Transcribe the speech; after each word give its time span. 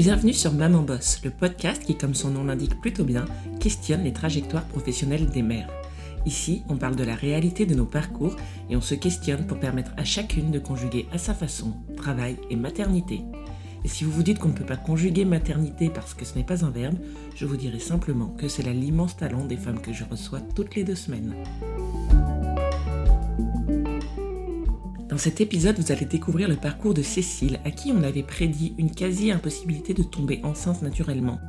Bienvenue 0.00 0.32
sur 0.32 0.54
Maman 0.54 0.80
Boss, 0.80 1.20
le 1.24 1.30
podcast 1.30 1.84
qui, 1.84 1.94
comme 1.94 2.14
son 2.14 2.30
nom 2.30 2.44
l'indique 2.44 2.80
plutôt 2.80 3.04
bien, 3.04 3.26
questionne 3.60 4.02
les 4.02 4.14
trajectoires 4.14 4.64
professionnelles 4.64 5.26
des 5.26 5.42
mères. 5.42 5.68
Ici, 6.24 6.62
on 6.70 6.78
parle 6.78 6.96
de 6.96 7.04
la 7.04 7.14
réalité 7.14 7.66
de 7.66 7.74
nos 7.74 7.84
parcours 7.84 8.34
et 8.70 8.76
on 8.76 8.80
se 8.80 8.94
questionne 8.94 9.46
pour 9.46 9.60
permettre 9.60 9.92
à 9.98 10.04
chacune 10.04 10.50
de 10.50 10.58
conjuguer 10.58 11.06
à 11.12 11.18
sa 11.18 11.34
façon 11.34 11.74
travail 11.98 12.38
et 12.48 12.56
maternité. 12.56 13.20
Et 13.84 13.88
si 13.88 14.04
vous 14.04 14.10
vous 14.10 14.22
dites 14.22 14.38
qu'on 14.38 14.48
ne 14.48 14.54
peut 14.54 14.64
pas 14.64 14.78
conjuguer 14.78 15.26
maternité 15.26 15.90
parce 15.90 16.14
que 16.14 16.24
ce 16.24 16.34
n'est 16.34 16.44
pas 16.44 16.64
un 16.64 16.70
verbe, 16.70 16.96
je 17.34 17.44
vous 17.44 17.58
dirai 17.58 17.78
simplement 17.78 18.28
que 18.28 18.48
c'est 18.48 18.62
là 18.62 18.72
l'immense 18.72 19.18
talent 19.18 19.44
des 19.44 19.58
femmes 19.58 19.82
que 19.82 19.92
je 19.92 20.04
reçois 20.10 20.40
toutes 20.40 20.76
les 20.76 20.84
deux 20.84 20.96
semaines. 20.96 21.34
Dans 25.10 25.18
cet 25.18 25.40
épisode, 25.40 25.76
vous 25.76 25.90
allez 25.90 26.06
découvrir 26.06 26.48
le 26.48 26.54
parcours 26.54 26.94
de 26.94 27.02
Cécile, 27.02 27.58
à 27.64 27.72
qui 27.72 27.90
on 27.90 28.04
avait 28.04 28.22
prédit 28.22 28.74
une 28.78 28.92
quasi-impossibilité 28.92 29.92
de 29.92 30.04
tomber 30.04 30.38
enceinte 30.44 30.82
naturellement. 30.82 31.40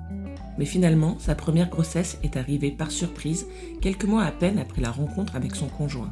Mais 0.58 0.66
finalement, 0.66 1.18
sa 1.20 1.36
première 1.36 1.70
grossesse 1.70 2.18
est 2.24 2.38
arrivée 2.38 2.72
par 2.72 2.90
surprise, 2.90 3.46
quelques 3.80 4.06
mois 4.06 4.24
à 4.24 4.32
peine 4.32 4.58
après 4.58 4.82
la 4.82 4.90
rencontre 4.90 5.36
avec 5.36 5.56
son 5.56 5.68
conjoint. 5.68 6.12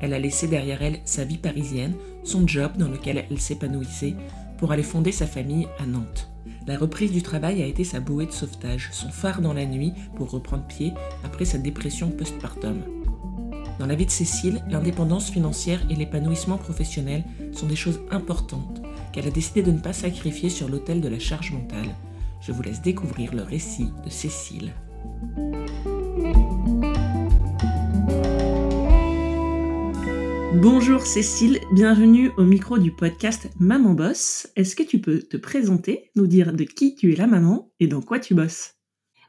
Elle 0.00 0.14
a 0.14 0.18
laissé 0.18 0.48
derrière 0.48 0.82
elle 0.82 0.98
sa 1.04 1.24
vie 1.24 1.38
parisienne, 1.38 1.94
son 2.24 2.44
job 2.48 2.72
dans 2.76 2.88
lequel 2.88 3.24
elle 3.30 3.40
s'épanouissait, 3.40 4.16
pour 4.58 4.72
aller 4.72 4.82
fonder 4.82 5.12
sa 5.12 5.28
famille 5.28 5.68
à 5.78 5.86
Nantes. 5.86 6.28
La 6.66 6.76
reprise 6.76 7.12
du 7.12 7.22
travail 7.22 7.62
a 7.62 7.66
été 7.66 7.84
sa 7.84 8.00
bouée 8.00 8.26
de 8.26 8.32
sauvetage, 8.32 8.88
son 8.90 9.10
phare 9.10 9.42
dans 9.42 9.54
la 9.54 9.64
nuit 9.64 9.92
pour 10.16 10.30
reprendre 10.32 10.66
pied 10.66 10.92
après 11.22 11.44
sa 11.44 11.58
dépression 11.58 12.10
postpartum. 12.10 12.82
Dans 13.80 13.86
la 13.86 13.94
vie 13.94 14.04
de 14.04 14.10
Cécile, 14.10 14.62
l'indépendance 14.68 15.30
financière 15.30 15.80
et 15.88 15.94
l'épanouissement 15.94 16.58
professionnel 16.58 17.24
sont 17.50 17.66
des 17.66 17.76
choses 17.76 18.02
importantes 18.10 18.82
qu'elle 19.10 19.26
a 19.26 19.30
décidé 19.30 19.62
de 19.62 19.70
ne 19.70 19.78
pas 19.78 19.94
sacrifier 19.94 20.50
sur 20.50 20.68
l'autel 20.68 21.00
de 21.00 21.08
la 21.08 21.18
charge 21.18 21.50
mentale. 21.50 21.88
Je 22.42 22.52
vous 22.52 22.60
laisse 22.60 22.82
découvrir 22.82 23.34
le 23.34 23.42
récit 23.42 23.88
de 24.04 24.10
Cécile. 24.10 24.74
Bonjour 30.56 31.06
Cécile, 31.06 31.58
bienvenue 31.72 32.32
au 32.36 32.44
micro 32.44 32.76
du 32.76 32.92
podcast 32.92 33.48
Maman 33.58 33.94
Boss. 33.94 34.46
Est-ce 34.56 34.76
que 34.76 34.82
tu 34.82 35.00
peux 35.00 35.20
te 35.20 35.38
présenter, 35.38 36.10
nous 36.16 36.26
dire 36.26 36.52
de 36.52 36.64
qui 36.64 36.96
tu 36.96 37.14
es 37.14 37.16
la 37.16 37.26
maman 37.26 37.72
et 37.80 37.86
dans 37.86 38.02
quoi 38.02 38.18
tu 38.18 38.34
bosses? 38.34 38.74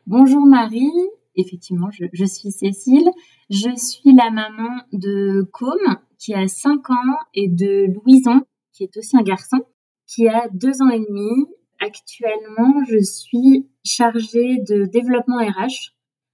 Bonjour 0.07 0.45
Marie, 0.45 0.91
effectivement, 1.35 1.89
je, 1.91 2.25
suis 2.25 2.51
Cécile. 2.51 3.09
Je 3.49 3.75
suis 3.75 4.13
la 4.15 4.29
maman 4.29 4.81
de 4.93 5.47
Com, 5.51 5.77
qui 6.17 6.33
a 6.33 6.47
5 6.47 6.89
ans, 6.89 7.17
et 7.33 7.47
de 7.47 7.87
Louison, 7.93 8.41
qui 8.73 8.83
est 8.83 8.97
aussi 8.97 9.17
un 9.17 9.23
garçon, 9.23 9.59
qui 10.07 10.27
a 10.27 10.47
2 10.53 10.81
ans 10.81 10.89
et 10.89 10.99
demi. 10.99 11.47
Actuellement, 11.79 12.83
je 12.87 13.01
suis 13.01 13.67
chargée 13.83 14.57
de 14.67 14.85
développement 14.85 15.37
RH 15.37 15.93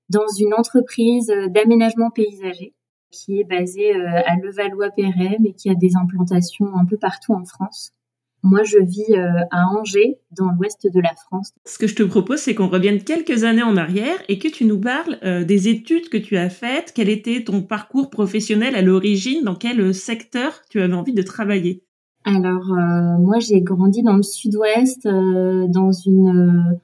dans 0.10 0.28
une 0.40 0.54
entreprise 0.54 1.32
d'aménagement 1.50 2.10
paysager 2.12 2.74
qui 3.12 3.40
est 3.40 3.44
basée 3.44 3.96
euh, 3.96 4.22
à 4.26 4.36
Levallois-Perret, 4.36 5.38
mais 5.40 5.54
qui 5.54 5.70
a 5.70 5.76
des 5.76 5.96
implantations 5.96 6.76
un 6.76 6.86
peu 6.86 6.98
partout 6.98 7.34
en 7.34 7.46
France. 7.46 7.94
Moi, 8.44 8.64
je 8.64 8.78
vis 8.78 9.14
euh, 9.14 9.44
à 9.52 9.68
Angers, 9.68 10.20
dans 10.38 10.52
l'ouest 10.52 10.88
de 10.92 11.00
la 11.00 11.14
France. 11.16 11.52
Ce 11.66 11.78
que 11.78 11.88
je 11.88 11.96
te 11.96 12.04
propose, 12.04 12.40
c'est 12.40 12.56
qu'on 12.56 12.68
revienne 12.68 13.04
quelques 13.04 13.44
années 13.44 13.64
en 13.64 13.78
arrière 13.78 14.18
et 14.30 14.38
que 14.40 14.48
tu 14.48 14.66
nous 14.66 14.80
parles 14.80 15.18
euh, 15.24 15.44
des 15.44 15.68
études 15.68 16.10
que 16.10 16.18
tu 16.18 16.38
as 16.38 16.50
faites. 16.50 16.94
Quel 16.96 17.10
était 17.10 17.44
ton 17.44 17.62
parcours 17.62 18.10
professionnel 18.10 18.76
à 18.76 18.82
l'origine? 18.82 19.44
Dans 19.44 19.56
quel 19.56 19.94
secteur 19.94 20.62
tu 20.70 20.82
avais 20.82 20.94
envie 20.94 21.14
de 21.14 21.24
travailler? 21.24 21.84
Alors, 22.26 22.72
euh, 22.72 23.18
moi, 23.20 23.40
j'ai 23.40 23.62
grandi 23.62 24.04
dans 24.04 24.16
le 24.16 24.24
sud-ouest, 24.24 25.08
dans 25.08 25.92
une, 25.92 26.80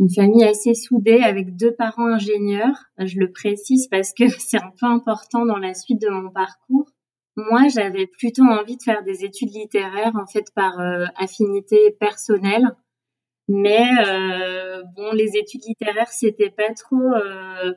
une 0.00 0.10
famille 0.10 0.44
assez 0.44 0.74
soudée 0.74 1.20
avec 1.20 1.56
deux 1.56 1.74
parents 1.74 2.06
ingénieurs. 2.06 2.86
Je 2.98 3.18
le 3.18 3.30
précise 3.30 3.88
parce 3.88 4.12
que 4.12 4.24
c'est 4.38 4.58
un 4.58 4.72
peu 4.78 4.86
important 4.86 5.46
dans 5.46 5.58
la 5.58 5.74
suite 5.74 6.00
de 6.00 6.08
mon 6.08 6.30
parcours. 6.30 6.88
Moi, 7.38 7.68
j'avais 7.68 8.08
plutôt 8.08 8.42
envie 8.42 8.76
de 8.76 8.82
faire 8.82 9.04
des 9.04 9.24
études 9.24 9.54
littéraires, 9.54 10.16
en 10.16 10.26
fait, 10.26 10.52
par 10.56 10.80
euh, 10.80 11.04
affinité 11.16 11.92
personnelle. 12.00 12.74
Mais 13.46 13.86
euh, 14.04 14.82
bon, 14.96 15.12
les 15.12 15.36
études 15.36 15.62
littéraires, 15.64 16.10
c'était 16.10 16.50
pas 16.50 16.74
trop, 16.74 16.96
euh, 17.14 17.72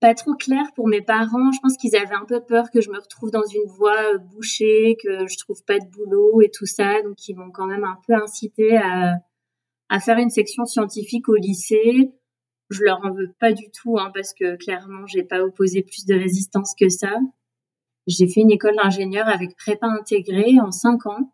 pas 0.00 0.14
trop 0.14 0.34
clair 0.34 0.62
pour 0.76 0.86
mes 0.86 1.02
parents. 1.02 1.50
Je 1.50 1.58
pense 1.60 1.76
qu'ils 1.76 1.96
avaient 1.96 2.14
un 2.14 2.24
peu 2.24 2.40
peur 2.40 2.70
que 2.70 2.80
je 2.80 2.90
me 2.90 3.00
retrouve 3.00 3.32
dans 3.32 3.44
une 3.44 3.66
voie 3.76 4.16
bouchée, 4.18 4.96
que 5.02 5.26
je 5.26 5.38
trouve 5.38 5.64
pas 5.64 5.80
de 5.80 5.90
boulot 5.90 6.40
et 6.40 6.50
tout 6.52 6.66
ça. 6.66 7.02
Donc, 7.02 7.26
ils 7.26 7.34
m'ont 7.34 7.50
quand 7.50 7.66
même 7.66 7.84
un 7.84 7.98
peu 8.06 8.14
incité 8.14 8.76
à, 8.76 9.16
à 9.88 9.98
faire 9.98 10.18
une 10.18 10.30
section 10.30 10.64
scientifique 10.64 11.28
au 11.28 11.34
lycée. 11.34 12.12
Je 12.70 12.84
leur 12.84 13.04
en 13.04 13.12
veux 13.12 13.32
pas 13.40 13.52
du 13.52 13.68
tout, 13.72 13.98
hein, 13.98 14.12
parce 14.14 14.32
que 14.32 14.54
clairement, 14.54 15.06
j'ai 15.08 15.24
pas 15.24 15.42
opposé 15.42 15.82
plus 15.82 16.06
de 16.06 16.14
résistance 16.14 16.76
que 16.78 16.88
ça. 16.88 17.10
J'ai 18.06 18.26
fait 18.26 18.40
une 18.40 18.50
école 18.50 18.76
d'ingénieur 18.76 19.28
avec 19.28 19.56
prépa 19.56 19.86
intégrée 19.86 20.58
en 20.60 20.70
cinq 20.70 21.06
ans. 21.06 21.32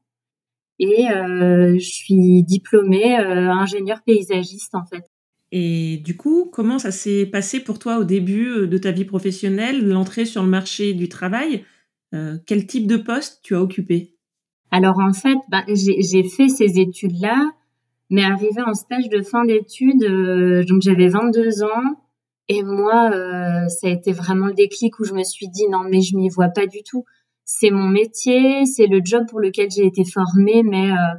Et 0.79 1.09
euh, 1.11 1.75
je 1.79 1.89
suis 1.89 2.43
diplômée 2.43 3.19
euh, 3.19 3.51
ingénieur 3.51 4.03
paysagiste 4.05 4.75
en 4.75 4.85
fait. 4.85 5.05
Et 5.53 5.99
du 5.99 6.17
coup, 6.17 6.51
comment 6.53 6.79
ça 6.79 6.91
s'est 6.91 7.25
passé 7.25 7.61
pour 7.61 7.79
toi 7.79 7.99
au 7.99 8.05
début 8.05 8.49
euh, 8.49 8.67
de 8.67 8.79
ta 8.79 8.91
vie 8.91 9.05
professionnelle, 9.05 9.89
l'entrée 9.89 10.27
sur 10.27 10.43
le 10.43 10.49
marché 10.49 10.93
du 10.93 11.09
travail? 11.09 11.65
Quel 12.47 12.67
type 12.67 12.87
de 12.87 12.97
poste 12.97 13.41
tu 13.43 13.55
as 13.55 13.61
occupé? 13.61 14.15
Alors 14.71 14.99
en 14.99 15.13
fait, 15.13 15.37
bah, 15.51 15.65
j'ai 15.69 16.23
fait 16.23 16.49
ces 16.49 16.79
études-là, 16.81 17.51
mais 18.09 18.25
arrivé 18.25 18.63
en 18.67 18.73
stage 18.73 19.11
de 19.11 19.21
fin 19.21 19.45
d'études, 19.45 20.01
donc 20.67 20.81
j'avais 20.81 21.09
22 21.09 21.63
ans, 21.63 22.06
et 22.49 22.63
moi, 22.63 23.11
euh, 23.13 23.69
ça 23.69 23.89
a 23.89 23.91
été 23.91 24.13
vraiment 24.13 24.47
le 24.47 24.55
déclic 24.55 24.99
où 25.01 25.05
je 25.05 25.15
me 25.15 25.25
suis 25.25 25.49
dit 25.49 25.69
non 25.69 25.83
mais 25.89 26.01
je 26.01 26.17
m'y 26.17 26.29
vois 26.29 26.49
pas 26.49 26.67
du 26.67 26.83
tout. 26.83 27.05
C'est 27.45 27.71
mon 27.71 27.89
métier, 27.89 28.67
c'est 28.67 28.87
le 28.87 29.01
job 29.05 29.25
pour 29.29 29.41
lequel 29.41 29.71
j'ai 29.71 29.87
été 29.87 30.05
formée, 30.05 30.63
mais 30.65 30.91
euh, 30.93 31.15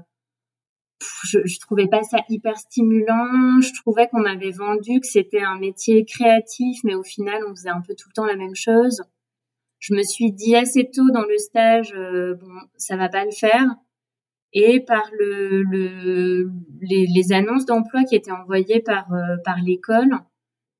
je, 1.23 1.39
je 1.45 1.59
trouvais 1.59 1.87
pas 1.87 2.03
ça 2.03 2.19
hyper 2.29 2.57
stimulant. 2.57 3.59
Je 3.61 3.73
trouvais 3.81 4.07
qu'on 4.07 4.21
m'avait 4.21 4.51
vendu 4.51 4.99
que 5.01 5.07
c'était 5.07 5.41
un 5.41 5.57
métier 5.59 6.05
créatif, 6.05 6.79
mais 6.83 6.95
au 6.95 7.03
final 7.03 7.41
on 7.47 7.55
faisait 7.55 7.69
un 7.69 7.81
peu 7.81 7.93
tout 7.95 8.07
le 8.09 8.13
temps 8.13 8.25
la 8.25 8.35
même 8.37 8.55
chose. 8.55 9.03
Je 9.79 9.93
me 9.93 10.03
suis 10.03 10.31
dit 10.31 10.55
assez 10.55 10.89
tôt 10.89 11.11
dans 11.13 11.25
le 11.25 11.37
stage, 11.37 11.93
euh, 11.93 12.35
bon 12.35 12.53
ça 12.77 12.95
va 12.97 13.09
pas 13.09 13.25
le 13.25 13.31
faire. 13.31 13.65
Et 14.53 14.79
par 14.79 15.03
le, 15.19 15.61
le 15.63 16.49
les, 16.81 17.05
les 17.13 17.33
annonces 17.33 17.65
d'emploi 17.65 18.05
qui 18.05 18.15
étaient 18.15 18.31
envoyées 18.31 18.81
par 18.81 19.07
par 19.43 19.57
l'école, 19.61 20.09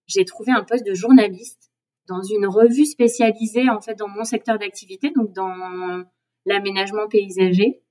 j'ai 0.07 0.25
trouvé 0.25 0.51
un 0.51 0.63
poste 0.63 0.85
de 0.85 0.93
journaliste 0.93 1.71
dans 2.07 2.21
une 2.21 2.47
revue 2.47 2.85
spécialisée 2.85 3.69
en 3.69 3.81
fait 3.81 3.95
dans 3.95 4.07
mon 4.07 4.23
secteur 4.23 4.57
d'activité, 4.57 5.11
donc 5.15 5.33
dans 5.33 6.03
l'aménagement 6.45 7.07
paysager. 7.07 7.81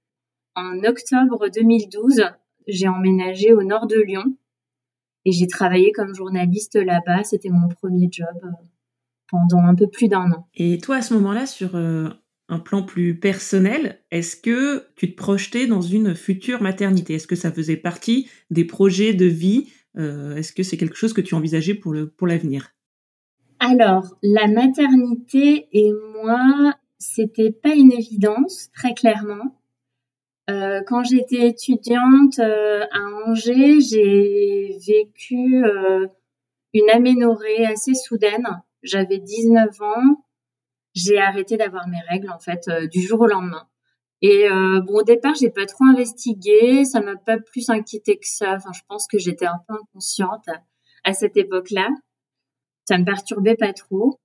En 0.54 0.82
octobre 0.84 1.49
2012, 1.54 2.25
j'ai 2.66 2.88
emménagé 2.88 3.53
au 3.53 3.62
nord 3.62 3.87
de 3.87 4.00
Lyon 4.00 4.25
et 5.27 5.32
j'ai 5.32 5.47
travaillé 5.47 5.93
comme 5.93 6.15
journaliste 6.15 6.77
là-bas. 6.77 7.25
C'était 7.25 7.50
mon 7.50 7.69
premier 7.69 8.09
job 8.10 8.27
euh, 8.43 8.48
pendant 9.28 9.59
un 9.59 9.75
peu 9.75 9.88
plus 9.88 10.09
d'un 10.09 10.33
an. 10.33 10.48
Et 10.54 10.78
toi, 10.78 10.97
à 10.97 11.03
ce 11.03 11.15
moment-là, 11.15 11.47
sur 11.47 11.77
euh, 11.77 12.09
un 12.48 12.59
plan 12.59 12.83
plus 12.83 13.19
personnel, 13.19 14.00
est-ce 14.10 14.37
que 14.37 14.87
tu 14.97 15.10
te 15.10 15.16
projetais 15.16 15.66
dans 15.66 15.81
une 15.81 16.15
future 16.15 16.62
maternité? 16.62 17.15
Est-ce 17.15 17.27
que 17.27 17.37
ça 17.37 17.53
faisait 17.53 17.77
partie 17.77 18.31
des 18.50 18.65
projets 18.65 19.15
de 19.15 19.27
vie 19.27 19.69
est-ce 19.96 20.52
que 20.52 20.62
c'est 20.62 20.76
quelque 20.76 20.96
chose 20.96 21.12
que 21.12 21.20
tu 21.20 21.34
envisageais 21.34 21.74
pour 21.74 21.94
pour 22.16 22.26
l'avenir? 22.26 22.70
Alors, 23.58 24.16
la 24.22 24.48
maternité 24.48 25.68
et 25.72 25.90
moi, 26.22 26.74
c'était 26.98 27.52
pas 27.52 27.74
une 27.74 27.92
évidence, 27.92 28.70
très 28.72 28.92
clairement. 28.92 29.58
Euh, 30.50 30.82
quand 30.86 31.03
j'étais 31.03 31.48
étudiante 31.48 32.38
euh, 32.38 32.84
à 32.92 33.28
Angers, 33.28 33.80
j'ai 33.80 34.76
vécu 34.86 35.62
une 36.74 36.91
aménorrhée 36.91 37.66
assez 37.66 37.94
soudaine. 37.94 38.47
J'avais 38.82 39.18
19 39.18 39.80
ans. 39.80 40.24
J'ai 40.94 41.18
arrêté 41.18 41.56
d'avoir 41.56 41.88
mes 41.88 42.00
règles 42.09 42.30
en 42.30 42.38
fait 42.38 42.71
du 42.91 43.00
jour 43.00 43.21
au 43.21 43.26
lendemain. 43.26 43.66
Et 44.22 44.48
euh, 44.48 44.80
bon, 44.80 45.01
au 45.01 45.03
départ, 45.03 45.34
j'ai 45.34 45.51
pas 45.51 45.66
trop 45.66 45.84
investigué, 45.84 46.84
ça 46.84 47.01
m'a 47.01 47.16
pas 47.16 47.39
plus 47.39 47.68
inquiété 47.68 48.16
que 48.16 48.27
ça. 48.27 48.54
Enfin, 48.54 48.71
je 48.74 48.80
pense 48.89 49.07
que 49.07 49.18
j'étais 49.18 49.47
un 49.47 49.60
peu 49.68 49.74
inconsciente 49.74 50.45
à, 51.04 51.13
cette 51.13 51.36
époque-là. 51.36 51.89
Ça 52.89 52.98
me 52.98 53.04
perturbait 53.04 53.57
pas 53.57 53.72
trop. 53.72 54.18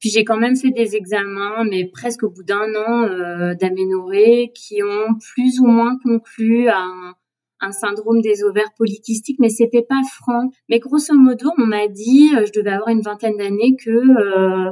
Puis 0.00 0.10
j'ai 0.10 0.24
quand 0.24 0.36
même 0.36 0.56
fait 0.56 0.70
des 0.70 0.96
examens, 0.96 1.64
mais 1.64 1.88
presque 1.88 2.22
au 2.24 2.30
bout 2.30 2.42
d'un 2.42 2.74
an 2.74 3.04
euh, 3.04 3.54
d'aménorrhée, 3.54 4.52
qui 4.54 4.82
ont 4.82 5.14
plus 5.18 5.60
ou 5.60 5.66
moins 5.66 5.96
conclu 6.02 6.68
à 6.68 6.80
un, 6.80 7.14
un 7.60 7.72
syndrome 7.72 8.20
des 8.20 8.44
ovaires 8.44 8.72
polykystiques, 8.76 9.38
mais 9.38 9.48
c'était 9.48 9.82
pas 9.82 10.02
franc. 10.14 10.50
Mais 10.68 10.78
grosso 10.78 11.14
modo, 11.14 11.50
on 11.58 11.66
m'a 11.66 11.88
dit, 11.88 12.30
euh, 12.36 12.44
je 12.46 12.52
devais 12.52 12.70
avoir 12.70 12.88
une 12.88 13.00
vingtaine 13.00 13.36
d'années, 13.36 13.76
que 13.82 13.90
euh, 13.90 14.70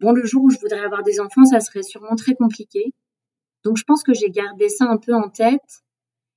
bon, 0.00 0.12
le 0.12 0.24
jour 0.24 0.44
où 0.44 0.50
je 0.50 0.58
voudrais 0.58 0.80
avoir 0.80 1.02
des 1.02 1.20
enfants, 1.20 1.44
ça 1.44 1.60
serait 1.60 1.82
sûrement 1.82 2.16
très 2.16 2.34
compliqué. 2.34 2.92
Donc 3.64 3.76
je 3.76 3.84
pense 3.84 4.02
que 4.02 4.14
j'ai 4.14 4.30
gardé 4.30 4.68
ça 4.68 4.86
un 4.86 4.96
peu 4.96 5.14
en 5.14 5.28
tête. 5.28 5.82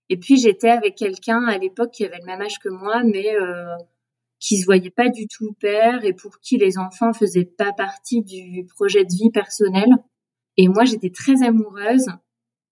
Et 0.09 0.17
puis 0.17 0.37
j'étais 0.37 0.69
avec 0.69 0.95
quelqu'un 0.95 1.45
à 1.45 1.57
l'époque 1.57 1.91
qui 1.91 2.05
avait 2.05 2.19
le 2.19 2.25
même 2.25 2.41
âge 2.41 2.59
que 2.59 2.69
moi, 2.69 3.03
mais 3.03 3.35
euh, 3.35 3.75
qui 4.39 4.57
se 4.57 4.65
voyait 4.65 4.91
pas 4.91 5.09
du 5.09 5.27
tout 5.27 5.53
père 5.53 6.03
et 6.03 6.13
pour 6.13 6.39
qui 6.39 6.57
les 6.57 6.77
enfants 6.77 7.13
faisaient 7.13 7.45
pas 7.45 7.71
partie 7.71 8.21
du 8.21 8.65
projet 8.75 9.05
de 9.05 9.13
vie 9.13 9.31
personnel. 9.31 9.87
Et 10.57 10.67
moi, 10.67 10.83
j'étais 10.83 11.09
très 11.09 11.43
amoureuse 11.43 12.07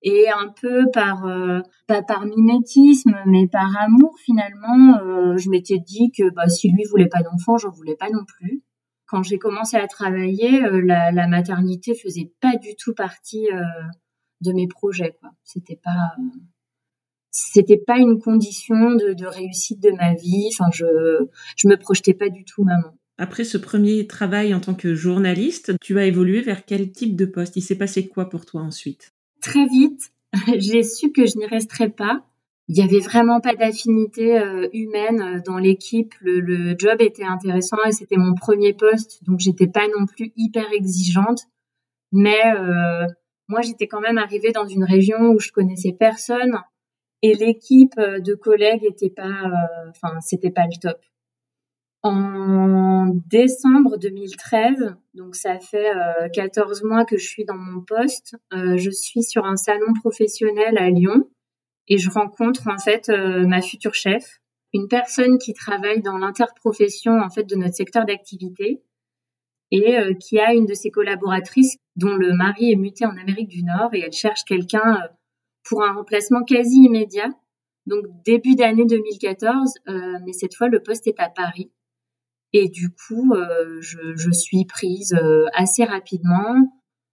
et 0.03 0.30
un 0.30 0.50
peu 0.50 0.86
par 0.92 1.25
euh, 1.25 1.62
pas 1.88 2.01
par 2.01 2.25
mimétisme, 2.25 3.15
mais 3.25 3.47
par 3.47 3.71
amour 3.80 4.18
finalement, 4.19 4.97
euh, 5.00 5.38
je 5.38 5.50
m'étais 5.50 5.77
dit 5.77 6.12
que 6.12 6.30
bah, 6.31 6.50
si 6.50 6.69
lui 6.71 6.83
voulait 6.89 7.07
pas 7.07 7.21
d'enfant, 7.21 7.57
j'en 7.57 7.69
voulais 7.69 7.95
pas 7.95 8.09
non 8.09 8.25
plus. 8.25 8.63
Quand 9.06 9.24
j'ai 9.24 9.38
commencé 9.38 9.77
à 9.77 9.88
travailler, 9.88 10.63
euh, 10.63 10.81
la, 10.81 11.12
la, 11.12 11.27
maternité 11.27 11.94
faisait 11.95 12.31
pas 12.42 12.56
du 12.57 12.75
tout 12.75 12.94
partie 12.94 13.47
de 14.41 14.53
mes 14.53 14.67
projets. 14.67 15.15
Quoi. 15.19 15.31
C'était 15.43 15.79
pas 15.81 16.15
c'était 17.33 17.77
pas 17.77 17.97
une 17.97 18.19
condition 18.19 18.91
de, 18.91 19.13
de, 19.13 19.25
réussite 19.25 19.79
de 19.81 19.91
ma 19.91 20.13
vie. 20.13 20.49
Enfin, 20.53 20.69
je 20.73 20.85
je 21.55 21.67
me 21.67 21.77
projetais 21.77 22.13
pas 22.13 22.29
du 22.29 22.43
tout 22.43 22.63
maman. 22.63 22.93
Après 23.17 23.43
ce 23.43 23.57
premier 23.57 24.07
travail 24.07 24.53
en 24.53 24.59
tant 24.59 24.73
que 24.73 24.95
journaliste, 24.95 25.73
tu 25.79 25.99
as 25.99 26.05
évolué 26.05 26.41
vers 26.41 26.65
quel 26.65 26.91
type 26.91 27.15
de 27.15 27.25
poste? 27.25 27.55
Il 27.55 27.61
s'est 27.61 27.77
passé 27.77 28.07
quoi 28.07 28.29
pour 28.29 28.45
toi 28.45 28.61
ensuite? 28.61 29.13
Très 29.41 29.65
vite, 29.67 30.11
j'ai 30.57 30.83
su 30.83 31.11
que 31.11 31.25
je 31.25 31.37
n'y 31.37 31.45
resterais 31.45 31.89
pas. 31.89 32.25
Il 32.67 32.75
n'y 32.75 32.83
avait 32.83 32.99
vraiment 32.99 33.41
pas 33.41 33.53
d'affinité 33.53 34.39
euh, 34.39 34.67
humaine 34.71 35.21
euh, 35.21 35.41
dans 35.45 35.57
l'équipe. 35.57 36.13
Le, 36.21 36.39
le, 36.39 36.75
job 36.77 37.01
était 37.01 37.25
intéressant 37.25 37.77
et 37.85 37.91
c'était 37.91 38.17
mon 38.17 38.33
premier 38.33 38.73
poste, 38.73 39.23
donc 39.23 39.39
j'étais 39.39 39.67
pas 39.67 39.87
non 39.87 40.05
plus 40.05 40.31
hyper 40.37 40.71
exigeante. 40.71 41.44
Mais 42.11 42.39
euh, 42.57 43.05
moi, 43.51 43.62
j'étais 43.62 43.88
quand 43.88 44.01
même 44.01 44.18
arrivée 44.18 44.51
dans 44.51 44.65
une 44.65 44.83
région 44.83 45.30
où 45.30 45.39
je 45.39 45.51
connaissais 45.51 45.95
personne 45.98 46.57
et 47.21 47.36
l'équipe 47.36 48.00
de 48.00 48.33
collègues 48.33 48.83
était 48.83 49.12
pas, 49.12 49.51
enfin, 49.89 50.19
c'était 50.21 50.50
pas 50.50 50.65
le 50.65 50.80
top. 50.81 50.98
En 52.03 53.12
décembre 53.27 53.98
2013, 53.98 54.95
donc 55.13 55.36
ça 55.36 55.59
fait 55.59 55.92
14 56.33 56.81
euh, 56.83 56.88
mois 56.88 57.06
que 57.06 57.18
je 57.18 57.27
suis 57.27 57.45
dans 57.45 57.57
mon 57.57 57.81
poste, 57.81 58.38
euh, 58.53 58.75
je 58.77 58.89
suis 58.89 59.21
sur 59.21 59.45
un 59.45 59.56
salon 59.56 59.94
professionnel 59.94 60.80
à 60.80 60.89
Lyon 60.89 61.30
et 61.88 62.00
je 62.00 62.09
rencontre 62.09 62.68
en 62.68 62.80
fait 62.80 63.09
euh, 63.09 63.45
ma 63.45 63.62
future 63.62 63.94
chef, 63.94 64.39
une 64.74 64.88
personne 64.88 65.38
qui 65.38 65.54
travaille 65.54 66.01
dans 66.01 66.18
l'interprofession 66.18 67.19
en 67.19 67.30
fait 67.30 67.44
de 67.44 67.56
notre 67.56 67.75
secteur 67.75 68.06
d'activité 68.06 68.81
et 69.69 69.95
qui 70.19 70.38
a 70.38 70.54
une 70.54 70.65
de 70.65 70.74
ses 70.74 70.92
collaboratrices 70.92 71.77
dont 71.95 72.15
le 72.15 72.33
mari 72.33 72.71
est 72.71 72.75
muté 72.75 73.05
en 73.05 73.17
Amérique 73.17 73.49
du 73.49 73.63
Nord 73.63 73.93
et 73.93 73.99
elle 73.99 74.13
cherche 74.13 74.43
quelqu'un 74.45 74.97
pour 75.63 75.83
un 75.83 75.93
remplacement 75.93 76.43
quasi 76.43 76.83
immédiat. 76.83 77.29
Donc 77.85 78.05
début 78.23 78.55
d'année 78.55 78.85
2014, 78.85 79.73
mais 80.25 80.33
cette 80.33 80.55
fois 80.55 80.69
le 80.69 80.81
poste 80.81 81.07
est 81.07 81.19
à 81.19 81.29
Paris. 81.29 81.71
Et 82.53 82.67
du 82.67 82.89
coup, 82.89 83.33
euh, 83.33 83.77
je, 83.79 84.15
je, 84.15 84.31
suis 84.31 84.65
prise 84.65 85.13
euh, 85.13 85.45
assez 85.53 85.85
rapidement. 85.85 86.55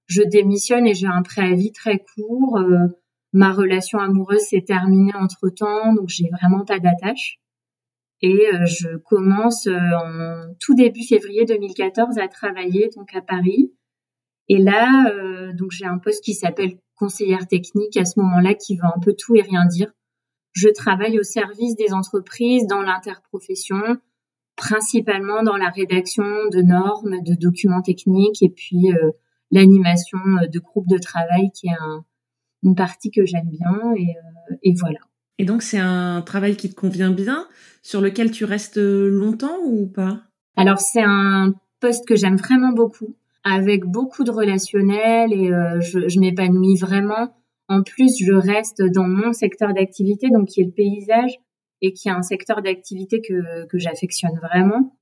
Je 0.07 0.23
démissionne 0.23 0.87
et 0.87 0.95
j'ai 0.95 1.07
un 1.07 1.23
préavis 1.23 1.73
très 1.73 2.05
court. 2.15 2.59
Euh, 2.59 2.89
ma 3.33 3.53
relation 3.53 3.99
amoureuse 3.99 4.41
s'est 4.41 4.65
terminée 4.67 5.15
entre 5.15 5.49
temps, 5.51 5.95
donc 5.95 6.09
j'ai 6.09 6.29
vraiment 6.41 6.65
pas 6.65 6.81
d'attache. 6.81 7.39
Et 8.21 8.49
je 8.65 8.97
commence 8.97 9.69
en 9.69 10.53
tout 10.59 10.75
début 10.75 11.05
février 11.05 11.45
2014 11.45 12.19
à 12.19 12.27
travailler 12.27 12.91
donc 12.97 13.15
à 13.15 13.21
Paris. 13.21 13.73
Et 14.49 14.59
là, 14.59 15.13
donc 15.53 15.71
j'ai 15.73 15.85
un 15.85 15.99
poste 15.99 16.25
qui 16.25 16.35
s'appelle 16.35 16.79
conseillère 16.97 17.47
technique 17.47 17.97
à 17.97 18.05
ce 18.05 18.19
moment-là 18.21 18.55
qui 18.55 18.77
veut 18.77 18.85
un 18.85 19.01
peu 19.01 19.15
tout 19.17 19.37
et 19.37 19.43
rien 19.43 19.67
dire. 19.67 19.93
Je 20.53 20.69
travaille 20.69 21.19
au 21.19 21.23
service 21.23 21.77
des 21.77 21.93
entreprises 21.93 22.67
dans 22.67 22.83
l'interprofession 22.83 23.99
principalement 24.59 25.43
dans 25.43 25.57
la 25.57 25.71
rédaction 25.71 26.25
de 26.53 26.61
normes, 26.61 27.23
de 27.23 27.35
documents 27.35 27.81
techniques 27.81 28.43
et 28.43 28.51
puis 28.51 28.93
euh, 28.93 29.13
l'animation 29.51 30.19
euh, 30.19 30.49
de 30.49 30.59
groupes 30.59 30.89
de 30.89 30.99
travail 30.99 31.51
qui 31.55 31.69
est 31.69 31.77
une 32.65 32.75
partie 32.75 33.11
que 33.11 33.25
j'aime 33.25 33.49
bien 33.49 33.95
et, 33.97 34.11
euh, 34.11 34.57
et, 34.63 34.75
voilà. 34.75 34.99
Et 35.39 35.45
donc 35.45 35.63
c'est 35.63 35.79
un 35.79 36.21
travail 36.23 36.57
qui 36.57 36.69
te 36.69 36.75
convient 36.75 37.13
bien, 37.13 37.47
sur 37.83 38.01
lequel 38.01 38.33
tu 38.33 38.45
restes 38.45 38.79
longtemps 38.79 39.59
ou 39.65 39.87
pas? 39.87 40.23
Alors 40.57 40.81
c'est 40.81 41.05
un 41.05 41.55
poste 41.79 42.07
que 42.07 42.17
j'aime 42.17 42.37
vraiment 42.37 42.73
beaucoup, 42.73 43.15
avec 43.45 43.85
beaucoup 43.85 44.25
de 44.25 44.31
relationnel 44.31 45.33
et 45.33 45.51
je, 45.81 46.09
je 46.09 46.21
m'épanouis 46.21 46.77
vraiment. 46.77 47.35
En 47.69 47.83
plus, 47.83 48.13
je 48.19 48.33
reste 48.33 48.83
dans 48.83 49.07
mon 49.07 49.33
secteur 49.33 49.75
d'activité, 49.75 50.29
donc 50.31 50.49
qui 50.49 50.61
est 50.61 50.65
le 50.65 50.71
paysage 50.71 51.39
et 51.83 51.93
qui 51.93 52.09
est 52.09 52.13
un 52.13 52.23
secteur 52.23 52.63
d'activité 52.63 53.21
que, 53.21 53.67
que 53.67 53.79
j'affectionne 53.79 54.39
vraiment. 54.43 54.97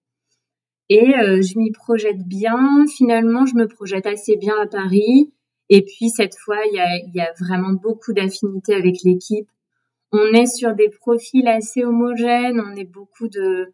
Et 0.89 1.17
euh, 1.17 1.43
je 1.43 1.59
m'y 1.59 1.73
projette 1.73 2.23
bien. 2.27 2.85
Finalement, 2.97 3.47
je 3.47 3.55
me 3.55 3.67
projette 3.67 4.07
assez 4.07 4.37
bien 4.37 4.55
à 4.61 4.67
Paris. 4.67 5.33
Et 5.69 5.83
puis 5.83 6.11
cette 6.11 6.37
fois, 6.37 6.59
il 6.71 6.77
y 6.77 6.81
a, 6.81 6.97
y 7.15 7.21
a 7.21 7.33
vraiment 7.41 7.73
beaucoup 7.73 8.13
d'affinités 8.13 8.75
avec 8.75 9.03
l'équipe. 9.05 9.49
On 10.13 10.33
est 10.33 10.47
sur 10.47 10.75
des 10.75 10.89
profils 10.89 11.47
assez 11.49 11.85
homogènes. 11.85 12.61
On 12.61 12.77
est 12.77 12.85
beaucoup 12.85 13.29
de, 13.29 13.73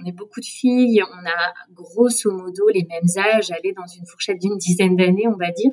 on 0.00 0.06
est 0.06 0.12
beaucoup 0.12 0.40
de 0.40 0.46
filles. 0.46 1.02
On 1.02 1.26
a 1.26 1.54
grosso 1.72 2.30
modo 2.30 2.68
les 2.72 2.86
mêmes 2.88 3.08
âges, 3.16 3.50
aller 3.50 3.72
dans 3.72 3.86
une 3.86 4.06
fourchette 4.06 4.40
d'une 4.40 4.56
dizaine 4.56 4.96
d'années, 4.96 5.28
on 5.28 5.36
va 5.36 5.50
dire. 5.50 5.72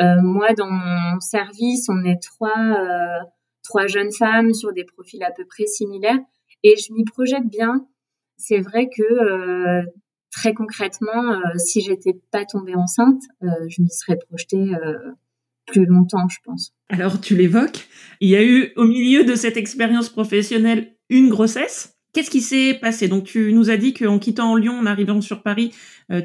Euh, 0.00 0.20
moi, 0.22 0.52
dans 0.54 0.70
mon 0.70 1.20
service, 1.20 1.88
on 1.88 2.04
est 2.04 2.22
trois. 2.22 2.58
Euh, 2.58 3.24
trois 3.64 3.88
jeunes 3.88 4.12
femmes 4.12 4.54
sur 4.54 4.72
des 4.72 4.84
profils 4.84 5.24
à 5.24 5.32
peu 5.32 5.44
près 5.44 5.66
similaires 5.66 6.20
et 6.62 6.76
je 6.76 6.92
m'y 6.92 7.04
projette 7.04 7.48
bien. 7.50 7.84
C'est 8.36 8.60
vrai 8.60 8.88
que 8.88 9.02
euh, 9.02 9.82
très 10.30 10.54
concrètement, 10.54 11.40
si 11.56 11.80
j'étais 11.80 12.12
pas 12.30 12.44
tombée 12.44 12.76
enceinte, 12.76 13.22
je 13.42 13.82
m'y 13.82 13.90
serais 13.90 14.18
projetée 14.28 14.70
plus 15.66 15.84
longtemps, 15.84 16.28
je 16.28 16.38
pense. 16.44 16.74
Alors 16.90 17.20
tu 17.20 17.34
l'évoques, 17.34 17.88
il 18.20 18.30
y 18.30 18.36
a 18.36 18.44
eu 18.44 18.72
au 18.76 18.84
milieu 18.84 19.24
de 19.24 19.34
cette 19.34 19.56
expérience 19.56 20.10
professionnelle 20.10 20.94
une 21.08 21.28
grossesse? 21.28 21.95
Qu'est-ce 22.16 22.30
qui 22.30 22.40
s'est 22.40 22.72
passé? 22.80 23.08
Donc 23.08 23.24
tu 23.24 23.52
nous 23.52 23.68
as 23.68 23.76
dit 23.76 23.92
qu'en 23.92 24.18
quittant 24.18 24.56
Lyon, 24.56 24.78
en 24.78 24.86
arrivant 24.86 25.20
sur 25.20 25.42
Paris, 25.42 25.74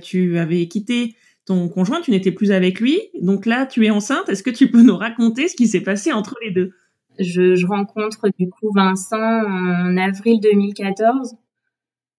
tu 0.01 0.37
avais 0.37 0.65
quitté 0.69 1.17
ton 1.45 1.67
conjoint, 1.67 1.99
tu 1.99 2.11
n'étais 2.11 2.31
plus 2.31 2.53
avec 2.53 2.79
lui. 2.79 2.97
Donc 3.21 3.45
là, 3.45 3.65
tu 3.65 3.85
es 3.85 3.89
enceinte. 3.89 4.29
Est-ce 4.29 4.41
que 4.41 4.49
tu 4.49 4.71
peux 4.71 4.83
nous 4.83 4.95
raconter 4.95 5.49
ce 5.49 5.55
qui 5.57 5.67
s'est 5.67 5.81
passé 5.81 6.13
entre 6.13 6.37
les 6.41 6.51
deux? 6.51 6.71
Je, 7.19 7.55
je, 7.55 7.67
rencontre 7.67 8.29
du 8.39 8.49
coup 8.49 8.71
Vincent 8.73 9.17
en 9.17 9.97
avril 9.97 10.39
2014. 10.39 11.35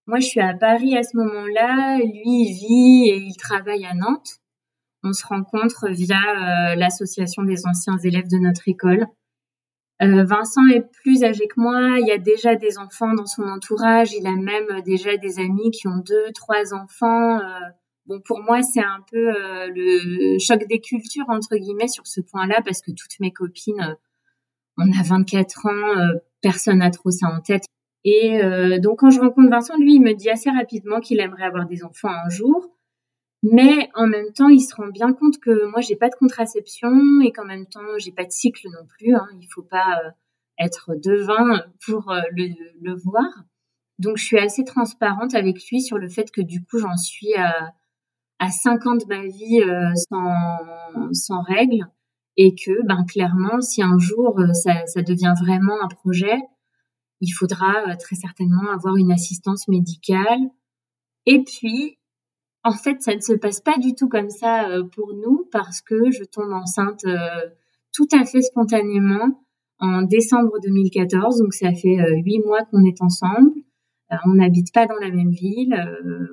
Moi, 0.06 0.20
je 0.20 0.26
suis 0.26 0.40
à 0.40 0.52
Paris 0.52 0.94
à 0.94 1.02
ce 1.02 1.16
moment-là. 1.16 1.96
Lui, 1.98 2.22
il 2.26 2.52
vit 2.52 3.08
et 3.08 3.16
il 3.16 3.36
travaille 3.36 3.86
à 3.86 3.94
Nantes. 3.94 4.40
On 5.02 5.14
se 5.14 5.26
rencontre 5.26 5.88
via 5.90 6.18
euh, 6.18 6.74
l'association 6.74 7.42
des 7.42 7.66
anciens 7.66 7.96
élèves 8.04 8.28
de 8.28 8.36
notre 8.36 8.68
école. 8.68 9.06
Euh, 10.02 10.24
Vincent 10.24 10.66
est 10.68 10.90
plus 11.02 11.24
âgé 11.24 11.46
que 11.46 11.60
moi. 11.60 11.98
Il 12.00 12.06
y 12.06 12.12
a 12.12 12.18
déjà 12.18 12.56
des 12.56 12.78
enfants 12.78 13.14
dans 13.14 13.26
son 13.26 13.42
entourage. 13.42 14.12
Il 14.12 14.26
a 14.26 14.32
même 14.32 14.82
déjà 14.82 15.16
des 15.16 15.38
amis 15.38 15.70
qui 15.70 15.86
ont 15.86 15.98
deux, 15.98 16.32
trois 16.34 16.74
enfants. 16.74 17.38
Euh, 17.38 17.42
bon, 18.06 18.20
pour 18.24 18.40
moi, 18.42 18.62
c'est 18.62 18.80
un 18.80 19.04
peu 19.10 19.28
euh, 19.28 19.68
le 19.74 20.38
choc 20.38 20.66
des 20.68 20.80
cultures 20.80 21.28
entre 21.28 21.56
guillemets 21.56 21.88
sur 21.88 22.06
ce 22.06 22.20
point-là 22.20 22.60
parce 22.64 22.80
que 22.80 22.90
toutes 22.90 23.20
mes 23.20 23.32
copines 23.32 23.96
on 24.78 24.90
a 24.92 25.02
24 25.02 25.66
ans, 25.66 25.98
euh, 25.98 26.18
personne 26.40 26.78
n'a 26.78 26.90
trop 26.90 27.10
ça 27.10 27.26
en 27.28 27.40
tête. 27.40 27.64
Et 28.04 28.42
euh, 28.42 28.78
donc 28.78 29.00
quand 29.00 29.10
je 29.10 29.20
rencontre 29.20 29.50
Vincent, 29.50 29.76
lui, 29.78 29.94
il 29.94 30.00
me 30.00 30.14
dit 30.14 30.30
assez 30.30 30.50
rapidement 30.50 31.00
qu'il 31.00 31.20
aimerait 31.20 31.44
avoir 31.44 31.66
des 31.66 31.84
enfants 31.84 32.08
un 32.08 32.28
jour. 32.30 32.68
Mais 33.42 33.90
en 33.94 34.06
même 34.06 34.32
temps, 34.32 34.48
il 34.48 34.60
se 34.60 34.74
rend 34.74 34.88
bien 34.88 35.12
compte 35.12 35.38
que 35.40 35.66
moi, 35.66 35.80
j'ai 35.80 35.96
pas 35.96 36.08
de 36.08 36.14
contraception 36.14 36.92
et 37.24 37.32
qu'en 37.32 37.44
même 37.44 37.66
temps, 37.66 37.98
j'ai 37.98 38.12
pas 38.12 38.24
de 38.24 38.30
cycle 38.30 38.68
non 38.68 38.86
plus. 38.86 39.14
Hein. 39.14 39.26
Il 39.40 39.48
faut 39.52 39.64
pas 39.64 40.00
euh, 40.04 40.10
être 40.58 40.92
devin 40.94 41.62
pour 41.84 42.12
le, 42.32 42.54
le, 42.80 42.94
voir. 42.94 43.26
Donc, 43.98 44.16
je 44.16 44.24
suis 44.24 44.38
assez 44.38 44.64
transparente 44.64 45.34
avec 45.34 45.56
lui 45.68 45.80
sur 45.80 45.98
le 45.98 46.08
fait 46.08 46.30
que 46.30 46.40
du 46.40 46.64
coup, 46.64 46.78
j'en 46.78 46.96
suis 46.96 47.34
à, 47.34 47.72
à 48.38 48.50
5 48.50 48.86
ans 48.86 48.94
de 48.94 49.06
ma 49.06 49.26
vie 49.26 49.60
sans, 50.08 51.12
sans 51.12 51.42
règles 51.42 51.86
et 52.36 52.54
que 52.54 52.84
ben 52.86 53.04
clairement 53.04 53.60
si 53.60 53.82
un 53.82 53.98
jour 53.98 54.38
euh, 54.40 54.52
ça, 54.52 54.86
ça 54.86 55.02
devient 55.02 55.34
vraiment 55.40 55.82
un 55.82 55.88
projet 55.88 56.36
il 57.20 57.30
faudra 57.30 57.88
euh, 57.88 57.96
très 57.98 58.16
certainement 58.16 58.70
avoir 58.72 58.96
une 58.96 59.12
assistance 59.12 59.68
médicale 59.68 60.40
et 61.26 61.44
puis 61.44 61.98
en 62.64 62.72
fait 62.72 63.02
ça 63.02 63.14
ne 63.14 63.20
se 63.20 63.32
passe 63.32 63.60
pas 63.60 63.78
du 63.78 63.94
tout 63.94 64.08
comme 64.08 64.30
ça 64.30 64.68
euh, 64.68 64.84
pour 64.84 65.14
nous 65.14 65.48
parce 65.50 65.80
que 65.80 66.10
je 66.10 66.24
tombe 66.24 66.52
enceinte 66.52 67.04
tout 67.92 68.08
à 68.12 68.24
fait 68.24 68.42
spontanément 68.42 69.42
en 69.78 70.02
décembre 70.02 70.52
2014 70.62 71.38
donc 71.38 71.54
ça 71.54 71.72
fait 71.72 71.98
huit 72.24 72.40
mois 72.40 72.64
qu'on 72.70 72.84
est 72.84 73.02
ensemble. 73.02 73.50
On 74.26 74.34
n'habite 74.34 74.74
pas 74.74 74.86
dans 74.86 74.98
la 75.00 75.10
même 75.10 75.30
ville. 75.30 75.74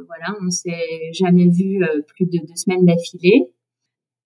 Voilà 0.07 0.38
on 0.41 0.50
s'est 0.50 1.12
jamais 1.13 1.50
vu 1.50 1.81
plus 2.07 2.25
de 2.25 2.45
deux 2.45 2.55
semaines 2.55 2.86
d'affilée. 2.86 3.51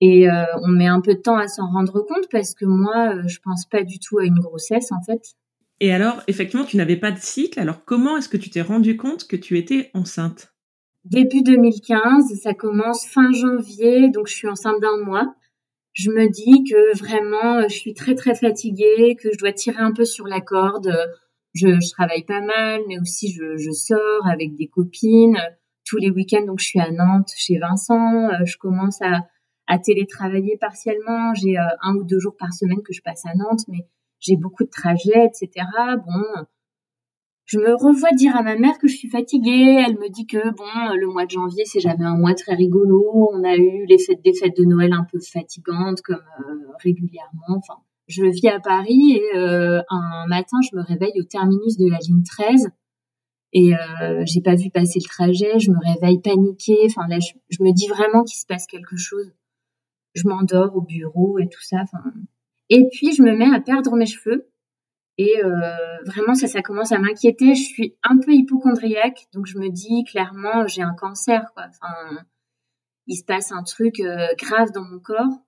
Et 0.02 0.28
on 0.62 0.68
met 0.68 0.88
un 0.88 1.02
peu 1.02 1.14
de 1.14 1.22
temps 1.22 1.38
à 1.38 1.48
s'en 1.48 1.68
rendre 1.72 2.02
compte 2.02 2.28
parce 2.32 2.54
que 2.54 2.66
moi, 2.66 3.26
je 3.28 3.38
pense 3.44 3.66
pas 3.66 3.84
du 3.84 4.00
tout 4.00 4.18
à 4.18 4.26
une 4.26 4.40
grossesse 4.40 4.92
en 4.92 5.02
fait. 5.06 5.36
Et 5.80 5.92
alors, 5.92 6.24
effectivement, 6.28 6.66
tu 6.66 6.78
n'avais 6.78 6.96
pas 6.96 7.12
de 7.12 7.20
cycle. 7.20 7.60
Alors, 7.60 7.84
comment 7.84 8.16
est-ce 8.16 8.30
que 8.30 8.38
tu 8.38 8.50
t'es 8.50 8.62
rendu 8.62 8.96
compte 8.96 9.28
que 9.28 9.36
tu 9.36 9.58
étais 9.58 9.92
enceinte? 9.94 10.53
Début 11.06 11.42
2015, 11.44 12.34
ça 12.42 12.54
commence 12.54 13.06
fin 13.06 13.32
janvier, 13.34 14.10
donc 14.10 14.28
je 14.28 14.36
suis 14.36 14.48
enceinte 14.48 14.80
d'un 14.82 15.04
mois. 15.04 15.36
Je 15.92 16.10
me 16.10 16.30
dis 16.30 16.64
que 16.64 16.98
vraiment, 16.98 17.68
je 17.68 17.76
suis 17.76 17.94
très 17.94 18.16
très 18.16 18.36
fatiguée, 18.36 19.16
que 19.22 19.32
je 19.32 19.38
dois 19.38 19.52
tirer 19.52 19.82
un 19.82 19.92
peu 19.92 20.06
sur 20.06 20.28
la 20.28 20.40
corde. 20.40 20.92
Je, 21.54 21.80
je 21.80 21.92
travaille 21.92 22.24
pas 22.24 22.42
mal, 22.42 22.82
mais 22.88 23.00
aussi 23.00 23.32
je, 23.32 23.58
je, 23.58 23.72
sors 23.72 24.28
avec 24.28 24.56
des 24.56 24.68
copines 24.68 25.38
tous 25.86 25.98
les 25.98 26.10
week-ends. 26.10 26.46
Donc 26.46 26.60
je 26.60 26.66
suis 26.66 26.80
à 26.80 26.90
Nantes 26.90 27.32
chez 27.36 27.60
Vincent. 27.60 28.30
Je 28.46 28.58
commence 28.58 29.02
à, 29.02 29.28
à 29.68 29.80
télétravailler 29.80 30.58
partiellement. 30.58 31.34
J'ai 31.34 31.58
euh, 31.58 31.68
un 31.82 31.96
ou 31.96 32.04
deux 32.04 32.20
jours 32.20 32.38
par 32.38 32.54
semaine 32.54 32.82
que 32.82 32.94
je 32.94 33.02
passe 33.02 33.26
à 33.26 33.36
Nantes, 33.36 33.68
mais 33.68 33.86
j'ai 34.20 34.38
beaucoup 34.38 34.64
de 34.64 34.70
trajets, 34.70 35.26
etc. 35.26 35.68
Bon, 36.06 36.46
je 37.46 37.58
me 37.58 37.76
revois 37.76 38.12
dire 38.16 38.36
à 38.36 38.42
ma 38.42 38.56
mère 38.56 38.78
que 38.78 38.88
je 38.88 38.96
suis 38.96 39.10
fatiguée. 39.10 39.84
Elle 39.86 39.96
me 39.96 40.10
dit 40.10 40.26
que 40.26 40.38
bon, 40.56 40.96
le 40.96 41.08
mois 41.08 41.26
de 41.26 41.32
janvier, 41.32 41.66
c'est 41.66 41.82
jamais 41.82 42.06
un 42.06 42.18
mois 42.18 42.34
très 42.34 42.56
rigolo. 42.56 43.30
On 43.34 43.44
a 43.44 43.56
eu 43.56 43.86
les 43.88 43.98
fêtes 43.98 44.24
des 44.24 44.34
fêtes 44.34 44.56
de 44.58 44.64
Noël 44.64 44.94
un 44.94 45.06
peu 45.12 45.20
fatigantes, 45.20 46.02
comme 46.02 46.16
euh, 46.16 46.72
régulièrement. 46.82 47.58
Enfin, 47.58 47.80
je 48.08 48.24
vis 48.24 48.48
à 48.48 48.60
Paris 48.60 49.18
et 49.18 49.38
euh, 49.38 49.82
un 49.90 50.26
matin, 50.28 50.58
je 50.70 50.78
me 50.78 50.84
réveille 50.84 51.20
au 51.20 51.24
terminus 51.24 51.78
de 51.78 51.90
la 51.90 51.98
ligne 52.00 52.24
13 52.24 52.70
et 53.54 53.76
euh, 53.76 54.24
j'ai 54.26 54.42
pas 54.42 54.56
vu 54.56 54.70
passer 54.70 55.00
le 55.00 55.10
trajet. 55.10 55.60
Je 55.60 55.72
me 55.72 55.94
réveille 55.94 56.22
paniquée. 56.22 56.86
Enfin 56.86 57.08
là, 57.08 57.20
je, 57.20 57.34
je 57.50 57.62
me 57.62 57.74
dis 57.74 57.88
vraiment 57.88 58.24
qu'il 58.24 58.40
se 58.40 58.46
passe 58.46 58.68
quelque 58.68 58.96
chose. 58.96 59.32
Je 60.16 60.28
m'endors 60.28 60.76
au 60.76 60.82
bureau 60.82 61.40
et 61.40 61.50
tout 61.50 61.62
ça. 61.62 61.78
Enfin, 61.84 62.04
et 62.70 62.88
puis, 62.92 63.14
je 63.14 63.22
me 63.22 63.36
mets 63.36 63.54
à 63.54 63.60
perdre 63.60 63.96
mes 63.96 64.06
cheveux. 64.06 64.50
Et 65.18 65.44
euh, 65.44 65.76
vraiment, 66.06 66.34
ça, 66.34 66.48
ça 66.48 66.62
commence 66.62 66.92
à 66.92 67.00
m'inquiéter. 67.00 67.54
Je 67.56 67.64
suis 67.64 67.96
un 68.04 68.18
peu 68.18 68.32
hypochondriaque, 68.32 69.28
donc 69.34 69.46
je 69.46 69.58
me 69.60 69.70
dis 69.70 70.04
clairement, 70.06 70.66
j'ai 70.68 70.82
un 70.82 70.96
cancer. 70.96 71.52
Quoi. 71.54 71.66
Enfin, 71.70 72.24
il 73.06 73.16
se 73.16 73.24
passe 73.24 73.52
un 73.52 73.64
truc 73.64 74.00
euh, 74.00 74.28
grave 74.38 74.72
dans 74.72 74.84
mon 74.84 75.00
corps. 75.00 75.42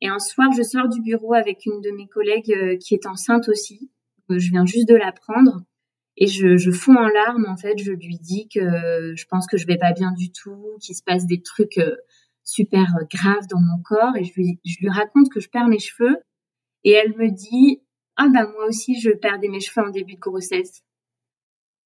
Et 0.00 0.08
un 0.08 0.18
soir, 0.18 0.50
je 0.56 0.62
sors 0.62 0.88
du 0.88 1.00
bureau 1.00 1.34
avec 1.34 1.66
une 1.66 1.80
de 1.80 1.90
mes 1.90 2.08
collègues 2.08 2.52
euh, 2.52 2.76
qui 2.76 2.94
est 2.94 3.06
enceinte 3.06 3.48
aussi. 3.48 3.90
Je 4.30 4.50
viens 4.50 4.64
juste 4.64 4.88
de 4.88 4.94
l'apprendre. 4.94 5.62
Et 6.16 6.26
je, 6.26 6.56
je 6.56 6.70
fonds 6.70 6.96
en 6.96 7.08
larmes, 7.08 7.46
en 7.48 7.56
fait. 7.56 7.76
Je 7.78 7.92
lui 7.92 8.18
dis 8.18 8.48
que 8.48 9.14
je 9.14 9.24
pense 9.26 9.46
que 9.46 9.58
je 9.58 9.66
vais 9.66 9.76
pas 9.76 9.92
bien 9.92 10.12
du 10.12 10.30
tout, 10.32 10.76
qu'il 10.80 10.94
se 10.94 11.02
passe 11.02 11.26
des 11.26 11.42
trucs 11.42 11.80
super 12.42 12.86
graves 13.10 13.46
dans 13.50 13.60
mon 13.60 13.82
corps. 13.82 14.16
Et 14.16 14.24
je 14.24 14.32
lui, 14.34 14.60
je 14.64 14.76
lui 14.80 14.88
raconte 14.88 15.28
que 15.30 15.40
je 15.40 15.50
perds 15.50 15.68
mes 15.68 15.80
cheveux 15.80 16.16
et 16.84 16.92
elle 16.92 17.16
me 17.16 17.30
dit 17.30 17.80
ah 18.16 18.28
bah 18.32 18.46
moi 18.46 18.66
aussi 18.68 19.00
je 19.00 19.10
perdais 19.10 19.48
mes 19.48 19.60
cheveux 19.60 19.86
en 19.86 19.90
début 19.90 20.14
de 20.14 20.20
grossesse. 20.20 20.82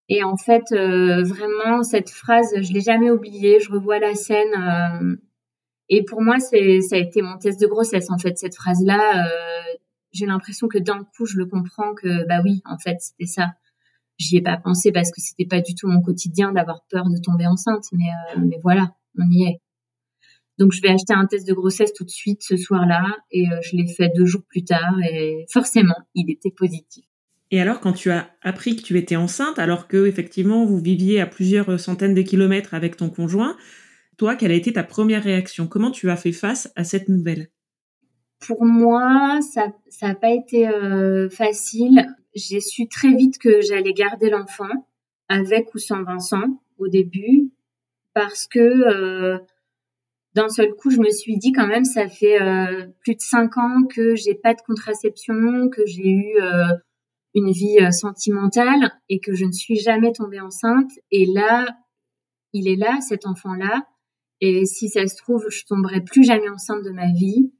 Et 0.08 0.22
en 0.24 0.36
fait 0.36 0.64
euh, 0.72 1.22
vraiment 1.22 1.82
cette 1.82 2.10
phrase 2.10 2.50
je 2.60 2.72
l'ai 2.72 2.80
jamais 2.80 3.10
oubliée. 3.10 3.60
Je 3.60 3.70
revois 3.70 3.98
la 3.98 4.14
scène 4.14 4.54
euh, 4.54 5.16
et 5.88 6.04
pour 6.04 6.22
moi 6.22 6.38
c'est 6.38 6.80
ça 6.80 6.96
a 6.96 6.98
été 6.98 7.22
mon 7.22 7.38
test 7.38 7.60
de 7.60 7.66
grossesse 7.66 8.10
en 8.10 8.18
fait 8.18 8.38
cette 8.38 8.54
phrase 8.56 8.82
là. 8.84 9.26
Euh, 9.26 9.76
j'ai 10.12 10.26
l'impression 10.26 10.68
que 10.68 10.78
d'un 10.78 11.04
coup 11.16 11.26
je 11.26 11.36
le 11.38 11.46
comprends 11.46 11.94
que 11.94 12.26
bah 12.28 12.40
oui 12.44 12.62
en 12.64 12.78
fait 12.78 12.96
c'était 13.00 13.26
ça. 13.26 13.52
J'y 14.18 14.38
ai 14.38 14.42
pas 14.42 14.56
pensé 14.56 14.92
parce 14.92 15.12
que 15.12 15.20
c'était 15.20 15.46
pas 15.46 15.60
du 15.60 15.74
tout 15.74 15.88
mon 15.88 16.02
quotidien 16.02 16.52
d'avoir 16.52 16.82
peur 16.90 17.08
de 17.08 17.18
tomber 17.22 17.46
enceinte 17.46 17.84
mais 17.92 18.10
mais 18.38 18.58
voilà 18.62 18.94
on 19.18 19.30
y 19.30 19.44
est. 19.44 19.60
Donc 20.58 20.72
je 20.72 20.82
vais 20.82 20.88
acheter 20.88 21.12
un 21.14 21.26
test 21.26 21.46
de 21.46 21.54
grossesse 21.54 21.92
tout 21.92 22.04
de 22.04 22.10
suite 22.10 22.42
ce 22.42 22.56
soir-là 22.56 23.16
et 23.30 23.46
euh, 23.48 23.60
je 23.62 23.76
l'ai 23.76 23.86
fait 23.86 24.10
deux 24.14 24.26
jours 24.26 24.42
plus 24.48 24.64
tard 24.64 24.94
et 25.08 25.46
forcément 25.50 25.94
il 26.14 26.30
était 26.30 26.50
positif. 26.50 27.04
Et 27.50 27.60
alors 27.60 27.80
quand 27.80 27.92
tu 27.92 28.10
as 28.10 28.28
appris 28.42 28.76
que 28.76 28.82
tu 28.82 28.98
étais 28.98 29.16
enceinte, 29.16 29.58
alors 29.58 29.86
que 29.88 30.06
effectivement 30.06 30.66
vous 30.66 30.78
viviez 30.78 31.20
à 31.20 31.26
plusieurs 31.26 31.78
centaines 31.78 32.14
de 32.14 32.22
kilomètres 32.22 32.74
avec 32.74 32.96
ton 32.96 33.08
conjoint, 33.08 33.56
toi 34.16 34.34
quelle 34.34 34.50
a 34.50 34.56
été 34.56 34.72
ta 34.72 34.82
première 34.82 35.22
réaction? 35.22 35.68
Comment 35.68 35.92
tu 35.92 36.10
as 36.10 36.16
fait 36.16 36.32
face 36.32 36.72
à 36.74 36.82
cette 36.82 37.08
nouvelle? 37.08 37.48
Pour 38.44 38.64
moi 38.64 39.40
ça 39.42 39.72
ça 39.88 40.08
n'a 40.08 40.14
pas 40.16 40.32
été 40.32 40.68
euh, 40.68 41.30
facile. 41.30 42.04
J'ai 42.34 42.60
su 42.60 42.88
très 42.88 43.14
vite 43.14 43.38
que 43.38 43.60
j'allais 43.60 43.92
garder 43.92 44.28
l'enfant 44.28 44.88
avec 45.28 45.72
ou 45.74 45.78
sans 45.78 46.02
Vincent 46.02 46.60
au 46.78 46.88
début 46.88 47.50
parce 48.14 48.48
que 48.48 48.58
euh, 48.58 49.38
d'un 50.34 50.48
seul 50.48 50.74
coup, 50.74 50.90
je 50.90 50.98
me 50.98 51.10
suis 51.10 51.38
dit 51.38 51.52
quand 51.52 51.66
même, 51.66 51.84
ça 51.84 52.08
fait 52.08 52.40
euh, 52.40 52.86
plus 53.00 53.14
de 53.14 53.20
cinq 53.20 53.56
ans 53.56 53.84
que 53.88 54.14
j'ai 54.14 54.34
pas 54.34 54.54
de 54.54 54.60
contraception, 54.66 55.68
que 55.70 55.84
j'ai 55.86 56.08
eu 56.08 56.36
euh, 56.40 56.74
une 57.34 57.50
vie 57.50 57.78
euh, 57.80 57.90
sentimentale 57.90 58.92
et 59.08 59.20
que 59.20 59.34
je 59.34 59.44
ne 59.44 59.52
suis 59.52 59.76
jamais 59.76 60.12
tombée 60.12 60.40
enceinte. 60.40 60.90
Et 61.10 61.26
là, 61.26 61.66
il 62.52 62.68
est 62.68 62.76
là, 62.76 63.00
cet 63.00 63.26
enfant-là. 63.26 63.86
Et 64.40 64.64
si 64.66 64.88
ça 64.88 65.06
se 65.06 65.16
trouve, 65.16 65.46
je 65.48 65.64
tomberai 65.64 66.02
plus 66.02 66.24
jamais 66.24 66.48
enceinte 66.48 66.84
de 66.84 66.90
ma 66.90 67.10
vie. 67.12 67.52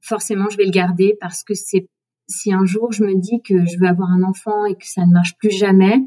Forcément, 0.00 0.48
je 0.50 0.56
vais 0.56 0.64
le 0.64 0.70
garder 0.70 1.16
parce 1.20 1.42
que 1.42 1.54
c'est 1.54 1.86
si 2.28 2.52
un 2.52 2.64
jour 2.64 2.92
je 2.92 3.02
me 3.02 3.14
dis 3.16 3.42
que 3.42 3.66
je 3.66 3.78
veux 3.78 3.88
avoir 3.88 4.10
un 4.10 4.22
enfant 4.22 4.64
et 4.64 4.76
que 4.76 4.86
ça 4.86 5.04
ne 5.04 5.12
marche 5.12 5.36
plus 5.36 5.50
jamais, 5.50 5.98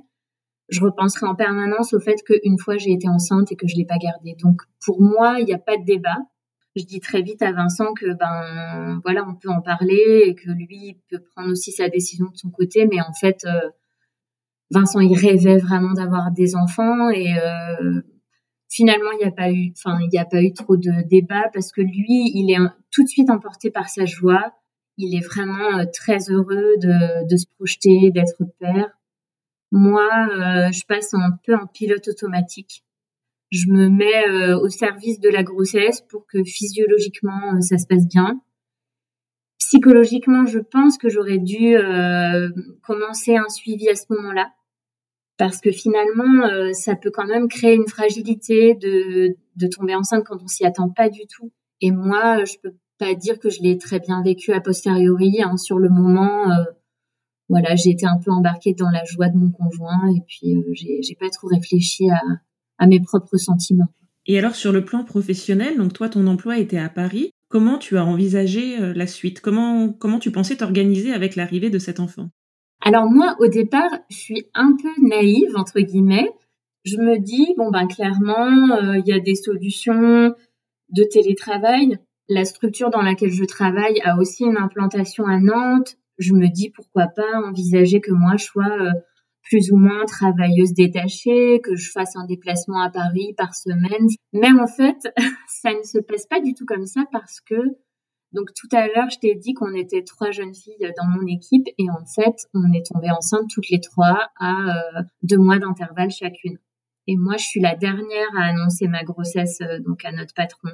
je 0.74 0.82
repenserai 0.82 1.28
en 1.28 1.36
permanence 1.36 1.94
au 1.94 2.00
fait 2.00 2.22
qu'une 2.24 2.58
fois 2.58 2.78
j'ai 2.78 2.92
été 2.92 3.08
enceinte 3.08 3.52
et 3.52 3.56
que 3.56 3.68
je 3.68 3.76
l'ai 3.76 3.86
pas 3.86 3.98
gardé. 3.98 4.36
Donc 4.42 4.62
pour 4.86 5.02
moi, 5.02 5.38
il 5.40 5.46
n'y 5.46 5.54
a 5.54 5.60
pas 5.60 5.78
de 5.78 5.86
débat. 5.86 6.18
Je 6.76 6.84
dis 6.84 7.00
très 7.00 7.22
vite 7.22 7.44
à 7.44 7.52
Vincent 7.52 7.94
que 7.94 8.14
ben 8.14 9.00
voilà, 9.04 9.24
on 9.28 9.36
peut 9.36 9.50
en 9.50 9.62
parler 9.62 10.24
et 10.26 10.36
que 10.36 10.50
lui 10.50 10.98
peut 11.10 11.20
prendre 11.36 11.52
aussi 11.52 11.72
sa 11.72 11.88
décision 11.88 12.26
de 12.26 12.36
son 12.36 12.50
côté, 12.50 12.88
mais 12.88 13.00
en 13.00 13.14
fait, 13.14 13.46
euh, 13.46 13.70
Vincent 14.72 15.00
il 15.00 15.16
rêvait 15.16 15.58
vraiment 15.58 15.94
d'avoir 15.94 16.32
des 16.32 16.56
enfants 16.56 17.12
et 17.12 17.38
euh, 17.38 18.02
finalement 18.70 19.12
il 19.14 19.20
n'y 19.20 19.32
a 19.32 19.32
pas 19.32 19.52
eu, 19.52 19.72
enfin 19.78 20.00
il 20.12 20.18
a 20.18 20.26
pas 20.26 20.42
eu 20.42 20.52
trop 20.54 20.76
de 20.76 21.08
débat 21.08 21.50
parce 21.54 21.72
que 21.72 21.82
lui 21.82 22.32
il 22.34 22.52
est 22.52 22.58
tout 22.92 23.04
de 23.04 23.10
suite 23.10 23.30
emporté 23.30 23.70
par 23.70 23.90
sa 23.90 24.06
joie. 24.06 24.54
Il 24.98 25.16
est 25.16 25.26
vraiment 25.26 25.80
euh, 25.80 25.86
très 25.92 26.30
heureux 26.32 26.74
de 26.80 27.38
se 27.38 27.46
projeter, 27.56 28.12
d'être 28.12 28.44
père. 28.60 28.90
Moi, 29.76 30.08
euh, 30.30 30.72
je 30.72 30.86
passe 30.86 31.16
un 31.16 31.32
peu 31.44 31.56
en 31.56 31.66
pilote 31.66 32.08
automatique. 32.08 32.86
Je 33.50 33.72
me 33.72 33.90
mets 33.90 34.30
euh, 34.30 34.60
au 34.60 34.70
service 34.70 35.20
de 35.20 35.30
la 35.30 35.42
grossesse 35.42 36.02
pour 36.10 36.28
que 36.28 36.44
physiologiquement 36.44 37.56
euh, 37.56 37.60
ça 37.60 37.80
se 37.80 37.88
passe 37.88 38.08
bien. 38.08 38.40
Psychologiquement, 39.58 40.46
je 40.46 40.60
pense 40.60 41.00
que 41.00 41.10
j'aurais 41.10 41.40
dû 41.40 41.76
commencer 42.84 43.36
un 43.36 43.50
suivi 43.50 43.90
à 43.90 43.96
ce 43.96 44.06
moment-là 44.10 44.52
parce 45.38 45.62
que 45.62 45.72
finalement, 45.72 46.74
ça 46.74 46.96
peut 46.96 47.10
quand 47.10 47.26
même 47.26 47.48
créer 47.48 47.74
une 47.74 47.88
fragilité 47.88 48.76
de, 48.76 49.36
tomber 49.76 49.96
enceinte 49.96 50.26
quand 50.26 50.44
on 50.44 50.48
s'y 50.48 50.64
attend 50.64 50.90
pas 50.90 51.10
du 51.10 51.22
tout. 51.26 51.52
Et 51.82 51.90
moi, 51.90 52.44
je 52.46 52.58
peux 52.62 52.76
pas 53.00 53.16
dire 53.16 53.40
que 53.40 53.50
je 53.50 53.62
l'ai 53.62 53.80
très 53.80 54.00
bien 54.00 54.22
vécu 54.22 54.52
a 54.52 54.62
posteriori. 54.62 55.42
Hein, 55.42 55.58
sur 55.58 55.80
le 55.80 55.90
moment, 55.90 56.52
voilà, 57.54 57.76
j'ai 57.76 57.92
été 57.92 58.08
un 58.08 58.18
peu 58.18 58.32
embarquée 58.32 58.74
dans 58.74 58.90
la 58.90 59.04
joie 59.06 59.30
de 59.30 59.38
mon 59.38 59.52
conjoint 59.52 60.02
et 60.16 60.22
puis 60.28 60.56
euh, 60.56 60.74
j'ai 60.74 61.16
pas 61.20 61.30
trop 61.30 61.48
réfléchi 61.48 62.10
à, 62.10 62.20
à 62.80 62.88
mes 62.88 63.00
propres 63.00 63.38
sentiments. 63.38 63.94
Et 64.26 64.40
alors 64.40 64.56
sur 64.56 64.72
le 64.72 64.84
plan 64.84 65.04
professionnel, 65.04 65.78
donc 65.78 65.94
toi 65.94 66.10
ton 66.10 66.26
emploi 66.26 66.58
était 66.58 66.80
à 66.80 66.90
Paris, 66.90 67.30
comment 67.50 67.78
tu 67.78 67.98
as 67.98 68.06
envisagé 68.06 68.80
euh, 68.80 68.94
la 68.96 69.06
suite? 69.06 69.40
Comment 69.40 69.94
comment 69.94 70.18
tu 70.18 70.32
pensais 70.32 70.56
t'organiser 70.56 71.14
avec 71.14 71.36
l'arrivée 71.36 71.70
de 71.70 71.78
cet 71.78 72.00
enfant? 72.00 72.30
Alors 72.82 73.06
moi 73.12 73.36
au 73.40 73.48
départ, 73.48 73.92
je 74.10 74.18
suis 74.18 74.46
un 74.56 74.76
peu 74.82 75.08
naïve 75.08 75.56
entre 75.56 75.80
guillemets. 75.80 76.32
Je 76.86 76.98
me 76.98 77.20
dis 77.20 77.54
bon 77.56 77.70
ben 77.70 77.86
clairement 77.86 78.50
euh, 78.82 78.98
il 78.98 79.08
y 79.08 79.14
a 79.14 79.20
des 79.20 79.36
solutions 79.36 80.34
de 80.90 81.04
télétravail. 81.12 82.00
La 82.30 82.46
structure 82.46 82.90
dans 82.90 83.02
laquelle 83.04 83.32
je 83.32 83.44
travaille 83.44 84.00
a 84.04 84.18
aussi 84.18 84.44
une 84.46 84.58
implantation 84.58 85.26
à 85.28 85.40
Nantes 85.40 85.98
je 86.18 86.34
me 86.34 86.48
dis 86.48 86.70
pourquoi 86.70 87.08
pas 87.08 87.42
envisager 87.46 88.02
que 88.02 88.12
moi 88.12 88.34
je 88.38 88.46
sois 88.46 88.82
euh, 88.82 88.92
plus 89.44 89.72
ou 89.72 89.78
moins 89.78 90.06
travailleuse 90.06 90.74
détachée, 90.74 91.60
que 91.62 91.76
je 91.76 91.92
fasse 91.92 92.16
un 92.16 92.26
déplacement 92.26 92.82
à 92.82 92.90
Paris 92.90 93.34
par 93.38 93.54
semaine. 93.54 94.08
Mais 94.32 94.52
en 94.52 94.68
fait, 94.68 94.98
ça 95.48 95.74
ne 95.74 95.84
se 95.84 96.00
passe 96.00 96.26
pas 96.28 96.40
du 96.40 96.54
tout 96.54 96.66
comme 96.66 96.86
ça 96.86 97.06
parce 97.12 97.42
que 97.42 97.56
donc 98.32 98.52
tout 98.56 98.68
à 98.72 98.88
l'heure, 98.88 99.10
je 99.12 99.20
t'ai 99.20 99.36
dit 99.36 99.54
qu'on 99.54 99.74
était 99.76 100.04
trois 100.04 100.32
jeunes 100.32 100.56
filles 100.56 100.92
dans 100.98 101.06
mon 101.06 101.28
équipe 101.28 101.68
et 101.78 101.90
en 101.92 102.06
fait, 102.06 102.36
on 102.54 102.74
est 102.74 102.86
tombées 102.92 103.12
enceintes 103.12 103.50
toutes 103.50 103.70
les 103.70 103.80
trois 103.80 104.30
à 104.40 104.98
euh, 104.98 105.02
deux 105.22 105.38
mois 105.38 105.60
d'intervalle 105.60 106.10
chacune. 106.10 106.58
Et 107.06 107.16
moi, 107.16 107.38
je 107.38 107.44
suis 107.44 107.60
la 107.60 107.76
dernière 107.76 108.30
à 108.36 108.46
annoncer 108.46 108.88
ma 108.88 109.04
grossesse 109.04 109.60
euh, 109.62 109.80
donc 109.80 110.04
à 110.06 110.12
notre 110.12 110.34
patron. 110.34 110.70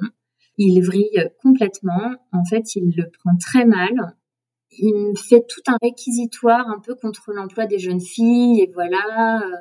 Il 0.56 0.80
vrille 0.80 1.30
complètement. 1.42 2.14
En 2.32 2.44
fait, 2.44 2.76
il 2.76 2.94
le 2.96 3.10
prend 3.10 3.36
très 3.36 3.66
mal 3.66 4.14
il 4.72 4.94
me 4.94 5.14
fait 5.16 5.44
tout 5.48 5.62
un 5.66 5.76
réquisitoire 5.82 6.68
un 6.68 6.80
peu 6.80 6.94
contre 6.94 7.32
l'emploi 7.32 7.66
des 7.66 7.78
jeunes 7.78 8.00
filles 8.00 8.60
et 8.62 8.70
voilà. 8.72 9.42
Euh, 9.42 9.56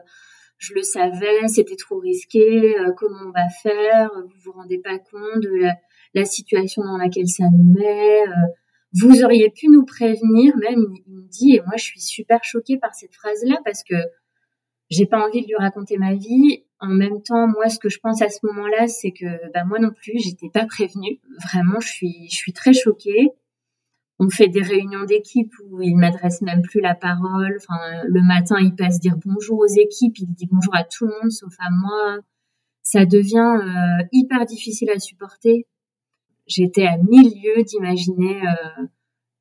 je 0.57 0.73
le 0.73 0.83
savais, 0.83 1.47
c'était 1.47 1.77
trop 1.77 1.99
risqué, 1.99 2.75
comment 2.97 3.27
on 3.27 3.31
va 3.31 3.47
faire, 3.63 4.11
vous 4.13 4.41
vous 4.43 4.51
rendez 4.51 4.77
pas 4.77 4.99
compte 4.99 5.41
de 5.41 5.61
la, 6.13 6.25
situation 6.25 6.83
dans 6.83 6.97
laquelle 6.97 7.29
ça 7.29 7.45
nous 7.45 7.79
met. 7.79 8.25
vous 8.91 9.23
auriez 9.23 9.49
pu 9.51 9.69
nous 9.69 9.85
prévenir, 9.85 10.57
même 10.57 10.85
il 11.07 11.13
me 11.13 11.29
dit, 11.29 11.55
et 11.55 11.61
moi 11.61 11.77
je 11.77 11.85
suis 11.85 12.01
super 12.01 12.43
choquée 12.43 12.77
par 12.77 12.93
cette 12.93 13.15
phrase-là 13.15 13.61
parce 13.63 13.85
que 13.85 13.95
j'ai 14.89 15.05
pas 15.05 15.25
envie 15.25 15.41
de 15.41 15.47
lui 15.47 15.55
raconter 15.55 15.97
ma 15.97 16.15
vie. 16.15 16.63
En 16.79 16.87
même 16.87 17.21
temps, 17.21 17.47
moi, 17.47 17.69
ce 17.69 17.77
que 17.77 17.89
je 17.89 17.99
pense 17.99 18.21
à 18.21 18.29
ce 18.29 18.39
moment-là, 18.43 18.87
c'est 18.87 19.11
que 19.11 19.51
bah, 19.53 19.63
moi 19.65 19.79
non 19.79 19.91
plus, 19.91 20.13
j'étais 20.17 20.49
pas 20.51 20.65
prévenue. 20.65 21.19
Vraiment, 21.51 21.79
je 21.79 21.87
suis, 21.87 22.27
je 22.29 22.35
suis 22.35 22.53
très 22.53 22.73
choquée. 22.73 23.29
On 24.19 24.29
fait 24.29 24.49
des 24.49 24.61
réunions 24.61 25.05
d'équipe 25.05 25.53
où 25.69 25.81
il 25.81 25.95
m'adresse 25.95 26.41
même 26.41 26.61
plus 26.61 26.81
la 26.81 26.93
parole. 26.93 27.57
Enfin, 27.57 27.79
le 28.05 28.21
matin, 28.21 28.57
il 28.59 28.75
passe 28.75 28.99
dire 28.99 29.15
bonjour 29.25 29.59
aux 29.59 29.67
équipes, 29.67 30.17
il 30.19 30.27
dit 30.33 30.47
bonjour 30.51 30.75
à 30.75 30.83
tout 30.83 31.05
le 31.05 31.13
monde 31.21 31.31
sauf 31.31 31.53
à 31.59 31.69
moi. 31.71 32.17
Ça 32.83 33.05
devient 33.05 33.37
euh, 33.37 34.05
hyper 34.11 34.45
difficile 34.45 34.89
à 34.89 34.99
supporter. 34.99 35.67
J'étais 36.47 36.85
à 36.85 36.97
mille 36.97 37.31
lieues 37.41 37.63
d'imaginer 37.63 38.41
euh, 38.41 38.85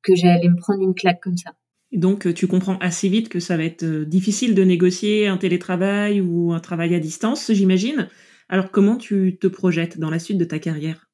que 0.01 0.15
j'allais 0.15 0.47
me 0.47 0.55
prendre 0.55 0.81
une 0.81 0.93
claque 0.93 1.19
comme 1.21 1.37
ça. 1.37 1.51
Donc 1.91 2.31
tu 2.33 2.47
comprends 2.47 2.77
assez 2.77 3.09
vite 3.09 3.29
que 3.29 3.39
ça 3.39 3.57
va 3.57 3.63
être 3.63 3.83
euh, 3.83 4.05
difficile 4.05 4.53
de 4.53 4.63
négocier 4.63 5.27
un 5.27 5.37
télétravail 5.37 6.21
ou 6.21 6.53
un 6.53 6.59
travail 6.59 6.93
à 6.93 6.99
distance, 6.99 7.51
j'imagine. 7.51 8.07
Alors 8.47 8.71
comment 8.71 8.95
tu 8.95 9.37
te 9.41 9.47
projettes 9.47 9.99
dans 9.99 10.09
la 10.09 10.19
suite 10.19 10.37
de 10.37 10.45
ta 10.45 10.59
carrière? 10.59 11.08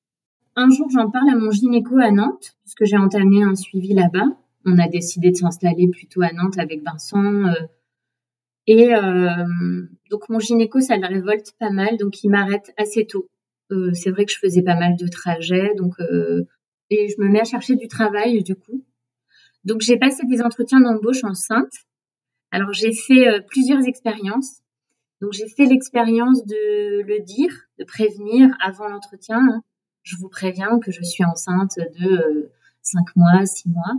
Un 0.55 0.69
jour, 0.69 0.89
j'en 0.89 1.09
parle 1.09 1.29
à 1.29 1.35
mon 1.35 1.51
gynéco 1.51 1.97
à 1.99 2.11
Nantes, 2.11 2.55
puisque 2.63 2.85
j'ai 2.85 2.97
entamé 2.97 3.43
un 3.43 3.55
suivi 3.55 3.93
là-bas. 3.93 4.27
On 4.65 4.77
a 4.79 4.87
décidé 4.87 5.31
de 5.31 5.35
s'installer 5.35 5.87
plutôt 5.89 6.21
à 6.21 6.31
Nantes 6.31 6.57
avec 6.57 6.81
Vincent. 6.83 7.45
Euh, 7.47 7.53
et 8.67 8.89
donc 10.09 10.27
mon 10.29 10.39
gynéco, 10.39 10.79
ça 10.79 10.97
le 10.97 11.05
révolte 11.05 11.53
pas 11.59 11.69
mal, 11.69 11.97
donc 11.97 12.23
il 12.23 12.29
m'arrête 12.29 12.73
assez 12.77 13.05
tôt. 13.05 13.27
c'est 13.93 14.09
vrai 14.09 14.25
que 14.25 14.31
je 14.31 14.39
faisais 14.39 14.63
pas 14.63 14.73
mal 14.73 14.95
de 14.95 15.07
trajets, 15.07 15.75
donc 15.75 15.93
et 16.89 17.07
je 17.09 17.21
me 17.21 17.29
mets 17.29 17.41
à 17.41 17.45
chercher 17.45 17.75
du 17.75 17.87
travail 17.87 18.43
du 18.43 18.55
coup. 18.55 18.83
Donc 19.63 19.81
j'ai 19.81 19.97
passé 19.97 20.23
des 20.27 20.41
entretiens 20.41 20.79
d'embauche 20.79 21.23
enceinte. 21.23 21.73
Alors 22.51 22.73
j'ai 22.73 22.93
fait 22.93 23.27
euh, 23.27 23.39
plusieurs 23.41 23.85
expériences. 23.85 24.61
Donc 25.21 25.33
j'ai 25.33 25.47
fait 25.47 25.65
l'expérience 25.65 26.45
de 26.45 27.01
le 27.01 27.23
dire, 27.23 27.51
de 27.79 27.83
prévenir 27.83 28.49
avant 28.63 28.87
l'entretien. 28.87 29.39
Hein. 29.39 29.61
Je 30.05 30.15
vous 30.17 30.29
préviens 30.29 30.79
que 30.79 30.91
je 30.91 31.03
suis 31.03 31.25
enceinte 31.25 31.77
de 31.99 32.07
euh, 32.07 32.51
cinq 32.83 33.15
mois, 33.15 33.43
six 33.45 33.67
mois. 33.67 33.95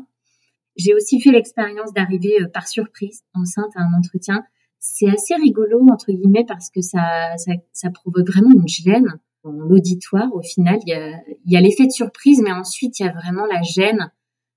J'ai 0.77 0.95
aussi 0.95 1.21
fait 1.21 1.33
l'expérience 1.33 1.93
d'arriver 1.93 2.41
euh, 2.41 2.49
par 2.49 2.69
surprise 2.69 3.25
enceinte 3.35 3.73
à 3.75 3.83
un 3.83 3.93
entretien. 3.93 4.45
C'est 4.79 5.11
assez 5.11 5.35
rigolo 5.35 5.85
entre 5.91 6.13
guillemets 6.13 6.45
parce 6.47 6.71
que 6.71 6.81
ça, 6.81 7.35
ça, 7.73 7.91
provoque 7.91 8.29
vraiment 8.29 8.53
une 8.53 8.69
gêne 8.69 9.19
dans 9.43 9.51
l'auditoire. 9.51 10.33
Au 10.33 10.43
final, 10.43 10.79
il 10.87 10.91
y 10.91 10.95
a, 10.95 11.21
il 11.45 11.53
y 11.53 11.57
a 11.57 11.61
l'effet 11.61 11.87
de 11.87 11.91
surprise, 11.93 12.41
mais 12.41 12.53
ensuite 12.53 13.01
il 13.01 13.07
y 13.07 13.09
a 13.09 13.13
vraiment 13.13 13.47
la 13.47 13.63
gêne 13.63 14.13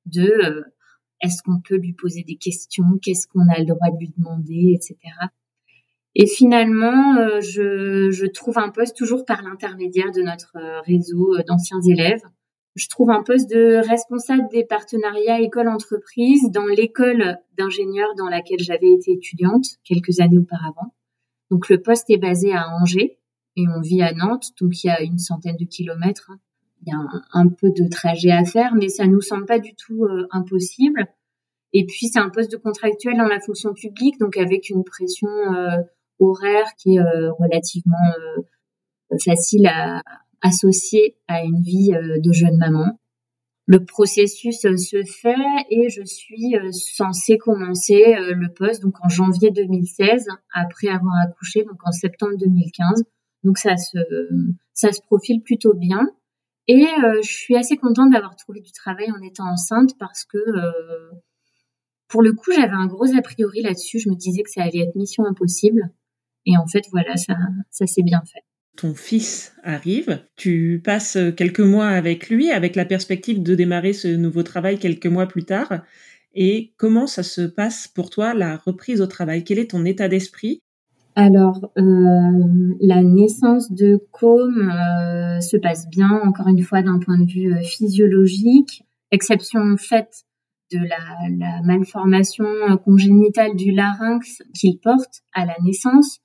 de 0.05 0.63
est-ce 1.21 1.41
qu'on 1.41 1.61
peut 1.61 1.77
lui 1.77 1.93
poser 1.93 2.23
des 2.23 2.35
questions? 2.35 2.85
Qu'est-ce 3.01 3.27
qu'on 3.27 3.47
a 3.49 3.57
le 3.57 3.65
droit 3.65 3.89
de 3.89 3.97
lui 3.97 4.13
demander, 4.15 4.75
etc. 4.75 4.97
Et 6.15 6.27
finalement, 6.27 7.15
euh, 7.17 7.39
je, 7.41 8.09
je, 8.11 8.25
trouve 8.25 8.57
un 8.57 8.69
poste 8.69 8.97
toujours 8.97 9.25
par 9.25 9.41
l'intermédiaire 9.43 10.11
de 10.11 10.21
notre 10.21 10.55
euh, 10.55 10.81
réseau 10.81 11.35
euh, 11.35 11.43
d'anciens 11.47 11.81
élèves. 11.81 12.23
Je 12.75 12.87
trouve 12.87 13.11
un 13.11 13.23
poste 13.23 13.49
de 13.49 13.75
responsable 13.87 14.47
des 14.51 14.65
partenariats 14.65 15.39
école-entreprise 15.39 16.49
dans 16.51 16.65
l'école 16.65 17.37
d'ingénieur 17.57 18.07
dans 18.17 18.27
laquelle 18.27 18.59
j'avais 18.59 18.91
été 18.91 19.11
étudiante 19.11 19.65
quelques 19.83 20.19
années 20.19 20.37
auparavant. 20.37 20.93
Donc 21.51 21.69
le 21.69 21.81
poste 21.81 22.09
est 22.09 22.17
basé 22.17 22.53
à 22.53 22.69
Angers 22.69 23.19
et 23.55 23.65
on 23.75 23.81
vit 23.81 24.01
à 24.01 24.13
Nantes, 24.13 24.51
donc 24.61 24.83
il 24.83 24.87
y 24.87 24.89
a 24.89 25.01
une 25.01 25.17
centaine 25.17 25.57
de 25.57 25.65
kilomètres. 25.65 26.31
Hein 26.31 26.39
il 26.85 26.89
y 26.89 26.95
a 26.95 26.99
un, 27.33 27.47
peu 27.49 27.71
de 27.71 27.87
trajet 27.89 28.31
à 28.31 28.45
faire, 28.45 28.73
mais 28.73 28.89
ça 28.89 29.05
nous 29.05 29.21
semble 29.21 29.45
pas 29.45 29.59
du 29.59 29.75
tout 29.75 30.05
euh, 30.05 30.27
impossible. 30.31 31.07
Et 31.73 31.85
puis 31.85 32.07
c'est 32.07 32.19
un 32.19 32.29
poste 32.29 32.51
de 32.51 32.57
contractuel 32.57 33.17
dans 33.17 33.27
la 33.27 33.39
fonction 33.39 33.73
publique, 33.73 34.19
donc 34.19 34.37
avec 34.37 34.69
une 34.69 34.83
pression 34.83 35.27
euh, 35.27 35.77
horaire 36.19 36.67
qui 36.77 36.95
est 36.95 36.99
euh, 36.99 37.31
relativement 37.33 37.95
facile 39.23 39.67
à 39.67 40.01
associer 40.41 41.17
à 41.27 41.43
une 41.43 41.61
vie 41.61 41.89
de 41.91 42.31
jeune 42.31 42.57
maman. 42.57 42.99
Le 43.65 43.83
processus 43.83 44.61
se 44.61 45.03
fait 45.03 45.35
et 45.69 45.89
je 45.89 46.03
suis 46.05 46.53
censée 46.71 47.37
commencer 47.37 48.15
le 48.17 48.53
poste 48.53 48.81
donc 48.81 48.95
en 49.03 49.09
janvier 49.09 49.51
2016 49.51 50.27
après 50.53 50.87
avoir 50.87 51.15
accouché 51.23 51.63
donc 51.63 51.79
en 51.83 51.91
septembre 51.91 52.33
2015. 52.39 53.03
Donc 53.43 53.57
ça 53.57 53.77
se 53.77 53.97
ça 54.73 54.91
se 54.91 55.01
profile 55.01 55.41
plutôt 55.41 55.73
bien. 55.73 56.07
Et 56.69 56.85
euh, 56.85 57.21
je 57.23 57.31
suis 57.31 57.55
assez 57.55 57.77
contente 57.77 58.11
d'avoir 58.11 58.35
trouvé 58.35 58.61
du 58.61 58.71
travail 58.71 59.11
en 59.11 59.19
étant 59.21 59.51
enceinte 59.51 59.97
parce 59.97 60.23
que 60.23 60.37
euh, 60.37 61.09
pour 62.07 62.21
le 62.21 62.31
coup, 62.33 62.51
j'avais 62.51 62.75
un 62.75 62.85
gros 62.85 63.07
a 63.17 63.21
priori 63.23 63.63
là-dessus. 63.63 63.97
Je 63.97 64.09
me 64.09 64.15
disais 64.15 64.43
que 64.43 64.51
ça 64.51 64.61
allait 64.61 64.81
être 64.81 64.95
mission 64.95 65.25
impossible. 65.25 65.89
Et 66.45 66.57
en 66.57 66.67
fait, 66.67 66.83
voilà, 66.91 67.15
ça, 67.17 67.35
ça 67.69 67.87
s'est 67.87 68.03
bien 68.03 68.21
fait. 68.25 68.43
Ton 68.77 68.93
fils 68.93 69.53
arrive, 69.63 70.21
tu 70.37 70.81
passes 70.83 71.17
quelques 71.35 71.59
mois 71.59 71.89
avec 71.89 72.29
lui, 72.29 72.49
avec 72.51 72.75
la 72.75 72.85
perspective 72.85 73.43
de 73.43 73.55
démarrer 73.55 73.93
ce 73.93 74.07
nouveau 74.07 74.43
travail 74.43 74.79
quelques 74.79 75.07
mois 75.07 75.27
plus 75.27 75.43
tard. 75.43 75.81
Et 76.33 76.73
comment 76.77 77.07
ça 77.07 77.23
se 77.23 77.41
passe 77.41 77.87
pour 77.87 78.09
toi, 78.09 78.33
la 78.33 78.57
reprise 78.57 79.01
au 79.01 79.07
travail? 79.07 79.43
Quel 79.43 79.59
est 79.59 79.71
ton 79.71 79.83
état 79.85 80.07
d'esprit? 80.07 80.61
Alors, 81.15 81.71
euh, 81.77 82.75
la 82.79 83.03
naissance 83.03 83.71
de 83.71 83.99
Com 84.11 84.69
euh, 84.69 85.41
se 85.41 85.57
passe 85.57 85.89
bien, 85.89 86.21
encore 86.23 86.47
une 86.47 86.61
fois, 86.61 86.81
d'un 86.81 86.99
point 86.99 87.19
de 87.19 87.29
vue 87.29 87.53
euh, 87.53 87.61
physiologique, 87.61 88.83
exception 89.11 89.75
faite 89.77 90.23
de 90.71 90.77
la, 90.77 91.61
malformation 91.63 92.45
congénitale 92.85 93.55
du 93.55 93.71
larynx 93.71 94.43
qu'il 94.53 94.79
porte 94.79 95.23
à 95.33 95.45
la 95.45 95.55
naissance. 95.63 96.19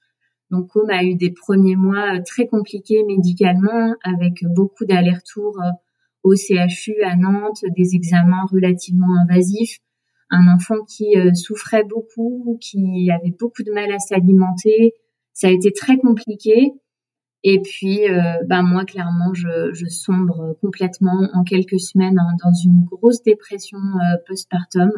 Donc, 0.50 0.68
Com 0.68 0.88
a 0.90 1.02
eu 1.04 1.14
des 1.14 1.30
premiers 1.32 1.76
mois 1.76 2.20
très 2.20 2.46
compliqués 2.46 3.04
médicalement, 3.04 3.94
avec 4.02 4.44
beaucoup 4.54 4.84
d'allers-retours 4.84 5.58
au 6.22 6.34
CHU 6.36 7.02
à 7.02 7.16
Nantes, 7.16 7.64
des 7.76 7.94
examens 7.94 8.46
relativement 8.50 9.08
invasifs 9.22 9.80
un 10.34 10.52
enfant 10.52 10.82
qui 10.84 11.16
euh, 11.16 11.32
souffrait 11.34 11.84
beaucoup, 11.84 12.58
qui 12.60 13.10
avait 13.10 13.34
beaucoup 13.38 13.62
de 13.62 13.72
mal 13.72 13.90
à 13.92 13.98
s'alimenter. 13.98 14.94
Ça 15.32 15.48
a 15.48 15.50
été 15.50 15.72
très 15.72 15.96
compliqué. 15.98 16.72
Et 17.42 17.60
puis, 17.60 18.08
euh, 18.08 18.38
bah 18.46 18.62
moi, 18.62 18.84
clairement, 18.84 19.34
je, 19.34 19.86
sombre 19.88 20.56
complètement 20.60 21.28
en 21.34 21.44
quelques 21.44 21.78
semaines 21.78 22.18
hein, 22.18 22.36
dans 22.42 22.54
une 22.54 22.84
grosse 22.84 23.22
dépression 23.22 23.78
euh, 23.78 24.16
postpartum. 24.26 24.90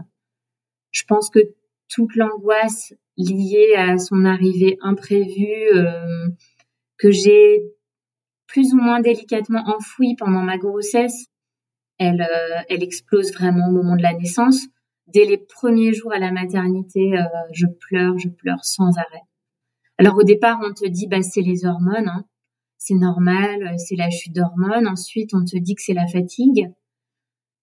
Je 0.92 1.02
pense 1.09 1.28
que 1.28 1.40
toute 1.88 2.14
l'angoisse 2.14 2.94
liée 3.16 3.74
à 3.76 3.98
son 3.98 4.24
arrivée 4.24 4.79
imprévue, 4.81 5.70
que 6.98 7.11
j'ai 7.11 7.62
plus 8.46 8.72
ou 8.72 8.76
moins 8.76 9.00
délicatement 9.00 9.62
enfouie 9.66 10.16
pendant 10.16 10.42
ma 10.42 10.59
grossesse, 10.59 11.26
elle, 11.98 12.26
elle 12.68 12.83
explose 12.83 13.33
vraiment 13.33 13.68
au 13.68 13.72
moment 13.72 13.96
de 13.96 14.02
la 14.02 14.14
naissance 14.14 14.66
dès 15.07 15.24
les 15.24 15.38
premiers 15.38 15.92
jours 15.92 16.12
à 16.12 16.18
la 16.18 16.33
maternité, 16.33 17.16
euh, 17.16 17.22
je 17.52 17.66
pleure, 17.66 18.18
je 18.18 18.29
pleure 18.29 18.64
sans 18.64 18.96
arrêt. 18.96 19.22
Alors 19.98 20.16
au 20.16 20.22
départ, 20.22 20.59
on 20.62 20.72
te 20.72 20.87
dit 20.87 21.07
bah 21.07 21.22
c'est 21.22 21.40
les 21.40 21.64
hormones, 21.64 22.09
hein. 22.09 22.24
c'est 22.76 22.94
normal, 22.94 23.62
euh, 23.62 23.76
c'est 23.79 23.96
la 23.96 24.11
chute 24.11 24.35
d'hormones. 24.35 24.87
Ensuite, 24.87 25.35
on 25.35 25.44
te 25.44 25.57
dit 25.57 25.74
que 25.74 25.83
c'est 25.83 25.94
la 25.94 26.07
fatigue. 26.07 26.70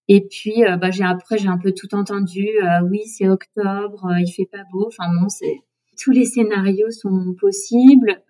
Et 0.07 0.25
puis 0.29 0.65
euh, 0.65 0.77
bah 0.77 0.91
j'ai 0.91 1.03
après 1.03 1.37
j'ai 1.37 1.47
un 1.47 1.57
peu 1.57 1.71
tout 1.71 1.93
entendu. 1.95 2.49
oui, 2.89 3.01
c'est 3.07 3.29
octobre, 3.29 4.07
il 4.19 4.31
fait 4.31 4.49
pas 4.51 4.63
beau. 4.71 4.87
Enfin 4.87 5.09
bon, 5.19 5.29
c'est 5.29 5.61
tous 6.01 6.11
les 6.11 6.25
scénarios 6.25 6.89
sont 6.89 7.35
possibles 7.39 8.21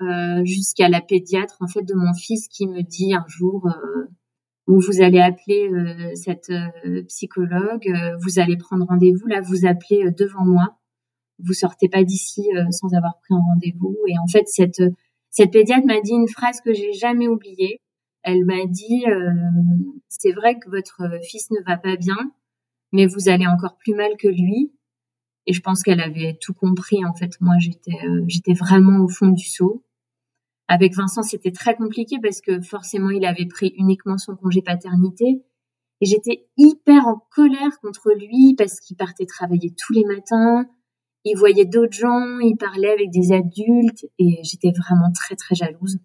jusqu'à 0.43 0.89
la 0.89 1.01
pédiatre 1.01 1.57
en 1.61 1.67
fait 1.67 1.83
de 1.83 1.93
mon 1.93 2.13
fils 2.13 2.47
qui 2.47 2.67
me 2.67 2.81
dit 2.81 3.13
un 3.13 3.25
jour 3.27 3.67
où 4.67 4.79
vous 4.79 5.01
allez 5.01 5.19
appeler 5.19 5.69
euh, 5.69 6.11
cette 6.15 6.49
euh, 6.49 7.03
psychologue, 7.07 7.87
euh, 7.87 8.17
vous 8.21 8.39
allez 8.39 8.57
prendre 8.57 8.85
rendez-vous. 8.85 9.27
Là, 9.27 9.41
vous 9.41 9.65
appelez 9.65 10.09
devant 10.11 10.45
moi. 10.45 10.77
Vous 11.39 11.53
sortez 11.53 11.89
pas 11.89 12.03
d'ici 12.03 12.47
sans 12.69 12.93
avoir 12.93 13.17
pris 13.19 13.33
un 13.33 13.41
rendez-vous. 13.53 13.97
Et 14.07 14.13
en 14.19 14.27
fait, 14.27 14.47
cette 14.47 14.81
cette 15.31 15.51
pédiatre 15.51 15.85
m'a 15.85 15.99
dit 15.99 16.11
une 16.11 16.27
phrase 16.27 16.61
que 16.61 16.73
j'ai 16.73 16.93
jamais 16.93 17.27
oubliée. 17.27 17.81
Elle 18.23 18.45
m'a 18.45 18.65
dit 18.65 19.05
c'est 20.07 20.31
vrai 20.31 20.57
que 20.57 20.69
votre 20.69 21.01
fils 21.23 21.51
ne 21.51 21.63
va 21.65 21.77
pas 21.77 21.95
bien, 21.97 22.17
mais 22.91 23.05
vous 23.05 23.29
allez 23.29 23.47
encore 23.47 23.77
plus 23.77 23.93
mal 23.93 24.11
que 24.17 24.27
lui. 24.27 24.73
Et 25.45 25.53
je 25.53 25.61
pense 25.61 25.83
qu'elle 25.83 25.99
avait 25.99 26.37
tout 26.41 26.53
compris. 26.53 27.03
En 27.05 27.13
fait, 27.13 27.31
moi, 27.41 27.55
j'étais 27.59 27.97
j'étais 28.27 28.53
vraiment 28.53 29.03
au 29.03 29.09
fond 29.09 29.29
du 29.29 29.45
seau. 29.45 29.83
Avec 30.67 30.95
Vincent, 30.95 31.23
c'était 31.23 31.51
très 31.51 31.75
compliqué 31.75 32.17
parce 32.21 32.39
que 32.39 32.61
forcément, 32.61 33.09
il 33.09 33.25
avait 33.25 33.45
pris 33.47 33.73
uniquement 33.77 34.17
son 34.17 34.35
congé 34.35 34.61
paternité. 34.61 35.43
Et 36.01 36.05
j'étais 36.05 36.47
hyper 36.57 37.07
en 37.07 37.21
colère 37.31 37.79
contre 37.81 38.11
lui 38.13 38.55
parce 38.57 38.79
qu'il 38.79 38.97
partait 38.97 39.25
travailler 39.25 39.73
tous 39.77 39.93
les 39.93 40.03
matins. 40.05 40.65
il 41.25 41.37
voyait 41.37 41.65
d'autres 41.65 41.93
gens, 41.93 42.39
il 42.39 42.55
parlait 42.57 42.91
avec 42.91 43.09
des 43.11 43.31
adultes 43.31 44.05
et 44.19 44.39
j'étais 44.43 44.71
vraiment 44.71 45.11
très 45.13 45.35
très 45.35 45.55
jalouse. 45.55 45.99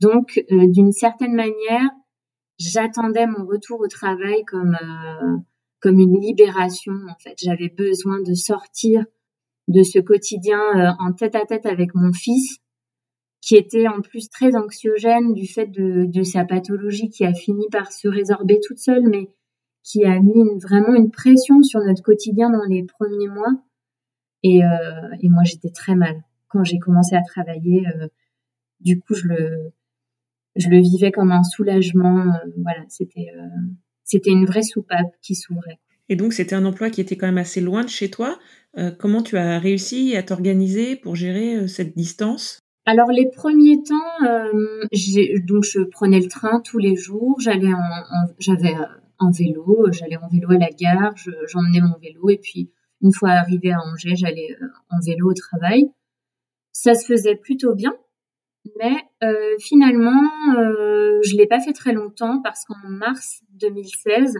Donc, 0.00 0.42
euh, 0.50 0.66
d'une 0.68 0.92
certaine 0.92 1.34
manière, 1.34 1.90
j'attendais 2.58 3.26
mon 3.26 3.46
retour 3.46 3.80
au 3.80 3.88
travail 3.88 4.44
comme 4.46 4.76
euh, 4.80 5.36
comme 5.80 5.98
une 5.98 6.20
libération. 6.20 6.92
En 7.08 7.18
fait, 7.18 7.34
j'avais 7.38 7.68
besoin 7.68 8.20
de 8.22 8.34
sortir 8.34 9.04
de 9.68 9.82
ce 9.82 9.98
quotidien 9.98 10.60
euh, 10.76 10.92
en 10.98 11.12
tête 11.12 11.34
à 11.34 11.44
tête 11.44 11.66
avec 11.66 11.94
mon 11.94 12.12
fils, 12.12 12.58
qui 13.40 13.56
était 13.56 13.88
en 13.88 14.00
plus 14.00 14.28
très 14.28 14.56
anxiogène 14.56 15.32
du 15.32 15.46
fait 15.46 15.66
de, 15.66 16.04
de 16.06 16.22
sa 16.22 16.44
pathologie 16.44 17.08
qui 17.08 17.24
a 17.24 17.32
fini 17.32 17.66
par 17.70 17.92
se 17.92 18.08
résorber 18.08 18.58
toute 18.66 18.78
seule, 18.78 19.08
mais 19.08 19.28
qui 19.82 20.04
a 20.04 20.20
mis 20.20 20.44
vraiment 20.60 20.94
une 20.94 21.10
pression 21.10 21.62
sur 21.62 21.80
notre 21.80 22.02
quotidien 22.02 22.50
dans 22.50 22.64
les 22.68 22.84
premiers 22.84 23.28
mois. 23.28 23.62
Et, 24.42 24.64
euh, 24.64 25.16
et 25.22 25.28
moi, 25.28 25.42
j'étais 25.44 25.70
très 25.70 25.94
mal 25.94 26.22
quand 26.48 26.64
j'ai 26.64 26.78
commencé 26.78 27.14
à 27.14 27.22
travailler. 27.22 27.86
Euh, 27.88 28.08
du 28.80 29.00
coup, 29.00 29.14
je 29.14 29.26
le, 29.26 29.72
je 30.56 30.68
le 30.68 30.80
vivais 30.80 31.10
comme 31.10 31.32
un 31.32 31.42
soulagement. 31.42 32.18
Euh, 32.20 32.50
voilà, 32.62 32.82
c'était, 32.88 33.28
euh, 33.36 33.46
c'était 34.04 34.30
une 34.30 34.46
vraie 34.46 34.62
soupape 34.62 35.14
qui 35.22 35.34
s'ouvrait. 35.34 35.78
Et 36.08 36.16
donc, 36.16 36.32
c'était 36.32 36.56
un 36.56 36.64
emploi 36.64 36.90
qui 36.90 37.00
était 37.00 37.16
quand 37.16 37.26
même 37.26 37.38
assez 37.38 37.60
loin 37.60 37.84
de 37.84 37.88
chez 37.88 38.10
toi. 38.10 38.38
Euh, 38.76 38.90
comment 38.90 39.22
tu 39.22 39.36
as 39.36 39.58
réussi 39.58 40.16
à 40.16 40.22
t'organiser 40.22 40.96
pour 40.96 41.14
gérer 41.14 41.68
cette 41.68 41.96
distance? 41.96 42.58
Alors 42.86 43.10
les 43.12 43.28
premiers 43.28 43.82
temps, 43.82 44.26
euh, 44.26 44.84
donc 45.46 45.64
je 45.64 45.80
prenais 45.80 46.18
le 46.18 46.28
train 46.28 46.60
tous 46.60 46.78
les 46.78 46.96
jours. 46.96 47.36
J'allais 47.38 47.72
en, 47.72 47.78
j'avais 48.38 48.74
un 49.18 49.30
vélo, 49.30 49.86
j'allais 49.92 50.16
en 50.16 50.28
vélo 50.28 50.50
à 50.50 50.58
la 50.58 50.70
gare, 50.70 51.14
j'emmenais 51.46 51.80
mon 51.80 51.98
vélo 52.02 52.30
et 52.30 52.38
puis 52.38 52.70
une 53.02 53.12
fois 53.12 53.30
arrivé 53.30 53.70
à 53.70 53.80
Angers, 53.80 54.16
j'allais 54.16 54.56
en 54.90 54.98
vélo 55.00 55.30
au 55.30 55.34
travail. 55.34 55.90
Ça 56.72 56.94
se 56.94 57.04
faisait 57.04 57.36
plutôt 57.36 57.74
bien, 57.74 57.94
mais 58.78 58.96
euh, 59.22 59.56
finalement, 59.58 60.30
euh, 60.56 61.20
je 61.22 61.36
l'ai 61.36 61.46
pas 61.46 61.60
fait 61.60 61.72
très 61.72 61.92
longtemps 61.92 62.40
parce 62.42 62.64
qu'en 62.64 62.88
mars 62.88 63.42
2016, 63.54 64.38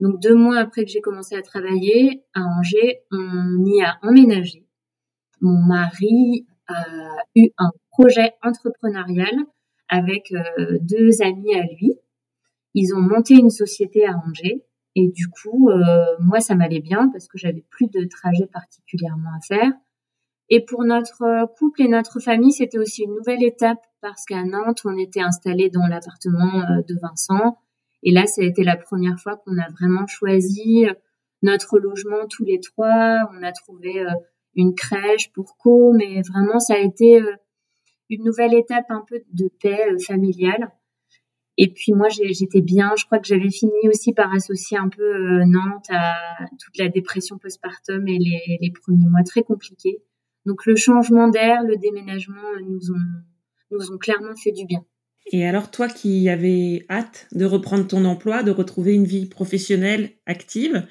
donc 0.00 0.20
deux 0.20 0.34
mois 0.34 0.58
après 0.58 0.84
que 0.84 0.90
j'ai 0.90 1.00
commencé 1.00 1.36
à 1.36 1.42
travailler 1.42 2.24
à 2.34 2.42
Angers, 2.42 3.02
on 3.12 3.64
y 3.64 3.82
a 3.82 3.98
emménagé. 4.02 4.66
Mon 5.40 5.60
mari 5.62 6.46
a 6.68 6.84
eu 7.36 7.48
un 7.58 7.70
projet 7.90 8.34
entrepreneurial 8.42 9.34
avec 9.88 10.32
euh, 10.32 10.78
deux 10.80 11.22
amis 11.22 11.54
à 11.54 11.62
lui. 11.62 11.94
Ils 12.74 12.94
ont 12.94 13.00
monté 13.00 13.34
une 13.34 13.50
société 13.50 14.06
à 14.06 14.16
Angers 14.16 14.64
et 14.94 15.08
du 15.08 15.28
coup, 15.28 15.70
euh, 15.70 16.04
moi, 16.20 16.40
ça 16.40 16.54
m'allait 16.54 16.80
bien 16.80 17.08
parce 17.08 17.28
que 17.28 17.38
j'avais 17.38 17.64
plus 17.70 17.86
de 17.86 18.04
trajet 18.04 18.46
particulièrement 18.46 19.30
à 19.36 19.40
faire. 19.46 19.72
Et 20.54 20.60
pour 20.60 20.84
notre 20.84 21.46
couple 21.56 21.80
et 21.80 21.88
notre 21.88 22.20
famille, 22.20 22.52
c'était 22.52 22.76
aussi 22.76 23.04
une 23.04 23.14
nouvelle 23.14 23.42
étape 23.42 23.78
parce 24.02 24.26
qu'à 24.26 24.44
Nantes, 24.44 24.82
on 24.84 24.98
était 24.98 25.22
installé 25.22 25.70
dans 25.70 25.86
l'appartement 25.86 26.60
euh, 26.60 26.82
de 26.86 26.94
Vincent. 27.00 27.56
Et 28.02 28.12
là, 28.12 28.26
ça 28.26 28.42
a 28.42 28.44
été 28.44 28.62
la 28.62 28.76
première 28.76 29.18
fois 29.18 29.38
qu'on 29.38 29.56
a 29.56 29.70
vraiment 29.70 30.06
choisi 30.06 30.84
notre 31.40 31.78
logement 31.78 32.26
tous 32.28 32.44
les 32.44 32.60
trois. 32.60 33.16
On 33.32 33.42
a 33.42 33.50
trouvé 33.52 34.00
euh, 34.00 34.10
une 34.54 34.74
crèche 34.74 35.32
pour 35.32 35.56
co, 35.56 35.94
mais 35.94 36.20
vraiment, 36.20 36.58
ça 36.58 36.74
a 36.74 36.80
été 36.80 37.22
une 38.10 38.22
nouvelle 38.22 38.52
étape 38.52 38.90
un 38.90 39.06
peu 39.08 39.22
de 39.32 39.48
paix 39.58 39.96
familiale. 40.06 40.70
Et 41.56 41.72
puis 41.72 41.94
moi, 41.94 42.10
j'étais 42.10 42.60
bien. 42.60 42.92
Je 42.98 43.06
crois 43.06 43.20
que 43.20 43.26
j'avais 43.26 43.50
fini 43.50 43.72
aussi 43.88 44.12
par 44.12 44.30
associer 44.34 44.76
un 44.76 44.90
peu 44.90 45.02
euh, 45.02 45.46
Nantes 45.46 45.86
à 45.88 46.14
toute 46.62 46.76
la 46.76 46.90
dépression 46.90 47.38
postpartum 47.38 48.06
et 48.06 48.18
les, 48.18 48.58
les, 48.60 48.70
premiers 48.70 49.08
mois 49.08 49.22
très 49.22 49.42
compliqués. 49.42 50.02
Donc 50.46 50.66
le 50.66 50.76
changement 50.76 51.28
d'air, 51.28 51.62
le 51.62 51.76
déménagement 51.76 52.42
euh, 52.56 52.62
nous 52.68 52.90
ont, 52.90 53.22
nous 53.70 53.92
ont 53.92 53.98
clairement 53.98 54.34
fait 54.34 54.52
du 54.52 54.64
bien. 54.64 54.84
Et 55.30 55.46
alors 55.46 55.70
toi 55.70 55.88
qui 55.88 56.28
avais 56.28 56.84
hâte 56.90 57.28
de 57.32 57.44
reprendre 57.44 57.86
ton 57.86 58.04
emploi, 58.04 58.42
de 58.42 58.50
retrouver 58.50 58.92
une 58.92 59.04
vie 59.04 59.26
professionnelle 59.26 60.10
active, 60.26 60.86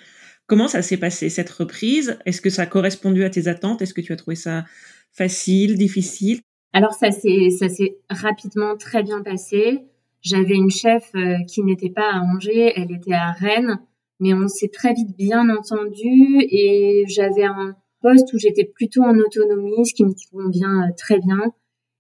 comment 0.48 0.68
ça 0.68 0.82
s'est 0.82 0.98
passé 0.98 1.30
cette 1.30 1.50
reprise? 1.50 2.18
Est-ce 2.26 2.42
que 2.42 2.50
ça 2.50 2.64
a 2.64 2.66
correspondu 2.66 3.24
à 3.24 3.30
tes 3.30 3.48
attentes? 3.48 3.82
Est-ce 3.82 3.94
que 3.94 4.02
tu 4.02 4.14
as 4.14 4.16
trouvé 4.16 4.36
ça 4.36 4.66
facile, 5.12 5.78
difficile? 5.78 6.40
Alors 6.74 6.94
ça 6.94 7.12
s'est 7.12 7.50
ça 7.50 7.68
s'est 7.68 7.98
rapidement 8.10 8.78
très 8.78 9.04
bien 9.04 9.22
passé. 9.22 9.80
J'avais 10.22 10.56
une 10.56 10.70
chef 10.70 11.10
euh, 11.16 11.38
qui 11.48 11.64
n'était 11.64 11.90
pas 11.90 12.14
à 12.14 12.20
Angers, 12.22 12.74
elle 12.76 12.92
était 12.92 13.14
à 13.14 13.32
Rennes, 13.32 13.80
mais 14.20 14.34
on 14.34 14.48
s'est 14.48 14.70
très 14.70 14.94
vite 14.94 15.18
bien 15.18 15.50
entendu 15.50 16.38
et 16.40 17.04
j'avais 17.08 17.44
un 17.44 17.76
poste 18.02 18.34
où 18.34 18.38
j'étais 18.38 18.66
plutôt 18.66 19.04
en 19.04 19.18
autonomie, 19.18 19.86
ce 19.86 19.94
qui 19.94 20.06
me 20.06 20.14
convient 20.32 20.88
euh, 20.88 20.92
très 20.98 21.20
bien. 21.20 21.54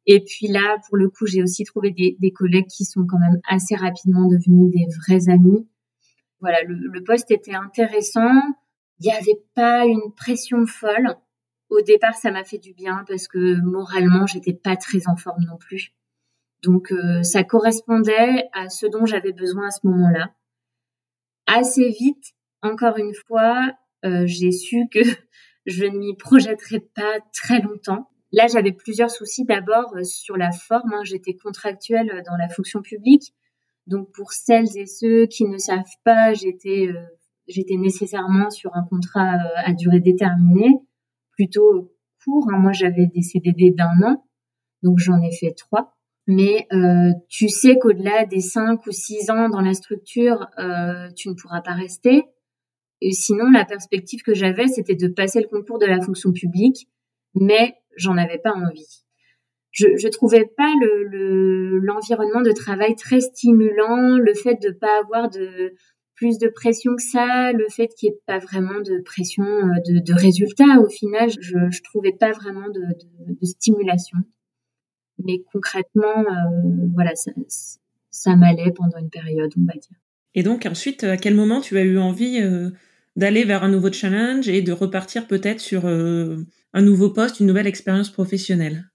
Et 0.07 0.23
puis 0.23 0.47
là, 0.47 0.77
pour 0.87 0.97
le 0.97 1.09
coup, 1.09 1.27
j'ai 1.27 1.43
aussi 1.43 1.63
trouvé 1.63 1.91
des, 1.91 2.31
collègues 2.31 2.67
qui 2.67 2.85
sont 2.85 3.05
quand 3.05 3.19
même 3.19 3.39
assez 3.47 3.75
rapidement 3.75 4.27
devenus 4.27 4.71
des 4.71 4.87
vrais 4.97 5.31
amis. 5.31 5.67
Voilà, 6.39 6.63
le, 6.63 6.75
le 6.75 7.03
poste 7.03 7.29
était 7.29 7.53
intéressant. 7.53 8.41
Il 8.99 9.05
n'y 9.05 9.11
avait 9.11 9.41
pas 9.53 9.85
une 9.85 10.13
pression 10.15 10.65
folle. 10.65 11.15
Au 11.69 11.81
départ, 11.81 12.15
ça 12.15 12.31
m'a 12.31 12.43
fait 12.43 12.57
du 12.57 12.73
bien 12.73 13.05
parce 13.07 13.27
que 13.27 13.61
moralement, 13.61 14.25
j'étais 14.25 14.53
pas 14.53 14.75
très 14.75 15.07
en 15.07 15.15
forme 15.15 15.43
non 15.45 15.57
plus. 15.57 15.93
Donc 16.63 16.91
euh, 16.91 17.23
ça 17.23 17.43
correspondait 17.43 18.49
à 18.53 18.69
ce 18.69 18.85
dont 18.85 19.05
j'avais 19.05 19.33
besoin 19.33 19.67
à 19.67 19.71
ce 19.71 19.87
moment-là. 19.87 20.33
Assez 21.47 21.89
vite, 21.89 22.33
encore 22.61 22.97
une 22.97 23.13
fois, 23.27 23.71
euh, 24.05 24.23
j'ai 24.25 24.51
su 24.51 24.87
que 24.91 24.99
je 25.65 25.85
ne 25.85 25.97
m'y 25.97 26.15
projetterais 26.15 26.79
pas 26.95 27.19
très 27.33 27.61
longtemps. 27.61 28.09
Là, 28.31 28.47
j'avais 28.47 28.71
plusieurs 28.71 29.11
soucis. 29.11 29.45
D'abord 29.45 29.93
euh, 29.95 30.03
sur 30.03 30.37
la 30.37 30.51
forme, 30.51 30.93
hein, 30.93 31.03
j'étais 31.03 31.35
contractuelle 31.35 32.23
dans 32.25 32.37
la 32.37 32.49
fonction 32.49 32.81
publique. 32.81 33.33
Donc 33.87 34.11
pour 34.13 34.31
celles 34.31 34.77
et 34.77 34.85
ceux 34.85 35.25
qui 35.25 35.45
ne 35.45 35.57
savent 35.57 35.83
pas, 36.03 36.33
j'étais 36.33 36.89
j'étais 37.47 37.75
nécessairement 37.75 38.49
sur 38.49 38.73
un 38.75 38.83
contrat 38.83 39.37
à 39.65 39.73
durée 39.73 39.99
déterminée, 39.99 40.71
plutôt 41.31 41.91
court. 42.23 42.47
Hein. 42.53 42.59
Moi, 42.59 42.71
j'avais 42.71 43.07
des 43.07 43.21
CDD 43.21 43.71
d'un 43.71 44.01
an, 44.03 44.23
donc 44.83 44.99
j'en 44.99 45.19
ai 45.21 45.31
fait 45.35 45.51
trois 45.57 45.95
mais 46.27 46.67
euh, 46.71 47.11
tu 47.29 47.49
sais 47.49 47.77
qu'au-delà 47.77 48.25
des 48.25 48.39
cinq 48.39 48.85
ou 48.85 48.91
six 48.91 49.29
ans 49.29 49.49
dans 49.49 49.61
la 49.61 49.73
structure, 49.73 50.47
euh, 50.59 51.09
tu 51.15 51.29
ne 51.29 51.33
pourras 51.33 51.61
pas 51.61 51.73
rester. 51.73 52.23
Sinon, 53.11 53.49
la 53.51 53.65
perspective 53.65 54.21
que 54.21 54.33
j'avais, 54.33 54.67
c'était 54.67 54.95
de 54.95 55.07
passer 55.07 55.41
le 55.41 55.47
concours 55.47 55.79
de 55.79 55.85
la 55.85 56.01
fonction 56.01 56.31
publique, 56.31 56.87
mais 57.35 57.73
j'en 57.97 58.17
avais 58.17 58.37
pas 58.37 58.53
envie. 58.53 59.03
Je, 59.71 59.87
je 59.97 60.07
trouvais 60.09 60.45
pas 60.57 60.71
le 60.79 61.79
l'environnement 61.79 62.41
de 62.41 62.51
travail 62.51 62.95
très 62.95 63.21
stimulant, 63.21 64.17
le 64.17 64.33
fait 64.33 64.55
de 64.61 64.71
pas 64.71 64.99
avoir 64.99 65.29
de 65.29 65.73
plus 66.15 66.37
de 66.37 66.49
pression 66.49 66.95
que 66.95 67.01
ça, 67.01 67.51
le 67.53 67.65
fait 67.69 67.87
qu'il 67.87 68.09
n'y 68.09 68.15
ait 68.15 68.19
pas 68.27 68.37
vraiment 68.37 68.79
de 68.81 69.01
pression 69.03 69.43
euh, 69.43 69.79
de, 69.87 69.99
de 69.99 70.13
résultats 70.13 70.79
au 70.79 70.87
final, 70.87 71.31
je, 71.39 71.57
je 71.71 71.81
trouvais 71.81 72.11
pas 72.11 72.31
vraiment 72.31 72.69
de, 72.69 72.81
de, 73.27 73.45
stimulation 73.45 74.19
mais 75.25 75.43
concrètement, 75.51 76.19
euh, 76.19 76.87
voilà, 76.93 77.15
ça, 77.15 77.31
ça 78.09 78.35
m'allait 78.35 78.71
pendant 78.71 78.97
une 78.97 79.09
période, 79.09 79.51
on 79.57 79.65
va 79.65 79.73
dire. 79.73 79.97
Et 80.33 80.43
donc 80.43 80.65
ensuite, 80.65 81.03
à 81.03 81.17
quel 81.17 81.35
moment 81.35 81.61
tu 81.61 81.77
as 81.77 81.83
eu 81.83 81.97
envie 81.97 82.39
euh, 82.41 82.69
d'aller 83.15 83.43
vers 83.43 83.63
un 83.63 83.69
nouveau 83.69 83.91
challenge 83.91 84.47
et 84.47 84.61
de 84.61 84.71
repartir 84.71 85.27
peut-être 85.27 85.59
sur 85.59 85.85
euh, 85.85 86.37
un 86.73 86.81
nouveau 86.81 87.09
poste, 87.09 87.39
une 87.39 87.47
nouvelle 87.47 87.67
expérience 87.67 88.09
professionnelle 88.09 88.85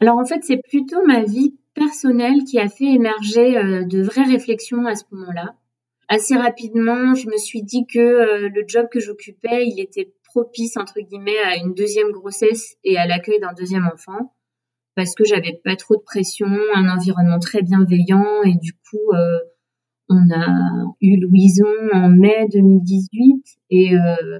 Alors 0.00 0.18
en 0.18 0.24
fait, 0.24 0.40
c'est 0.42 0.60
plutôt 0.68 1.04
ma 1.06 1.24
vie 1.24 1.56
personnelle 1.74 2.44
qui 2.44 2.58
a 2.58 2.68
fait 2.68 2.92
émerger 2.94 3.52
de 3.84 4.02
vraies 4.02 4.24
réflexions 4.24 4.86
à 4.86 4.94
ce 4.94 5.04
moment-là. 5.10 5.54
Assez 6.08 6.34
rapidement, 6.34 7.14
je 7.14 7.28
me 7.28 7.36
suis 7.36 7.62
dit 7.62 7.86
que 7.86 8.48
le 8.48 8.64
job 8.66 8.86
que 8.90 9.00
j'occupais, 9.00 9.66
il 9.66 9.80
était 9.80 10.12
propice 10.24 10.76
entre 10.76 11.00
guillemets 11.00 11.38
à 11.44 11.56
une 11.56 11.74
deuxième 11.74 12.12
grossesse 12.12 12.76
et 12.84 12.96
à 12.96 13.06
l'accueil 13.06 13.40
d'un 13.40 13.52
deuxième 13.52 13.86
enfant 13.92 14.32
parce 14.96 15.14
que 15.14 15.24
j'avais 15.24 15.60
pas 15.62 15.76
trop 15.76 15.96
de 15.96 16.02
pression, 16.02 16.48
un 16.74 16.88
environnement 16.88 17.38
très 17.38 17.62
bienveillant 17.62 18.42
et 18.44 18.54
du 18.54 18.72
coup 18.72 19.12
euh, 19.14 19.38
on 20.08 20.30
a 20.30 20.84
eu 21.00 21.18
Louison 21.20 21.66
en 21.92 22.08
mai 22.10 22.46
2018 22.52 23.44
et 23.70 23.94
euh, 23.94 24.38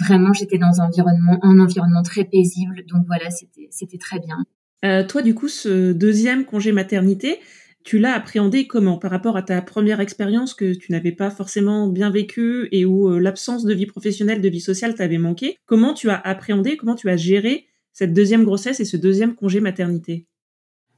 vraiment 0.00 0.32
j'étais 0.32 0.58
dans 0.58 0.80
un 0.80 0.86
environnement 0.86 1.38
un 1.42 1.58
environnement 1.60 2.02
très 2.02 2.24
paisible. 2.24 2.84
Donc 2.88 3.06
voilà 3.06 3.30
c'était 3.30 3.98
très 3.98 4.18
bien. 4.18 4.44
Euh, 4.84 5.06
toi 5.06 5.22
du 5.22 5.34
coup 5.34 5.48
ce 5.48 5.92
deuxième 5.92 6.44
congé 6.44 6.72
maternité 6.72 7.38
tu 7.82 7.98
l'as 7.98 8.12
appréhendé 8.14 8.66
comment? 8.66 8.98
Par 8.98 9.10
rapport 9.10 9.38
à 9.38 9.42
ta 9.42 9.62
première 9.62 10.00
expérience 10.00 10.52
que 10.52 10.74
tu 10.74 10.92
n'avais 10.92 11.12
pas 11.12 11.30
forcément 11.30 11.88
bien 11.88 12.10
vécue 12.10 12.68
et 12.72 12.84
où 12.84 13.18
l'absence 13.18 13.64
de 13.64 13.72
vie 13.72 13.86
professionnelle, 13.86 14.42
de 14.42 14.48
vie 14.50 14.60
sociale 14.60 14.94
t'avait 14.94 15.16
manqué? 15.16 15.56
Comment 15.64 15.94
tu 15.94 16.10
as 16.10 16.18
appréhendé, 16.18 16.76
comment 16.76 16.94
tu 16.94 17.08
as 17.08 17.16
géré 17.16 17.68
cette 17.94 18.12
deuxième 18.12 18.44
grossesse 18.44 18.80
et 18.80 18.84
ce 18.84 18.98
deuxième 18.98 19.34
congé 19.34 19.60
maternité? 19.60 20.26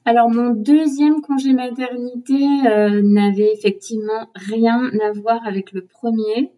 Alors 0.04 0.30
mon 0.30 0.50
deuxième 0.50 1.20
congé 1.20 1.52
maternité 1.52 2.42
euh, 2.66 3.02
n'avait 3.02 3.52
effectivement 3.52 4.28
rien 4.34 4.90
à 5.00 5.12
voir 5.12 5.46
avec 5.46 5.72
le 5.72 5.84
premier. 5.86 6.52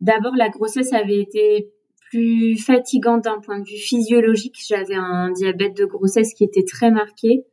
D'abord 0.00 0.34
la 0.34 0.48
grossesse 0.48 0.92
avait 0.92 1.20
été 1.20 1.72
plus 2.10 2.56
fatigante 2.56 3.24
d'un 3.24 3.40
point 3.40 3.60
de 3.60 3.64
vue 3.64 3.76
physiologique. 3.76 4.56
J'avais 4.66 4.96
un 4.96 5.30
diabète 5.30 5.76
de 5.76 5.84
grossesse 5.84 6.34
qui 6.34 6.44
était 6.44 6.64
très 6.64 6.90
marqué, 6.90 7.44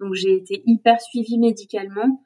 donc 0.00 0.14
j'ai 0.14 0.34
été 0.34 0.62
hyper 0.66 1.00
suivie 1.00 1.38
médicalement. 1.38 2.22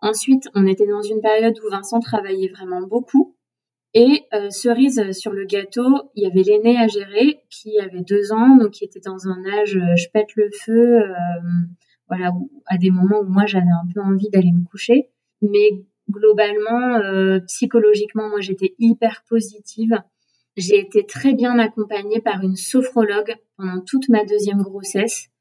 Ensuite, 0.00 0.48
on 0.54 0.66
était 0.66 0.86
dans 0.86 1.02
une 1.02 1.20
période 1.20 1.54
où 1.64 1.70
Vincent 1.70 2.00
travaillait 2.00 2.50
vraiment 2.50 2.82
beaucoup. 2.82 3.36
Et 3.94 4.22
euh, 4.32 4.48
cerise 4.50 5.12
sur 5.12 5.32
le 5.32 5.44
gâteau, 5.44 6.10
il 6.14 6.24
y 6.24 6.26
avait 6.26 6.42
l'aîné 6.42 6.78
à 6.78 6.88
gérer 6.88 7.42
qui 7.50 7.78
avait 7.78 8.02
deux 8.02 8.32
ans, 8.32 8.56
donc 8.56 8.70
qui 8.70 8.84
était 8.84 9.00
dans 9.04 9.28
un 9.28 9.44
âge 9.60 9.76
euh, 9.76 9.96
je 9.96 10.08
pète 10.12 10.34
le 10.34 10.48
feu, 10.64 11.00
euh, 11.00 11.14
voilà, 12.08 12.32
à 12.66 12.78
des 12.78 12.90
moments 12.90 13.20
où 13.20 13.28
moi 13.28 13.44
j'avais 13.46 13.66
un 13.66 13.86
peu 13.94 14.00
envie 14.00 14.30
d'aller 14.30 14.52
me 14.52 14.64
coucher. 14.64 15.10
Mais 15.42 15.70
globalement, 16.10 17.00
psychologiquement, 17.46 18.28
moi 18.28 18.40
j'étais 18.40 18.74
hyper 18.78 19.24
positive. 19.28 19.98
J'ai 20.56 20.78
été 20.78 21.04
très 21.06 21.32
bien 21.32 21.58
accompagnée 21.58 22.20
par 22.20 22.42
une 22.42 22.56
sophrologue 22.56 23.34
pendant 23.56 23.80
toute 23.80 24.08
ma 24.08 24.24
deuxième 24.24 24.62
grossesse. 24.62 25.32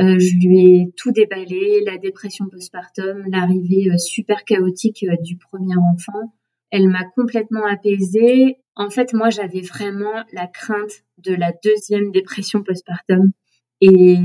Euh, 0.00 0.18
je 0.18 0.36
lui 0.36 0.58
ai 0.58 0.92
tout 0.96 1.12
déballé, 1.12 1.80
la 1.86 1.98
dépression 1.98 2.48
postpartum, 2.48 3.24
l'arrivée 3.30 3.90
euh, 3.92 3.96
super 3.96 4.44
chaotique 4.44 5.04
euh, 5.08 5.14
du 5.22 5.36
premier 5.36 5.76
enfant. 5.92 6.34
Elle 6.74 6.88
m'a 6.88 7.04
complètement 7.04 7.66
apaisée. 7.66 8.58
En 8.74 8.90
fait, 8.90 9.12
moi, 9.12 9.30
j'avais 9.30 9.60
vraiment 9.60 10.24
la 10.32 10.46
crainte 10.46 11.04
de 11.18 11.34
la 11.34 11.52
deuxième 11.62 12.10
dépression 12.10 12.62
postpartum. 12.62 13.30
Et 13.80 14.16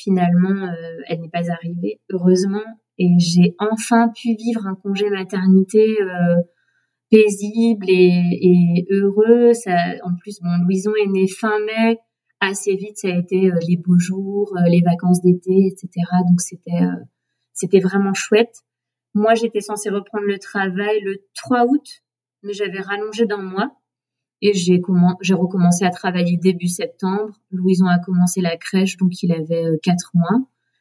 finalement, 0.00 0.68
elle 1.06 1.20
n'est 1.20 1.28
pas 1.28 1.50
arrivée, 1.50 2.00
heureusement. 2.10 2.64
Et 2.98 3.08
j'ai 3.18 3.54
enfin 3.58 4.08
pu 4.08 4.34
vivre 4.34 4.66
un 4.66 4.74
congé 4.74 5.10
maternité 5.10 5.96
paisible 7.10 7.86
et, 7.88 8.86
heureux. 8.90 9.52
Ça, 9.52 9.76
en 10.02 10.16
plus, 10.16 10.40
bon, 10.40 10.50
Louison 10.64 10.92
est 11.04 11.08
né 11.08 11.28
fin 11.28 11.58
mai 11.66 11.98
assez 12.42 12.74
vite, 12.74 12.98
ça 12.98 13.08
a 13.08 13.16
été 13.16 13.50
euh, 13.50 13.58
les 13.68 13.76
beaux 13.76 13.98
jours, 13.98 14.52
euh, 14.56 14.68
les 14.68 14.82
vacances 14.82 15.22
d'été, 15.22 15.66
etc. 15.66 15.88
Donc 16.28 16.40
c'était 16.40 16.82
euh, 16.82 17.04
c'était 17.52 17.80
vraiment 17.80 18.14
chouette. 18.14 18.62
Moi, 19.14 19.34
j'étais 19.34 19.60
censée 19.60 19.90
reprendre 19.90 20.24
le 20.26 20.38
travail 20.38 21.00
le 21.00 21.24
3 21.34 21.66
août, 21.66 22.02
mais 22.42 22.52
j'avais 22.52 22.80
rallongé 22.80 23.26
d'un 23.26 23.42
mois 23.42 23.70
et 24.40 24.52
j'ai 24.54 24.82
j'ai 25.20 25.34
recommencé 25.34 25.84
à 25.84 25.90
travailler 25.90 26.36
début 26.36 26.68
septembre. 26.68 27.38
Louison 27.50 27.86
a 27.86 27.98
commencé 28.00 28.40
la 28.40 28.56
crèche, 28.56 28.96
donc 28.96 29.22
il 29.22 29.32
avait 29.32 29.78
quatre 29.82 30.10
mois. 30.14 30.40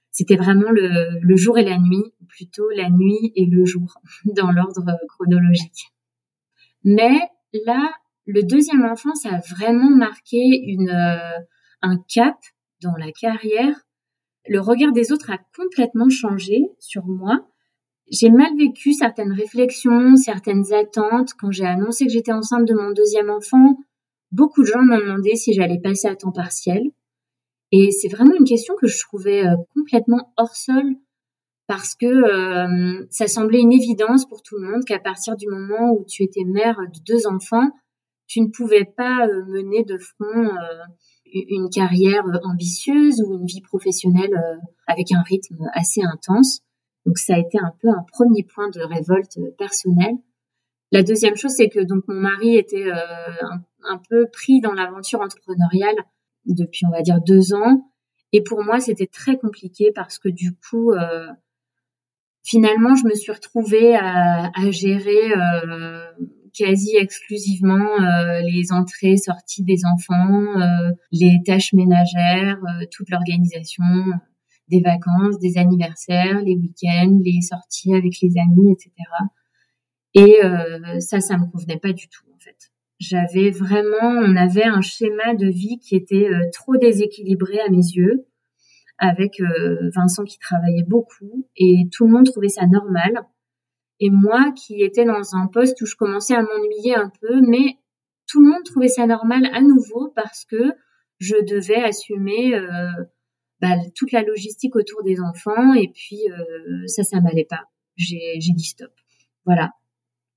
C'était 0.09 0.35
vraiment 0.35 0.71
le, 0.71 1.19
le 1.21 1.35
jour 1.37 1.57
et 1.57 1.63
la 1.63 1.77
nuit, 1.77 2.03
plutôt 2.27 2.69
la 2.75 2.89
nuit 2.89 3.31
et 3.35 3.45
le 3.45 3.63
jour 3.65 4.01
dans 4.25 4.51
l'ordre 4.51 4.83
chronologique. 5.07 5.93
Mais 6.83 7.19
là, 7.65 7.93
le 8.25 8.43
deuxième 8.43 8.85
enfant, 8.85 9.13
ça 9.13 9.35
a 9.35 9.39
vraiment 9.39 9.89
marqué 9.89 10.37
une, 10.37 10.89
euh, 10.89 11.39
un 11.81 11.97
cap 12.13 12.37
dans 12.81 12.95
la 12.97 13.11
carrière. 13.11 13.75
Le 14.47 14.59
regard 14.59 14.91
des 14.91 15.11
autres 15.11 15.29
a 15.29 15.37
complètement 15.55 16.09
changé 16.09 16.63
sur 16.79 17.05
moi. 17.05 17.47
J'ai 18.11 18.29
mal 18.29 18.55
vécu 18.57 18.91
certaines 18.93 19.31
réflexions, 19.31 20.17
certaines 20.17 20.73
attentes. 20.73 21.31
Quand 21.39 21.49
j'ai 21.51 21.65
annoncé 21.65 22.05
que 22.05 22.11
j'étais 22.11 22.33
enceinte 22.33 22.67
de 22.67 22.73
mon 22.73 22.91
deuxième 22.91 23.29
enfant, 23.29 23.77
beaucoup 24.31 24.63
de 24.63 24.67
gens 24.67 24.81
m'ont 24.81 24.97
demandé 24.97 25.35
si 25.35 25.53
j'allais 25.53 25.79
passer 25.79 26.09
à 26.09 26.15
temps 26.17 26.33
partiel. 26.33 26.83
Et 27.71 27.89
c'est 27.91 28.09
vraiment 28.09 28.35
une 28.37 28.45
question 28.45 28.75
que 28.75 28.87
je 28.87 28.99
trouvais 28.99 29.47
euh, 29.47 29.55
complètement 29.73 30.33
hors 30.35 30.57
sol 30.57 30.83
parce 31.67 31.95
que 31.95 32.05
euh, 32.05 33.07
ça 33.11 33.27
semblait 33.27 33.61
une 33.61 33.71
évidence 33.71 34.27
pour 34.27 34.43
tout 34.43 34.57
le 34.57 34.69
monde 34.69 34.83
qu'à 34.83 34.99
partir 34.99 35.37
du 35.37 35.47
moment 35.47 35.93
où 35.93 36.03
tu 36.05 36.23
étais 36.23 36.43
mère 36.43 36.75
de 36.93 36.99
deux 37.07 37.27
enfants, 37.27 37.69
tu 38.27 38.41
ne 38.41 38.47
pouvais 38.47 38.83
pas 38.83 39.25
euh, 39.25 39.45
mener 39.45 39.85
de 39.85 39.97
front 39.97 40.47
euh, 40.47 40.83
une 41.33 41.69
carrière 41.69 42.25
ambitieuse 42.43 43.23
ou 43.25 43.35
une 43.35 43.45
vie 43.45 43.61
professionnelle 43.61 44.33
avec 44.85 45.13
un 45.13 45.21
rythme 45.21 45.63
assez 45.73 46.01
intense. 46.03 46.61
Donc 47.05 47.17
ça 47.17 47.35
a 47.35 47.39
été 47.39 47.57
un 47.59 47.73
peu 47.81 47.89
un 47.89 48.03
premier 48.11 48.43
point 48.43 48.69
de 48.69 48.81
révolte 48.81 49.39
personnelle. 49.57 50.15
La 50.91 51.03
deuxième 51.03 51.35
chose, 51.35 51.51
c'est 51.51 51.69
que 51.69 51.79
donc 51.79 52.03
mon 52.07 52.19
mari 52.19 52.57
était 52.57 52.91
un, 52.91 53.97
peu 54.09 54.27
pris 54.31 54.59
dans 54.59 54.73
l'aventure 54.73 55.21
entrepreneuriale 55.21 55.95
depuis, 56.45 56.85
on 56.85 56.91
va 56.91 57.01
dire, 57.01 57.21
deux 57.21 57.53
ans. 57.53 57.89
Et 58.33 58.43
pour 58.43 58.63
moi, 58.63 58.79
c'était 58.79 59.07
très 59.07 59.37
compliqué 59.37 59.91
parce 59.95 60.19
que 60.19 60.27
du 60.27 60.53
coup, 60.53 60.91
finalement, 62.43 62.95
je 62.95 63.05
me 63.05 63.15
suis 63.15 63.31
retrouvée 63.31 63.95
à, 63.95 64.51
à 64.53 64.71
gérer 64.71 65.31
quasi 66.53 66.95
exclusivement 66.97 67.99
euh, 68.01 68.41
les 68.41 68.71
entrées, 68.71 69.17
sorties 69.17 69.63
des 69.63 69.85
enfants, 69.85 70.59
euh, 70.59 70.91
les 71.11 71.39
tâches 71.45 71.73
ménagères, 71.73 72.57
euh, 72.57 72.85
toute 72.91 73.09
l'organisation 73.09 73.83
des 74.71 74.81
vacances, 74.81 75.39
des 75.39 75.57
anniversaires, 75.57 76.41
les 76.41 76.55
week-ends, 76.55 77.19
les 77.23 77.41
sorties 77.41 77.93
avec 77.93 78.13
les 78.21 78.33
amis, 78.39 78.71
etc. 78.71 78.91
Et 80.13 80.39
ça, 80.99 81.19
ça 81.19 81.37
me 81.37 81.45
convenait 81.51 81.79
pas 81.79 81.93
du 81.93 82.07
tout 82.07 82.25
en 82.33 82.39
fait. 82.39 82.71
J'avais 82.99 83.49
vraiment, 83.49 84.21
on 84.23 84.35
avait 84.35 84.63
un 84.63 84.81
schéma 84.81 85.35
de 85.35 85.47
vie 85.47 85.79
qui 85.79 85.95
était 85.95 86.29
trop 86.53 86.77
déséquilibré 86.77 87.59
à 87.59 87.69
mes 87.69 87.77
yeux, 87.77 88.25
avec 88.97 89.41
Vincent 89.95 90.23
qui 90.23 90.39
travaillait 90.39 90.85
beaucoup 90.87 91.47
et 91.55 91.87
tout 91.91 92.05
le 92.07 92.13
monde 92.13 92.25
trouvait 92.25 92.49
ça 92.49 92.65
normal 92.67 93.25
et 94.01 94.09
moi 94.09 94.51
qui 94.53 94.81
étais 94.81 95.05
dans 95.05 95.35
un 95.35 95.45
poste 95.45 95.79
où 95.81 95.85
je 95.85 95.95
commençais 95.95 96.33
à 96.33 96.41
m'ennuyer 96.41 96.95
un 96.95 97.11
peu, 97.21 97.39
mais 97.47 97.77
tout 98.27 98.41
le 98.41 98.49
monde 98.49 98.63
trouvait 98.65 98.87
ça 98.87 99.05
normal 99.05 99.47
à 99.53 99.61
nouveau 99.61 100.11
parce 100.15 100.43
que 100.43 100.73
je 101.19 101.35
devais 101.45 101.83
assumer 101.83 102.55
euh, 102.55 102.89
bah, 103.61 103.75
toute 103.95 104.11
la 104.11 104.23
logistique 104.23 104.75
autour 104.75 105.03
des 105.03 105.19
enfants 105.19 105.73
et 105.73 105.89
puis 105.93 106.19
euh, 106.29 106.87
ça, 106.87 107.03
ça 107.03 107.21
m'allait 107.21 107.45
pas. 107.45 107.63
J'ai 107.95 108.37
dit 108.39 108.63
stop. 108.63 108.91
Voilà. 109.45 109.71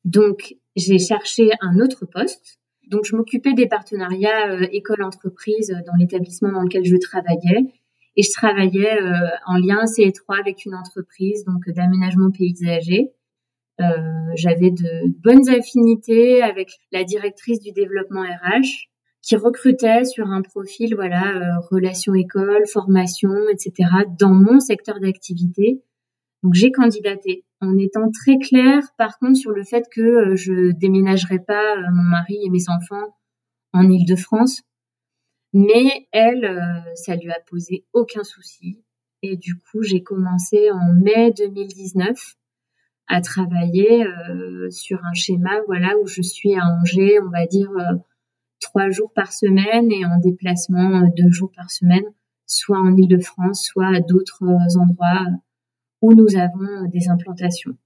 Donc 0.04 0.56
j'ai 0.76 0.98
cherché 0.98 1.50
un 1.60 1.80
autre 1.80 2.06
poste. 2.06 2.60
Donc 2.88 3.04
je 3.04 3.16
m'occupais 3.16 3.54
des 3.54 3.66
partenariats 3.66 4.50
euh, 4.50 4.66
école-entreprise 4.72 5.74
dans 5.86 5.94
l'établissement 5.98 6.52
dans 6.52 6.62
lequel 6.62 6.84
je 6.84 6.96
travaillais 6.96 7.72
et 8.16 8.22
je 8.22 8.30
travaillais 8.30 8.96
en 9.44 9.56
lien 9.56 9.78
assez 9.82 10.02
étroit 10.02 10.38
avec 10.38 10.64
une 10.66 10.74
entreprise 10.74 11.44
donc 11.44 11.68
d'aménagement 11.68 12.30
paysager 12.30 13.12
euh, 13.80 14.32
j'avais 14.36 14.70
de 14.70 15.08
bonnes 15.20 15.48
affinités 15.48 16.42
avec 16.42 16.78
la 16.92 17.02
directrice 17.02 17.58
du 17.58 17.72
développement 17.72 18.22
RH 18.22 18.88
qui 19.24 19.36
recrutait 19.36 20.04
sur 20.04 20.28
un 20.28 20.42
profil 20.42 20.94
voilà 20.94 21.34
euh, 21.36 21.60
relations 21.70 22.14
école, 22.14 22.66
formation, 22.66 23.32
etc. 23.50 23.88
dans 24.18 24.34
mon 24.34 24.60
secteur 24.60 25.00
d'activité. 25.00 25.82
Donc 26.42 26.54
j'ai 26.54 26.70
candidaté 26.70 27.44
en 27.60 27.78
étant 27.78 28.10
très 28.10 28.36
claire 28.38 28.82
par 28.98 29.18
contre 29.18 29.36
sur 29.36 29.52
le 29.52 29.64
fait 29.64 29.84
que 29.90 30.00
euh, 30.00 30.36
je 30.36 30.72
déménagerais 30.72 31.38
pas 31.38 31.76
mon 31.92 32.02
mari 32.02 32.38
et 32.44 32.50
mes 32.50 32.68
enfants 32.68 33.16
en 33.72 33.88
Île-de-France. 33.88 34.62
Mais 35.52 36.08
elle, 36.10 36.82
ça 36.96 37.14
lui 37.14 37.30
a 37.30 37.38
posé 37.46 37.84
aucun 37.92 38.24
souci. 38.24 38.82
Et 39.22 39.36
du 39.36 39.54
coup, 39.54 39.82
j'ai 39.82 40.02
commencé 40.02 40.72
en 40.72 40.92
mai 40.92 41.32
2019 41.32 42.36
à 43.06 43.20
travailler 43.20 44.06
euh, 44.06 44.70
sur 44.70 45.04
un 45.04 45.12
schéma 45.12 45.60
voilà 45.66 45.96
où 46.02 46.06
je 46.06 46.22
suis 46.22 46.54
à 46.54 46.64
Angers 46.64 47.18
on 47.20 47.30
va 47.30 47.46
dire 47.46 47.70
euh, 47.70 47.96
trois 48.60 48.90
jours 48.90 49.12
par 49.14 49.32
semaine 49.32 49.90
et 49.90 50.04
en 50.04 50.18
déplacement 50.18 51.02
euh, 51.02 51.06
deux 51.16 51.30
jours 51.30 51.50
par 51.54 51.70
semaine 51.70 52.04
soit 52.46 52.78
en 52.78 52.96
Île-de-France 52.96 53.64
soit 53.64 53.96
à 53.96 54.00
d'autres 54.00 54.44
endroits 54.76 55.26
où 56.02 56.12
nous 56.12 56.36
avons 56.36 56.86
des 56.92 57.08
implantations. 57.08 57.76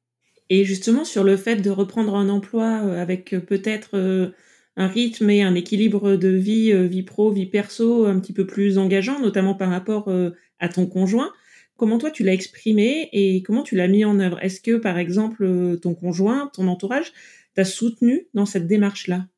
Et 0.50 0.64
justement 0.64 1.04
sur 1.04 1.22
le 1.22 1.37
fait 1.37 1.57
de 1.57 1.70
reprendre 1.70 2.16
un 2.16 2.28
emploi 2.28 2.68
avec 2.68 3.37
peut-être 3.46 4.33
un 4.76 4.87
rythme 4.88 5.31
et 5.31 5.42
un 5.42 5.54
équilibre 5.54 6.16
de 6.16 6.28
vie 6.28 6.72
vie 6.88 7.04
pro 7.04 7.31
vie 7.31 7.46
perso 7.46 8.07
un 8.07 8.18
petit 8.18 8.33
peu 8.33 8.46
plus 8.46 8.78
engageant 8.78 9.20
notamment 9.20 9.54
par 9.54 9.70
rapport 9.70 10.11
à 10.59 10.68
ton 10.68 10.87
conjoint 10.87 11.31
Comment 11.78 11.98
toi 11.98 12.11
tu 12.11 12.24
l'as 12.24 12.35
exprimé 12.35 13.09
et 13.12 13.40
comment 13.44 13.62
tu 13.62 13.76
l'as 13.76 13.87
mis 13.87 14.04
en 14.04 14.18
œuvre? 14.18 14.42
Est-ce 14.42 14.61
que 14.61 14.78
par 14.78 14.98
exemple 14.98 15.44
euh, 15.44 15.76
ton 15.76 15.94
conjoint, 15.94 16.50
ton 16.52 16.66
entourage 16.66 17.12
t'a 17.54 17.64
soutenu 17.64 18.26
dans 18.35 18.46
cette 18.46 18.66
démarche-là? 18.66 19.28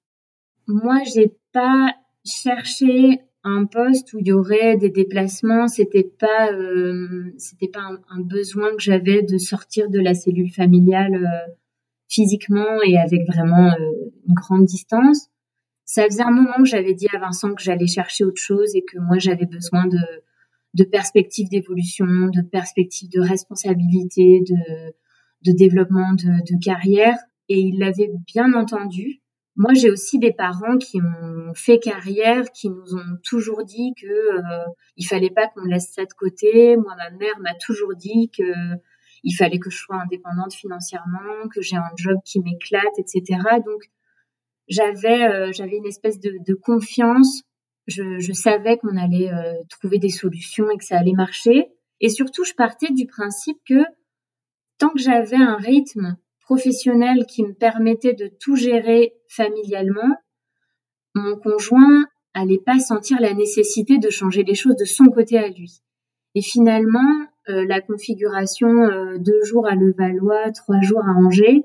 Moi, 0.70 1.00
j'ai 1.12 1.32
pas 1.52 1.94
cherché 2.24 3.20
un 3.42 3.64
poste 3.64 4.12
où 4.12 4.18
il 4.20 4.28
y 4.28 4.32
aurait 4.32 4.76
des 4.76 4.90
déplacements. 4.90 5.68
C'était 5.68 6.04
pas, 6.04 6.52
euh, 6.52 7.32
c'était 7.38 7.68
pas 7.68 7.82
un, 8.08 8.20
besoin 8.20 8.70
que 8.70 8.82
j'avais 8.82 9.22
de 9.22 9.38
sortir 9.38 9.90
de 9.90 9.98
la 9.98 10.14
cellule 10.14 10.52
familiale 10.52 11.14
euh, 11.14 11.52
physiquement 12.08 12.82
et 12.86 12.98
avec 12.98 13.22
vraiment 13.26 13.74
une 14.28 14.34
grande 14.34 14.64
distance. 14.64 15.28
Ça 15.84 16.04
faisait 16.04 16.22
un 16.22 16.30
moment 16.30 16.58
que 16.58 16.68
j'avais 16.68 16.94
dit 16.94 17.08
à 17.12 17.18
Vincent 17.18 17.54
que 17.54 17.62
j'allais 17.62 17.86
chercher 17.86 18.24
autre 18.24 18.40
chose 18.40 18.76
et 18.76 18.82
que 18.82 18.98
moi 18.98 19.18
j'avais 19.18 19.46
besoin 19.46 19.86
de 19.86 19.98
de 20.74 20.84
perspectives 20.84 21.48
d'évolution, 21.48 22.06
de 22.06 22.42
perspectives 22.42 23.10
de 23.10 23.20
responsabilité, 23.20 24.40
de, 24.40 24.92
de 25.44 25.56
développement 25.56 26.12
de, 26.12 26.52
de 26.52 26.64
carrière. 26.64 27.16
Et 27.48 27.58
il 27.58 27.78
l'avait 27.78 28.10
bien 28.26 28.52
entendu. 28.54 29.19
Moi, 29.60 29.74
j'ai 29.74 29.90
aussi 29.90 30.18
des 30.18 30.32
parents 30.32 30.78
qui 30.78 31.02
ont 31.02 31.52
fait 31.54 31.78
carrière, 31.78 32.50
qui 32.50 32.70
nous 32.70 32.94
ont 32.94 33.18
toujours 33.22 33.62
dit 33.62 33.92
que 34.00 34.06
euh, 34.06 34.64
il 34.96 35.04
fallait 35.04 35.28
pas 35.28 35.48
qu'on 35.48 35.66
laisse 35.66 35.92
ça 35.92 36.06
de 36.06 36.12
côté. 36.14 36.78
Moi, 36.78 36.94
ma 36.96 37.10
mère 37.10 37.38
m'a 37.40 37.52
toujours 37.56 37.94
dit 37.94 38.30
que 38.30 38.42
il 39.22 39.34
fallait 39.34 39.58
que 39.58 39.68
je 39.68 39.76
sois 39.76 39.96
indépendante 39.96 40.54
financièrement, 40.54 41.46
que 41.54 41.60
j'ai 41.60 41.76
un 41.76 41.90
job 41.98 42.16
qui 42.24 42.40
m'éclate, 42.40 42.98
etc. 42.98 43.38
Donc, 43.66 43.82
j'avais 44.66 45.24
euh, 45.24 45.52
j'avais 45.52 45.76
une 45.76 45.86
espèce 45.86 46.18
de, 46.20 46.54
confiance. 46.54 47.42
Je, 47.86 48.18
je 48.18 48.32
savais 48.32 48.78
qu'on 48.78 48.96
allait 48.96 49.30
euh, 49.30 49.52
trouver 49.68 49.98
des 49.98 50.08
solutions 50.08 50.70
et 50.70 50.78
que 50.78 50.84
ça 50.86 50.96
allait 50.96 51.12
marcher. 51.12 51.68
Et 52.00 52.08
surtout, 52.08 52.44
je 52.44 52.54
partais 52.54 52.94
du 52.94 53.04
principe 53.04 53.58
que 53.68 53.84
tant 54.78 54.88
que 54.88 55.00
j'avais 55.00 55.36
un 55.36 55.56
rythme 55.56 56.16
qui 56.56 57.42
me 57.44 57.52
permettait 57.52 58.14
de 58.14 58.28
tout 58.40 58.56
gérer 58.56 59.14
familialement, 59.28 60.16
mon 61.14 61.36
conjoint 61.36 62.04
allait 62.34 62.62
pas 62.64 62.78
sentir 62.78 63.20
la 63.20 63.34
nécessité 63.34 63.98
de 63.98 64.10
changer 64.10 64.42
les 64.44 64.54
choses 64.54 64.76
de 64.76 64.84
son 64.84 65.06
côté 65.06 65.38
à 65.38 65.48
lui. 65.48 65.80
Et 66.34 66.42
finalement, 66.42 67.26
euh, 67.48 67.64
la 67.66 67.80
configuration 67.80 68.68
euh, 68.68 69.18
deux 69.18 69.42
jours 69.44 69.66
à 69.66 69.74
Levallois, 69.74 70.52
trois 70.52 70.80
jours 70.80 71.00
à 71.00 71.18
Angers, 71.18 71.64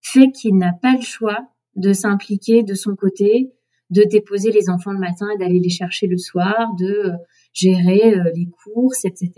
fait 0.00 0.30
qu'il 0.30 0.56
n'a 0.56 0.72
pas 0.72 0.94
le 0.94 1.02
choix 1.02 1.38
de 1.76 1.92
s'impliquer 1.92 2.62
de 2.62 2.74
son 2.74 2.96
côté, 2.96 3.52
de 3.90 4.02
déposer 4.04 4.50
les 4.50 4.70
enfants 4.70 4.92
le 4.92 4.98
matin 4.98 5.26
et 5.34 5.38
d'aller 5.38 5.60
les 5.60 5.70
chercher 5.70 6.06
le 6.06 6.16
soir, 6.16 6.74
de 6.78 7.10
euh, 7.10 7.12
gérer 7.52 8.14
les 8.34 8.48
courses, 8.64 9.04
etc. 9.04 9.30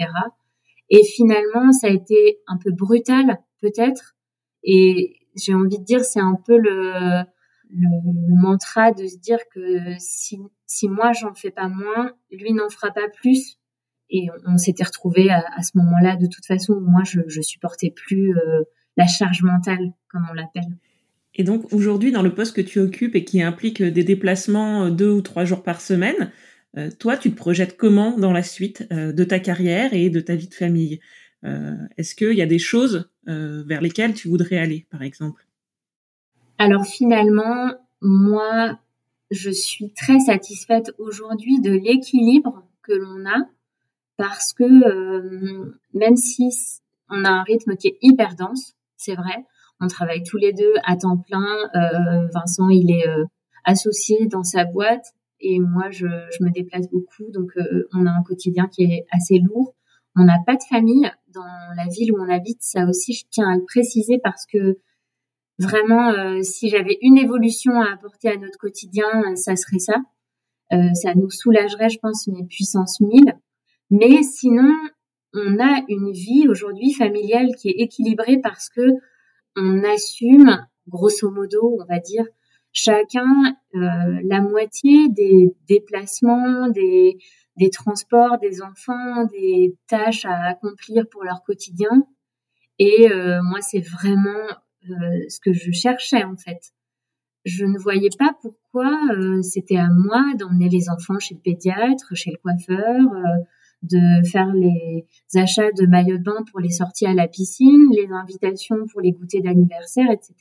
Et 0.90 1.02
finalement, 1.02 1.72
ça 1.72 1.88
a 1.88 1.90
été 1.90 2.38
un 2.46 2.56
peu 2.56 2.70
brutal, 2.70 3.40
peut-être, 3.60 4.13
et 4.64 5.16
j'ai 5.36 5.54
envie 5.54 5.78
de 5.78 5.84
dire, 5.84 6.04
c'est 6.04 6.20
un 6.20 6.38
peu 6.46 6.56
le, 6.56 7.22
le, 7.70 8.42
mantra 8.42 8.92
de 8.92 9.06
se 9.06 9.18
dire 9.18 9.38
que 9.52 9.94
si, 9.98 10.38
si 10.66 10.88
moi 10.88 11.12
j'en 11.12 11.34
fais 11.34 11.50
pas 11.50 11.68
moins, 11.68 12.12
lui 12.30 12.52
n'en 12.52 12.68
fera 12.70 12.90
pas 12.90 13.08
plus. 13.20 13.58
Et 14.10 14.28
on, 14.46 14.58
s'était 14.58 14.84
retrouvé 14.84 15.30
à, 15.30 15.44
à, 15.56 15.62
ce 15.62 15.76
moment-là, 15.78 16.16
de 16.16 16.26
toute 16.26 16.46
façon, 16.46 16.80
moi 16.80 17.02
je, 17.04 17.20
je 17.26 17.40
supportais 17.40 17.90
plus 17.90 18.36
euh, 18.36 18.62
la 18.96 19.06
charge 19.06 19.42
mentale, 19.42 19.92
comme 20.08 20.26
on 20.30 20.34
l'appelle. 20.34 20.76
Et 21.34 21.42
donc 21.42 21.72
aujourd'hui, 21.72 22.12
dans 22.12 22.22
le 22.22 22.34
poste 22.34 22.54
que 22.54 22.60
tu 22.60 22.78
occupes 22.78 23.16
et 23.16 23.24
qui 23.24 23.42
implique 23.42 23.82
des 23.82 24.04
déplacements 24.04 24.90
deux 24.90 25.10
ou 25.10 25.20
trois 25.20 25.44
jours 25.44 25.62
par 25.62 25.80
semaine, 25.80 26.30
euh, 26.76 26.90
toi, 26.98 27.16
tu 27.16 27.30
te 27.30 27.36
projettes 27.36 27.76
comment 27.76 28.16
dans 28.16 28.32
la 28.32 28.42
suite 28.42 28.86
euh, 28.92 29.12
de 29.12 29.24
ta 29.24 29.40
carrière 29.40 29.94
et 29.94 30.10
de 30.10 30.20
ta 30.20 30.36
vie 30.36 30.48
de 30.48 30.54
famille? 30.54 31.00
euh, 31.00 31.23
est-ce 31.96 32.14
qu'il 32.14 32.34
y 32.34 32.42
a 32.42 32.46
des 32.46 32.58
choses 32.58 33.08
euh, 33.28 33.62
vers 33.66 33.80
lesquelles 33.80 34.14
tu 34.14 34.28
voudrais 34.28 34.58
aller, 34.58 34.86
par 34.90 35.02
exemple? 35.02 35.46
Alors 36.58 36.84
finalement, 36.84 37.72
moi, 38.00 38.78
je 39.30 39.50
suis 39.50 39.92
très 39.92 40.18
satisfaite 40.20 40.92
aujourd'hui 40.98 41.60
de 41.60 41.72
l'équilibre 41.72 42.62
que 42.82 42.92
l'on 42.92 43.26
a 43.26 43.48
parce 44.16 44.52
que 44.52 44.64
euh, 44.64 45.78
même 45.92 46.16
si 46.16 46.50
on 47.08 47.24
a 47.24 47.30
un 47.30 47.42
rythme 47.42 47.76
qui 47.76 47.88
est 47.88 47.98
hyper 48.02 48.36
dense, 48.36 48.74
c'est 48.96 49.14
vrai, 49.14 49.44
on 49.80 49.88
travaille 49.88 50.22
tous 50.22 50.36
les 50.36 50.52
deux 50.52 50.74
à 50.84 50.96
temps 50.96 51.16
plein. 51.16 51.46
Vincent, 52.32 52.68
il 52.68 52.90
est 52.90 53.06
associé 53.64 54.26
dans 54.26 54.44
sa 54.44 54.64
boîte 54.64 55.14
et 55.40 55.58
moi, 55.58 55.90
je 55.90 56.06
me 56.06 56.50
déplace 56.50 56.88
beaucoup, 56.90 57.30
donc 57.32 57.52
on 57.92 58.06
a 58.06 58.10
un 58.10 58.22
quotidien 58.22 58.68
qui 58.68 58.84
est 58.84 59.06
assez 59.10 59.38
lourd. 59.40 59.73
On 60.16 60.24
n'a 60.24 60.38
pas 60.46 60.54
de 60.54 60.62
famille 60.68 61.10
dans 61.32 61.42
la 61.76 61.88
ville 61.88 62.12
où 62.12 62.22
on 62.22 62.28
habite. 62.28 62.62
Ça 62.62 62.86
aussi, 62.86 63.14
je 63.14 63.24
tiens 63.30 63.48
à 63.48 63.56
le 63.56 63.64
préciser 63.64 64.18
parce 64.22 64.46
que 64.46 64.78
vraiment, 65.58 66.10
euh, 66.10 66.42
si 66.42 66.68
j'avais 66.68 66.98
une 67.02 67.18
évolution 67.18 67.80
à 67.80 67.92
apporter 67.92 68.28
à 68.28 68.36
notre 68.36 68.58
quotidien, 68.58 69.06
euh, 69.26 69.34
ça 69.34 69.56
serait 69.56 69.78
ça. 69.78 69.96
Euh, 70.72 70.92
ça 70.94 71.14
nous 71.14 71.30
soulagerait, 71.30 71.90
je 71.90 71.98
pense, 71.98 72.26
une 72.26 72.46
puissance 72.46 73.00
mille. 73.00 73.34
Mais 73.90 74.22
sinon, 74.22 74.72
on 75.34 75.58
a 75.58 75.82
une 75.88 76.12
vie 76.12 76.46
aujourd'hui 76.48 76.92
familiale 76.92 77.48
qui 77.58 77.68
est 77.68 77.82
équilibrée 77.82 78.38
parce 78.38 78.68
que 78.68 78.82
on 79.56 79.82
assume, 79.84 80.66
grosso 80.88 81.30
modo, 81.30 81.76
on 81.80 81.84
va 81.84 81.98
dire, 81.98 82.24
chacun 82.72 83.56
la 83.72 84.40
moitié 84.40 85.08
des 85.08 85.54
déplacements, 85.68 86.68
des 86.70 87.18
des 87.56 87.70
transports 87.70 88.38
des 88.38 88.62
enfants, 88.62 89.24
des 89.26 89.76
tâches 89.86 90.24
à 90.24 90.48
accomplir 90.48 91.08
pour 91.08 91.24
leur 91.24 91.42
quotidien. 91.44 92.06
Et 92.78 93.10
euh, 93.10 93.40
moi, 93.42 93.60
c'est 93.60 93.80
vraiment 93.80 94.48
euh, 94.90 94.94
ce 95.28 95.38
que 95.40 95.52
je 95.52 95.70
cherchais 95.72 96.24
en 96.24 96.36
fait. 96.36 96.72
Je 97.44 97.64
ne 97.66 97.78
voyais 97.78 98.08
pas 98.18 98.34
pourquoi 98.40 98.90
euh, 99.12 99.42
c'était 99.42 99.76
à 99.76 99.88
moi 99.90 100.24
d'emmener 100.38 100.68
les 100.68 100.88
enfants 100.88 101.18
chez 101.18 101.34
le 101.34 101.40
pédiatre, 101.40 102.14
chez 102.14 102.30
le 102.30 102.38
coiffeur, 102.38 102.98
de 103.82 104.26
faire 104.26 104.50
les 104.54 105.06
achats 105.34 105.70
de 105.72 105.86
maillots 105.86 106.16
de 106.16 106.22
bain 106.22 106.42
pour 106.50 106.60
les 106.60 106.70
sorties 106.70 107.06
à 107.06 107.12
la 107.12 107.28
piscine, 107.28 107.90
les 107.92 108.08
invitations 108.10 108.86
pour 108.90 109.02
les 109.02 109.12
goûters 109.12 109.42
d'anniversaire, 109.42 110.10
etc. 110.10 110.34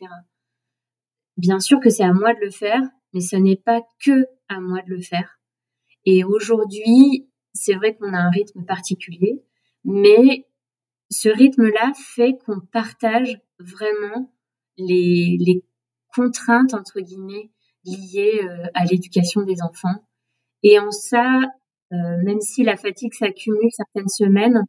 Bien 1.36 1.60
sûr 1.60 1.82
que 1.82 1.90
c'est 1.90 2.06
à 2.06 2.14
moi 2.14 2.34
de 2.34 2.40
le 2.40 2.52
faire, 2.52 2.82
mais 3.14 3.20
ce 3.20 3.36
n'est 3.36 3.58
pas 3.58 3.82
que 4.04 4.26
à 4.48 4.62
moi 4.62 4.82
de 4.84 4.92
le 4.92 5.02
faire. 5.02 5.40
Et 6.06 6.24
aujourd'hui, 6.24 7.30
c'est 7.54 7.76
vrai 7.76 7.96
qu'on 7.96 8.14
a 8.14 8.18
un 8.18 8.30
rythme 8.30 8.66
particulier, 8.66 9.44
mais 9.86 10.48
ce 11.10 11.30
rythme-là 11.30 11.94
fait 12.16 12.38
qu'on 12.46 12.60
partage 12.60 13.40
vraiment 13.60 14.32
les, 14.78 15.64
contraintes, 16.16 16.74
entre 16.74 17.00
guillemets, 17.00 17.50
liées 17.86 18.42
euh, 18.44 18.68
à 18.76 18.86
l'éducation 18.86 19.42
des 19.42 19.62
enfants. 19.64 20.06
Et 20.62 20.78
en 20.78 20.92
ça, 20.92 21.40
euh, 21.92 22.24
même 22.24 22.40
si 22.40 22.64
la 22.64 22.78
fatigue 22.78 23.14
s'accumule 23.14 23.72
certaines 23.72 24.10
semaines, 24.10 24.64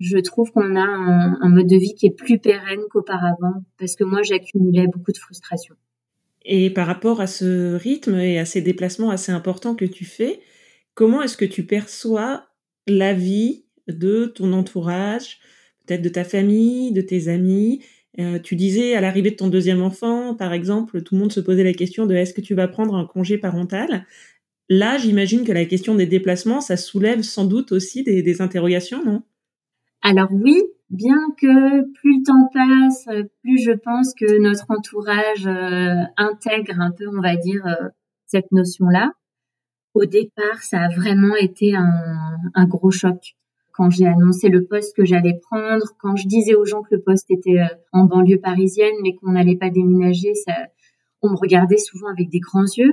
je 0.00 0.16
trouve 0.18 0.50
qu'on 0.52 0.76
a 0.76 0.80
un, 0.80 1.40
un, 1.40 1.48
mode 1.48 1.66
de 1.66 1.76
vie 1.76 1.94
qui 1.94 2.06
est 2.06 2.16
plus 2.16 2.38
pérenne 2.38 2.80
qu'auparavant, 2.90 3.62
parce 3.78 3.94
que 3.94 4.04
moi, 4.04 4.22
j'accumulais 4.22 4.86
beaucoup 4.86 5.12
de 5.12 5.18
frustration. 5.18 5.74
Et 6.48 6.70
par 6.70 6.86
rapport 6.88 7.20
à 7.20 7.28
ce 7.28 7.76
rythme 7.76 8.16
et 8.16 8.38
à 8.40 8.46
ces 8.46 8.62
déplacements 8.62 9.10
assez 9.10 9.32
importants 9.32 9.76
que 9.76 9.84
tu 9.84 10.04
fais, 10.06 10.40
comment 10.94 11.22
est-ce 11.22 11.36
que 11.36 11.44
tu 11.44 11.64
perçois 11.64 12.48
la 12.88 13.14
vie 13.14 13.66
de 13.86 14.26
ton 14.26 14.52
entourage, 14.54 15.40
peut-être 15.86 16.02
de 16.02 16.08
ta 16.08 16.24
famille, 16.24 16.92
de 16.92 17.02
tes 17.02 17.28
amis? 17.28 17.84
Euh, 18.18 18.38
Tu 18.40 18.56
disais 18.56 18.94
à 18.94 19.00
l'arrivée 19.02 19.30
de 19.32 19.36
ton 19.36 19.48
deuxième 19.48 19.82
enfant, 19.82 20.34
par 20.34 20.52
exemple, 20.54 21.02
tout 21.02 21.14
le 21.14 21.20
monde 21.20 21.32
se 21.32 21.40
posait 21.40 21.64
la 21.64 21.74
question 21.74 22.06
de 22.06 22.14
est-ce 22.16 22.34
que 22.34 22.40
tu 22.40 22.54
vas 22.54 22.68
prendre 22.68 22.94
un 22.96 23.04
congé 23.06 23.38
parental? 23.38 24.06
Là, 24.70 24.98
j'imagine 24.98 25.44
que 25.44 25.52
la 25.52 25.66
question 25.66 25.94
des 25.96 26.06
déplacements, 26.06 26.60
ça 26.62 26.76
soulève 26.78 27.22
sans 27.22 27.44
doute 27.46 27.72
aussi 27.72 28.04
des, 28.04 28.22
des 28.22 28.42
interrogations, 28.42 29.04
non? 29.04 29.22
Alors 30.02 30.28
oui, 30.32 30.62
bien 30.90 31.18
que 31.36 31.82
plus 31.92 32.18
le 32.18 32.24
temps 32.24 32.48
passe, 32.52 33.08
plus 33.42 33.58
je 33.58 33.72
pense 33.72 34.14
que 34.14 34.40
notre 34.40 34.66
entourage 34.68 35.46
euh, 35.46 36.02
intègre 36.16 36.80
un 36.80 36.90
peu, 36.90 37.08
on 37.08 37.20
va 37.20 37.36
dire, 37.36 37.66
euh, 37.66 37.88
cette 38.26 38.52
notion-là. 38.52 39.12
Au 39.94 40.04
départ, 40.04 40.62
ça 40.62 40.80
a 40.82 40.88
vraiment 40.88 41.34
été 41.34 41.74
un, 41.74 42.36
un 42.54 42.66
gros 42.66 42.90
choc. 42.90 43.34
Quand 43.72 43.90
j'ai 43.90 44.06
annoncé 44.06 44.48
le 44.48 44.64
poste 44.64 44.96
que 44.96 45.04
j'allais 45.04 45.38
prendre, 45.50 45.84
quand 46.00 46.16
je 46.16 46.26
disais 46.26 46.54
aux 46.54 46.64
gens 46.64 46.82
que 46.82 46.94
le 46.94 47.02
poste 47.02 47.30
était 47.30 47.60
euh, 47.60 47.74
en 47.92 48.04
banlieue 48.04 48.40
parisienne, 48.40 48.94
mais 49.02 49.14
qu'on 49.14 49.32
n'allait 49.32 49.56
pas 49.56 49.70
déménager, 49.70 50.34
ça, 50.34 50.54
on 51.22 51.30
me 51.30 51.36
regardait 51.36 51.78
souvent 51.78 52.08
avec 52.08 52.28
des 52.28 52.40
grands 52.40 52.66
yeux. 52.76 52.92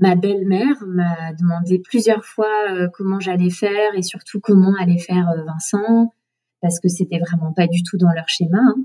Ma 0.00 0.14
belle-mère 0.14 0.76
m'a 0.86 1.32
demandé 1.34 1.80
plusieurs 1.80 2.24
fois 2.24 2.46
comment 2.94 3.18
j'allais 3.18 3.50
faire 3.50 3.96
et 3.96 4.02
surtout 4.02 4.38
comment 4.38 4.72
allait 4.78 5.00
faire 5.00 5.26
Vincent 5.44 6.12
parce 6.60 6.80
que 6.80 6.88
c'était 6.88 7.18
vraiment 7.18 7.52
pas 7.52 7.66
du 7.66 7.82
tout 7.82 7.96
dans 7.96 8.12
leur 8.14 8.28
schéma. 8.28 8.58
Hein. 8.58 8.84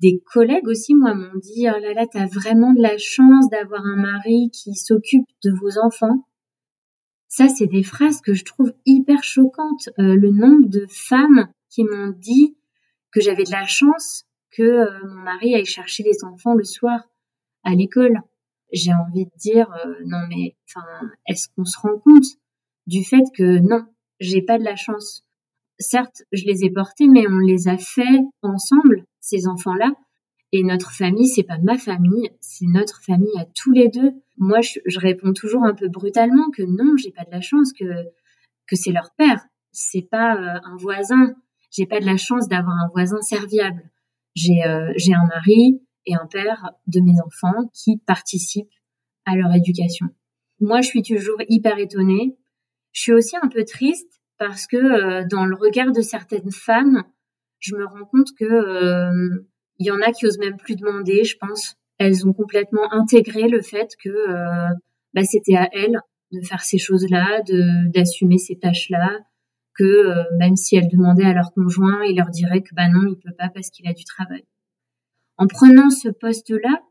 Des 0.00 0.20
collègues 0.32 0.66
aussi, 0.66 0.94
moi, 0.94 1.14
m'ont 1.14 1.38
dit 1.38 1.66
oh 1.68 1.80
là 1.80 1.92
là, 1.94 2.06
t'as 2.10 2.26
vraiment 2.26 2.72
de 2.72 2.82
la 2.82 2.98
chance 2.98 3.48
d'avoir 3.50 3.84
un 3.84 3.96
mari 3.96 4.50
qui 4.52 4.74
s'occupe 4.74 5.26
de 5.44 5.52
vos 5.52 5.78
enfants. 5.78 6.26
Ça, 7.28 7.48
c'est 7.48 7.66
des 7.66 7.82
phrases 7.82 8.20
que 8.20 8.34
je 8.34 8.44
trouve 8.44 8.72
hyper 8.86 9.22
choquantes. 9.24 9.88
Euh, 9.98 10.14
le 10.14 10.30
nombre 10.30 10.68
de 10.68 10.86
femmes 10.88 11.48
qui 11.68 11.84
m'ont 11.84 12.10
dit 12.10 12.56
que 13.10 13.20
j'avais 13.20 13.44
de 13.44 13.50
la 13.50 13.66
chance 13.66 14.24
que 14.50 14.62
euh, 14.62 15.06
mon 15.06 15.22
mari 15.22 15.54
aille 15.54 15.64
chercher 15.64 16.02
les 16.02 16.24
enfants 16.24 16.54
le 16.54 16.64
soir 16.64 17.00
à 17.62 17.74
l'école. 17.74 18.20
J'ai 18.72 18.92
envie 18.92 19.26
de 19.26 19.30
dire 19.36 19.72
euh, 19.84 19.94
non 20.04 20.26
mais 20.28 20.56
enfin 20.68 20.86
est-ce 21.26 21.48
qu'on 21.54 21.64
se 21.64 21.78
rend 21.78 21.98
compte 21.98 22.26
du 22.86 23.04
fait 23.04 23.24
que 23.36 23.58
non, 23.58 23.86
j'ai 24.20 24.42
pas 24.42 24.58
de 24.58 24.64
la 24.64 24.76
chance? 24.76 25.24
Certes, 25.78 26.22
je 26.32 26.44
les 26.44 26.64
ai 26.64 26.70
portés, 26.70 27.08
mais 27.08 27.26
on 27.28 27.38
les 27.38 27.68
a 27.68 27.76
fait 27.76 28.20
ensemble, 28.42 29.04
ces 29.20 29.46
enfants-là. 29.46 29.92
Et 30.52 30.62
notre 30.62 30.92
famille, 30.92 31.26
c'est 31.26 31.42
pas 31.42 31.58
ma 31.58 31.78
famille, 31.78 32.30
c'est 32.40 32.66
notre 32.66 33.02
famille 33.02 33.36
à 33.38 33.44
tous 33.56 33.72
les 33.72 33.88
deux. 33.88 34.12
Moi, 34.38 34.60
je, 34.60 34.98
réponds 34.98 35.32
toujours 35.32 35.64
un 35.64 35.74
peu 35.74 35.88
brutalement 35.88 36.50
que 36.56 36.62
non, 36.62 36.96
j'ai 36.96 37.10
pas 37.10 37.24
de 37.24 37.30
la 37.30 37.40
chance, 37.40 37.72
que 37.72 37.84
que 38.66 38.76
c'est 38.76 38.92
leur 38.92 39.10
père, 39.18 39.44
c'est 39.72 40.08
pas 40.08 40.36
euh, 40.36 40.60
un 40.64 40.76
voisin. 40.76 41.34
J'ai 41.70 41.86
pas 41.86 42.00
de 42.00 42.06
la 42.06 42.16
chance 42.16 42.48
d'avoir 42.48 42.76
un 42.76 42.88
voisin 42.92 43.20
serviable. 43.20 43.90
J'ai 44.34 44.64
euh, 44.64 44.92
j'ai 44.96 45.12
un 45.12 45.26
mari, 45.26 45.80
et 46.06 46.14
un 46.14 46.26
père 46.26 46.70
de 46.86 47.00
mes 47.00 47.20
enfants 47.20 47.68
qui 47.72 47.98
participent 47.98 48.72
à 49.24 49.36
leur 49.36 49.54
éducation. 49.54 50.06
Moi, 50.60 50.80
je 50.80 50.88
suis 50.88 51.02
toujours 51.02 51.38
hyper 51.48 51.78
étonnée. 51.78 52.36
Je 52.92 53.02
suis 53.02 53.12
aussi 53.12 53.36
un 53.36 53.48
peu 53.48 53.64
triste 53.64 54.13
parce 54.46 54.66
que 54.66 54.76
euh, 54.76 55.24
dans 55.30 55.46
le 55.46 55.56
regard 55.56 55.90
de 55.90 56.02
certaines 56.02 56.52
femmes, 56.52 57.02
je 57.60 57.74
me 57.76 57.86
rends 57.86 58.04
compte 58.04 58.28
que 58.38 58.44
euh, 58.44 59.48
y 59.78 59.90
en 59.90 60.02
a 60.02 60.12
qui 60.12 60.26
osent 60.26 60.38
même 60.38 60.58
plus 60.58 60.76
demander, 60.76 61.24
je 61.24 61.38
pense. 61.38 61.76
Elles 61.96 62.26
ont 62.26 62.34
complètement 62.34 62.92
intégré 62.92 63.48
le 63.48 63.62
fait 63.62 63.88
que 64.02 64.10
euh, 64.10 64.68
bah, 65.14 65.24
c'était 65.24 65.56
à 65.56 65.70
elles 65.72 65.98
de 66.32 66.42
faire 66.42 66.60
ces 66.60 66.76
choses-là, 66.76 67.40
d'assumer 67.94 68.36
ces 68.36 68.58
tâches-là, 68.58 69.18
que 69.78 70.36
même 70.38 70.56
si 70.56 70.76
elles 70.76 70.88
demandaient 70.88 71.24
à 71.24 71.32
leur 71.32 71.52
conjoint, 71.54 72.04
il 72.04 72.16
leur 72.16 72.28
dirait 72.28 72.60
que 72.60 72.74
bah 72.74 72.88
non, 72.88 73.06
il 73.08 73.16
peut 73.16 73.34
pas 73.38 73.48
parce 73.48 73.70
qu'il 73.70 73.88
a 73.88 73.94
du 73.94 74.04
travail. 74.04 74.44
En 75.38 75.46
prenant 75.46 75.88
ce 75.90 76.08
poste-là, 76.08 76.82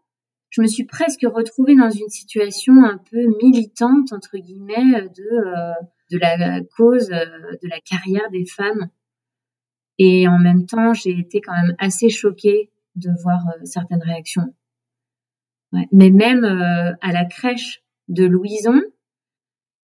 je 0.49 0.61
me 0.61 0.67
suis 0.67 0.85
presque 0.85 1.25
retrouvée 1.25 1.75
dans 1.75 1.89
une 1.89 2.09
situation 2.09 2.73
un 2.85 2.97
peu 3.11 3.25
militante 3.43 4.13
entre 4.13 4.37
guillemets 4.37 5.09
de 5.09 5.73
de 6.13 6.19
la 6.19 6.61
cause 6.77 7.07
de 7.09 7.67
la 7.67 7.79
carrière 7.81 8.29
des 8.31 8.45
femmes 8.45 8.89
et 9.99 10.27
en 10.27 10.39
même 10.39 10.65
temps, 10.65 10.93
j'ai 10.93 11.11
été 11.11 11.41
quand 11.41 11.53
même 11.53 11.75
assez 11.77 12.09
choquée 12.09 12.71
de 12.95 13.09
voir 13.21 13.39
euh, 13.47 13.65
certaines 13.65 14.01
réactions. 14.01 14.53
Mais 15.91 16.11
même 16.11 16.43
euh, 16.45 16.93
à 17.01 17.11
la 17.11 17.25
crèche 17.25 17.83
de 18.07 18.25
Louison, 18.25 18.79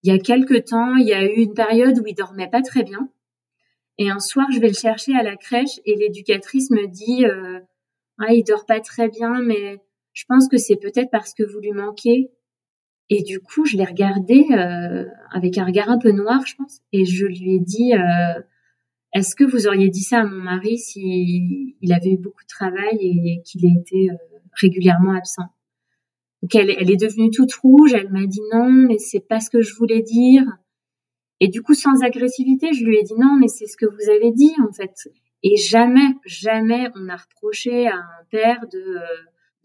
il 0.03 0.11
y 0.11 0.15
a 0.15 0.19
quelque 0.19 0.57
temps, 0.59 0.95
il 0.95 1.07
y 1.07 1.13
a 1.13 1.23
eu 1.23 1.41
une 1.41 1.55
période 1.55 1.99
où 1.99 2.03
il 2.05 2.13
dormait 2.13 2.49
pas 2.49 2.61
très 2.61 2.83
bien. 2.83 3.09
Et 3.97 4.09
un 4.09 4.19
soir, 4.19 4.47
je 4.51 4.59
vais 4.59 4.67
le 4.67 4.73
chercher 4.73 5.15
à 5.15 5.23
la 5.23 5.35
crèche 5.35 5.79
et 5.85 5.95
l'éducatrice 5.95 6.69
me 6.69 6.87
dit 6.87 7.25
euh, 7.25 7.59
ah, 8.19 8.33
il 8.33 8.43
dort 8.43 8.65
pas 8.65 8.79
très 8.79 9.09
bien, 9.09 9.41
mais 9.41 9.79
je 10.13 10.25
pense 10.27 10.47
que 10.47 10.57
c'est 10.57 10.75
peut-être 10.75 11.09
parce 11.11 11.33
que 11.33 11.43
vous 11.43 11.59
lui 11.59 11.71
manquez. 11.71 12.29
Et 13.09 13.23
du 13.23 13.39
coup, 13.39 13.65
je 13.65 13.75
l'ai 13.75 13.85
regardé 13.85 14.45
euh, 14.51 15.05
avec 15.31 15.57
un 15.57 15.65
regard 15.65 15.89
un 15.89 15.97
peu 15.97 16.11
noir, 16.11 16.45
je 16.45 16.55
pense, 16.55 16.81
et 16.93 17.05
je 17.05 17.25
lui 17.25 17.55
ai 17.55 17.59
dit 17.59 17.93
euh, 17.93 18.41
est-ce 19.13 19.35
que 19.35 19.43
vous 19.43 19.67
auriez 19.67 19.89
dit 19.89 20.03
ça 20.03 20.19
à 20.19 20.25
mon 20.25 20.43
mari 20.43 20.77
s'il 20.77 21.73
il 21.81 21.93
avait 21.93 22.11
eu 22.11 22.17
beaucoup 22.17 22.43
de 22.43 22.47
travail 22.47 22.97
et 23.01 23.41
qu'il 23.43 23.65
était 23.65 24.11
euh, 24.11 24.17
régulièrement 24.61 25.13
absent? 25.13 25.47
Donc 26.43 26.53
elle, 26.53 26.69
elle, 26.69 26.91
est 26.91 27.01
devenue 27.01 27.31
toute 27.31 27.53
rouge, 27.53 27.93
elle 27.93 28.11
m'a 28.11 28.27
dit 28.27 28.41
non, 28.53 28.69
mais 28.71 28.99
c'est 28.99 29.27
pas 29.27 29.39
ce 29.39 29.49
que 29.49 29.61
je 29.61 29.73
voulais 29.73 30.03
dire. 30.03 30.43
Et 31.39 31.47
du 31.47 31.63
coup, 31.63 31.73
sans 31.73 32.03
agressivité, 32.03 32.73
je 32.73 32.85
lui 32.85 32.97
ai 32.97 33.03
dit 33.03 33.15
non, 33.17 33.37
mais 33.39 33.47
c'est 33.47 33.65
ce 33.65 33.75
que 33.75 33.87
vous 33.87 34.09
avez 34.11 34.31
dit 34.31 34.53
en 34.67 34.71
fait. 34.71 35.09
Et 35.41 35.57
jamais, 35.57 36.15
jamais 36.25 36.89
on 36.95 37.09
a 37.09 37.15
reproché 37.15 37.87
à 37.87 37.95
un 37.95 38.25
père 38.29 38.67
de 38.71 38.97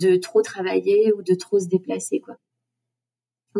de 0.01 0.16
trop 0.16 0.42
travailler 0.42 1.12
ou 1.12 1.22
de 1.22 1.34
trop 1.34 1.61
se 1.61 1.68
déplacer 1.68 2.20
quoi. 2.20 2.36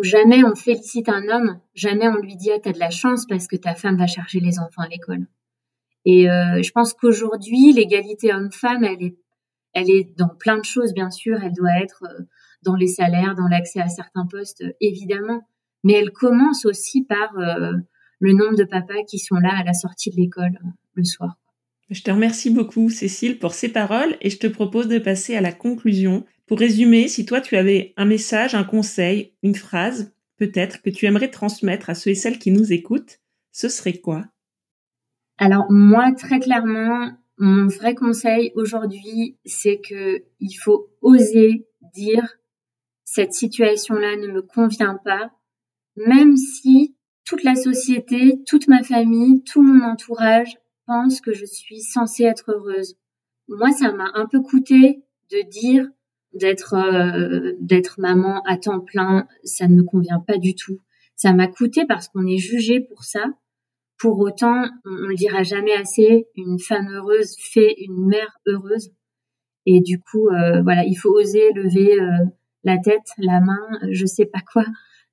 Jamais 0.03 0.45
on 0.45 0.55
félicite 0.55 1.09
un 1.09 1.29
homme, 1.29 1.61
jamais 1.75 2.09
on 2.09 2.17
lui 2.17 2.37
dit 2.37 2.51
ah 2.53 2.59
t'as 2.63 2.73
de 2.73 2.79
la 2.79 2.91
chance 2.91 3.27
parce 3.27 3.47
que 3.47 3.57
ta 3.57 3.75
femme 3.75 3.97
va 3.97 4.07
chercher 4.07 4.41
les 4.41 4.59
enfants 4.59 4.83
à 4.83 4.89
l'école. 4.89 5.27
Et 6.05 6.29
euh, 6.29 6.63
je 6.63 6.71
pense 6.73 6.93
qu'aujourd'hui, 6.93 7.73
l'égalité 7.73 8.33
homme-femme, 8.33 8.85
elle 8.85 9.03
est, 9.03 9.17
elle 9.73 9.91
est 9.91 10.17
dans 10.19 10.29
plein 10.29 10.59
de 10.59 10.65
choses, 10.65 10.93
bien 10.93 11.11
sûr. 11.11 11.39
Elle 11.43 11.55
doit 11.55 11.81
être 11.81 12.05
euh, 12.05 12.25
dans 12.63 12.77
les 12.77 12.89
salaires, 12.89 13.35
dans 13.35 13.49
l'accès 13.49 13.81
à 13.81 13.89
certains 13.89 14.27
postes, 14.27 14.65
évidemment. 14.81 15.47
Mais 15.83 15.95
elle 15.95 16.11
commence 16.11 16.67
aussi 16.67 17.05
par 17.05 17.39
euh, 17.39 17.73
le 18.21 18.33
nombre 18.33 18.57
de 18.57 18.65
papas 18.65 19.05
qui 19.09 19.19
sont 19.19 19.37
là 19.37 19.57
à 19.59 19.65
la 19.65 19.75
sortie 19.75 20.11
de 20.11 20.17
l'école 20.17 20.59
le 20.95 21.05
soir. 21.05 21.37
Je 21.91 22.03
te 22.03 22.11
remercie 22.11 22.51
beaucoup, 22.51 22.89
Cécile, 22.89 23.39
pour 23.39 23.55
ces 23.55 23.69
paroles 23.69 24.17
et 24.21 24.31
je 24.31 24.39
te 24.39 24.47
propose 24.47 24.89
de 24.89 24.99
passer 24.99 25.37
à 25.37 25.41
la 25.41 25.53
conclusion. 25.53 26.25
Pour 26.47 26.59
résumer, 26.59 27.09
si 27.09 27.27
toi 27.27 27.41
tu 27.41 27.57
avais 27.57 27.93
un 27.97 28.07
message, 28.07 28.55
un 28.55 28.65
conseil, 28.65 29.35
une 29.43 29.55
phrase, 29.55 30.15
peut-être, 30.39 30.81
que 30.83 30.91
tu 30.91 31.07
aimerais 31.07 31.31
transmettre 31.31 31.91
à 31.91 31.95
ceux 31.95 32.11
et 32.11 32.15
celles 32.15 32.39
qui 32.39 32.53
nous 32.53 32.73
écoutent, 32.73 33.21
ce 33.53 33.69
serait 33.69 33.99
quoi? 33.99 34.25
Alors 35.39 35.67
moi, 35.71 36.13
très 36.13 36.41
clairement, 36.41 37.11
mon 37.39 37.67
vrai 37.67 37.95
conseil 37.95 38.53
aujourd'hui, 38.55 39.37
c'est 39.45 39.81
que 39.81 40.25
il 40.41 40.55
faut 40.55 40.89
oser 41.03 41.67
dire 41.95 42.39
cette 43.05 43.33
situation-là 43.33 44.17
ne 44.17 44.29
me 44.29 44.43
convient 44.43 44.99
pas, 45.05 45.31
même 45.97 46.37
si 46.37 46.97
toute 47.25 47.43
la 47.43 47.55
société, 47.55 48.43
toute 48.47 48.69
ma 48.69 48.83
famille, 48.83 49.43
tout 49.45 49.63
mon 49.63 49.85
entourage 49.85 50.57
pense 50.87 51.21
que 51.21 51.33
je 51.33 51.45
suis 51.45 51.81
censée 51.81 52.25
être 52.25 52.53
heureuse. 52.53 52.97
Moi, 53.49 53.71
ça 53.73 53.93
m'a 53.93 54.11
un 54.15 54.27
peu 54.27 54.41
coûté 54.41 55.05
de 55.31 55.49
dire 55.49 55.89
d'être 56.33 56.75
euh, 56.75 57.53
d'être 57.61 58.01
maman 58.01 58.43
à 58.45 58.57
temps 58.57 58.81
plein, 58.81 59.29
ça 59.45 59.69
ne 59.69 59.77
me 59.77 59.83
convient 59.83 60.21
pas 60.21 60.39
du 60.39 60.55
tout. 60.55 60.81
Ça 61.17 61.33
m'a 61.33 61.47
coûté 61.47 61.87
parce 61.87 62.09
qu'on 62.09 62.27
est 62.27 62.39
jugé 62.39 62.81
pour 62.81 63.05
ça 63.05 63.25
pour 63.99 64.19
autant, 64.19 64.65
on, 64.85 64.91
ne 64.91 65.09
le 65.09 65.15
dira 65.15 65.43
jamais 65.43 65.73
assez, 65.73 66.27
une 66.37 66.59
femme 66.59 66.89
heureuse 66.89 67.37
fait 67.39 67.75
une 67.79 68.07
mère 68.07 68.39
heureuse. 68.47 68.91
Et 69.67 69.81
du 69.81 70.01
coup, 70.01 70.29
euh, 70.29 70.63
voilà, 70.63 70.85
il 70.85 70.95
faut 70.95 71.11
oser 71.11 71.53
lever 71.55 71.99
euh, 71.99 72.27
la 72.65 72.79
tête, 72.79 73.07
la 73.19 73.41
main, 73.41 73.67
je 73.91 74.05
sais 74.05 74.27
pas 74.27 74.41
quoi, 74.53 74.65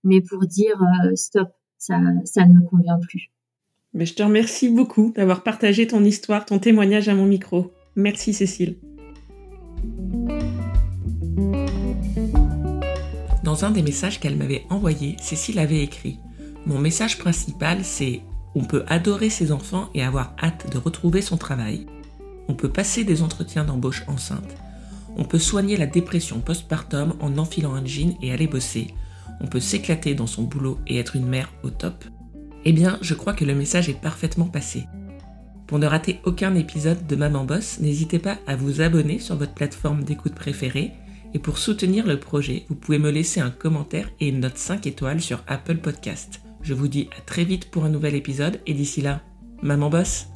mais 0.04 0.22
pour 0.22 0.46
dire 0.46 0.82
euh, 0.82 1.16
stop, 1.16 1.50
ça, 1.78 2.00
ça 2.26 2.46
ne 2.46 2.56
me 2.56 2.68
convient 2.68 3.00
plus. 3.00 3.32
Mais 3.94 4.06
je 4.06 4.14
te 4.14 4.24
remercie 4.24 4.70
beaucoup 4.70 5.12
d'avoir 5.16 5.44
partagé 5.44 5.86
ton 5.86 6.04
histoire, 6.04 6.46
ton 6.46 6.60
témoignage 6.60 7.10
à 7.10 7.16
mon 7.16 7.26
micro. 7.26 7.74
Merci 7.96 8.34
Cécile. 8.34 8.78
Dans 13.44 13.66
un 13.66 13.72
des 13.72 13.82
messages 13.82 14.20
qu'elle 14.20 14.38
m'avait 14.38 14.64
envoyé, 14.70 15.18
Cécile 15.20 15.60
avait 15.60 15.82
écrit 15.82 16.20
Mon 16.66 16.80
message 16.80 17.18
principal, 17.18 17.84
c'est 17.84 18.22
on 18.56 18.64
peut 18.64 18.84
adorer 18.88 19.30
ses 19.30 19.52
enfants 19.52 19.90
et 19.94 20.04
avoir 20.04 20.36
hâte 20.42 20.72
de 20.72 20.78
retrouver 20.78 21.22
son 21.22 21.38
travail. 21.38 21.86
On 22.48 22.54
peut 22.54 22.70
passer 22.72 23.04
des 23.04 23.22
entretiens 23.22 23.66
d'embauche 23.66 24.04
enceinte. 24.08 24.56
On 25.18 25.26
peut 25.26 25.40
soigner 25.40 25.76
la 25.76 25.86
dépression 25.86 26.40
postpartum 26.40 27.14
en 27.20 27.38
enfilant 27.38 27.74
un 27.74 27.86
jean 27.86 28.16
et 28.22 28.32
aller 28.32 28.48
bosser. 28.48 28.88
On 29.42 29.48
peut 29.48 29.60
s'éclater 29.60 30.16
dans 30.16 30.28
son 30.28 30.44
boulot 30.44 30.80
et 30.88 30.98
être 30.98 31.18
une 31.18 31.28
mère 31.28 31.52
au 31.64 31.70
top. 31.70 32.06
Eh 32.66 32.74
bien, 32.74 32.98
je 33.02 33.14
crois 33.14 33.34
que 33.34 33.46
le 33.46 33.56
message 33.56 33.90
est 33.90 34.00
parfaitement 34.00 34.46
passé. 34.46 34.86
Pour 35.68 35.80
ne 35.80 35.88
rater 35.88 36.20
aucun 36.26 36.54
épisode 36.56 37.08
de 37.08 37.16
Maman 37.16 37.46
Boss, 37.46 37.80
n'hésitez 37.80 38.20
pas 38.20 38.38
à 38.46 38.56
vous 38.56 38.82
abonner 38.82 39.20
sur 39.20 39.38
votre 39.38 39.54
plateforme 39.54 40.04
d'écoute 40.04 40.36
préférée. 40.36 40.92
Et 41.34 41.40
pour 41.40 41.58
soutenir 41.58 42.06
le 42.06 42.20
projet, 42.20 42.66
vous 42.68 42.76
pouvez 42.76 43.00
me 43.00 43.10
laisser 43.10 43.40
un 43.40 43.52
commentaire 43.52 44.10
et 44.20 44.28
une 44.28 44.42
note 44.42 44.58
5 44.58 44.86
étoiles 44.86 45.22
sur 45.22 45.44
Apple 45.48 45.78
Podcast. 45.78 46.42
Je 46.62 46.74
vous 46.74 46.90
dis 46.90 47.10
à 47.18 47.22
très 47.22 47.46
vite 47.46 47.72
pour 47.72 47.86
un 47.86 47.90
nouvel 47.90 48.16
épisode 48.16 48.60
et 48.68 48.74
d'ici 48.74 49.02
là, 49.02 49.22
maman 49.62 49.90
bosse 49.90 50.28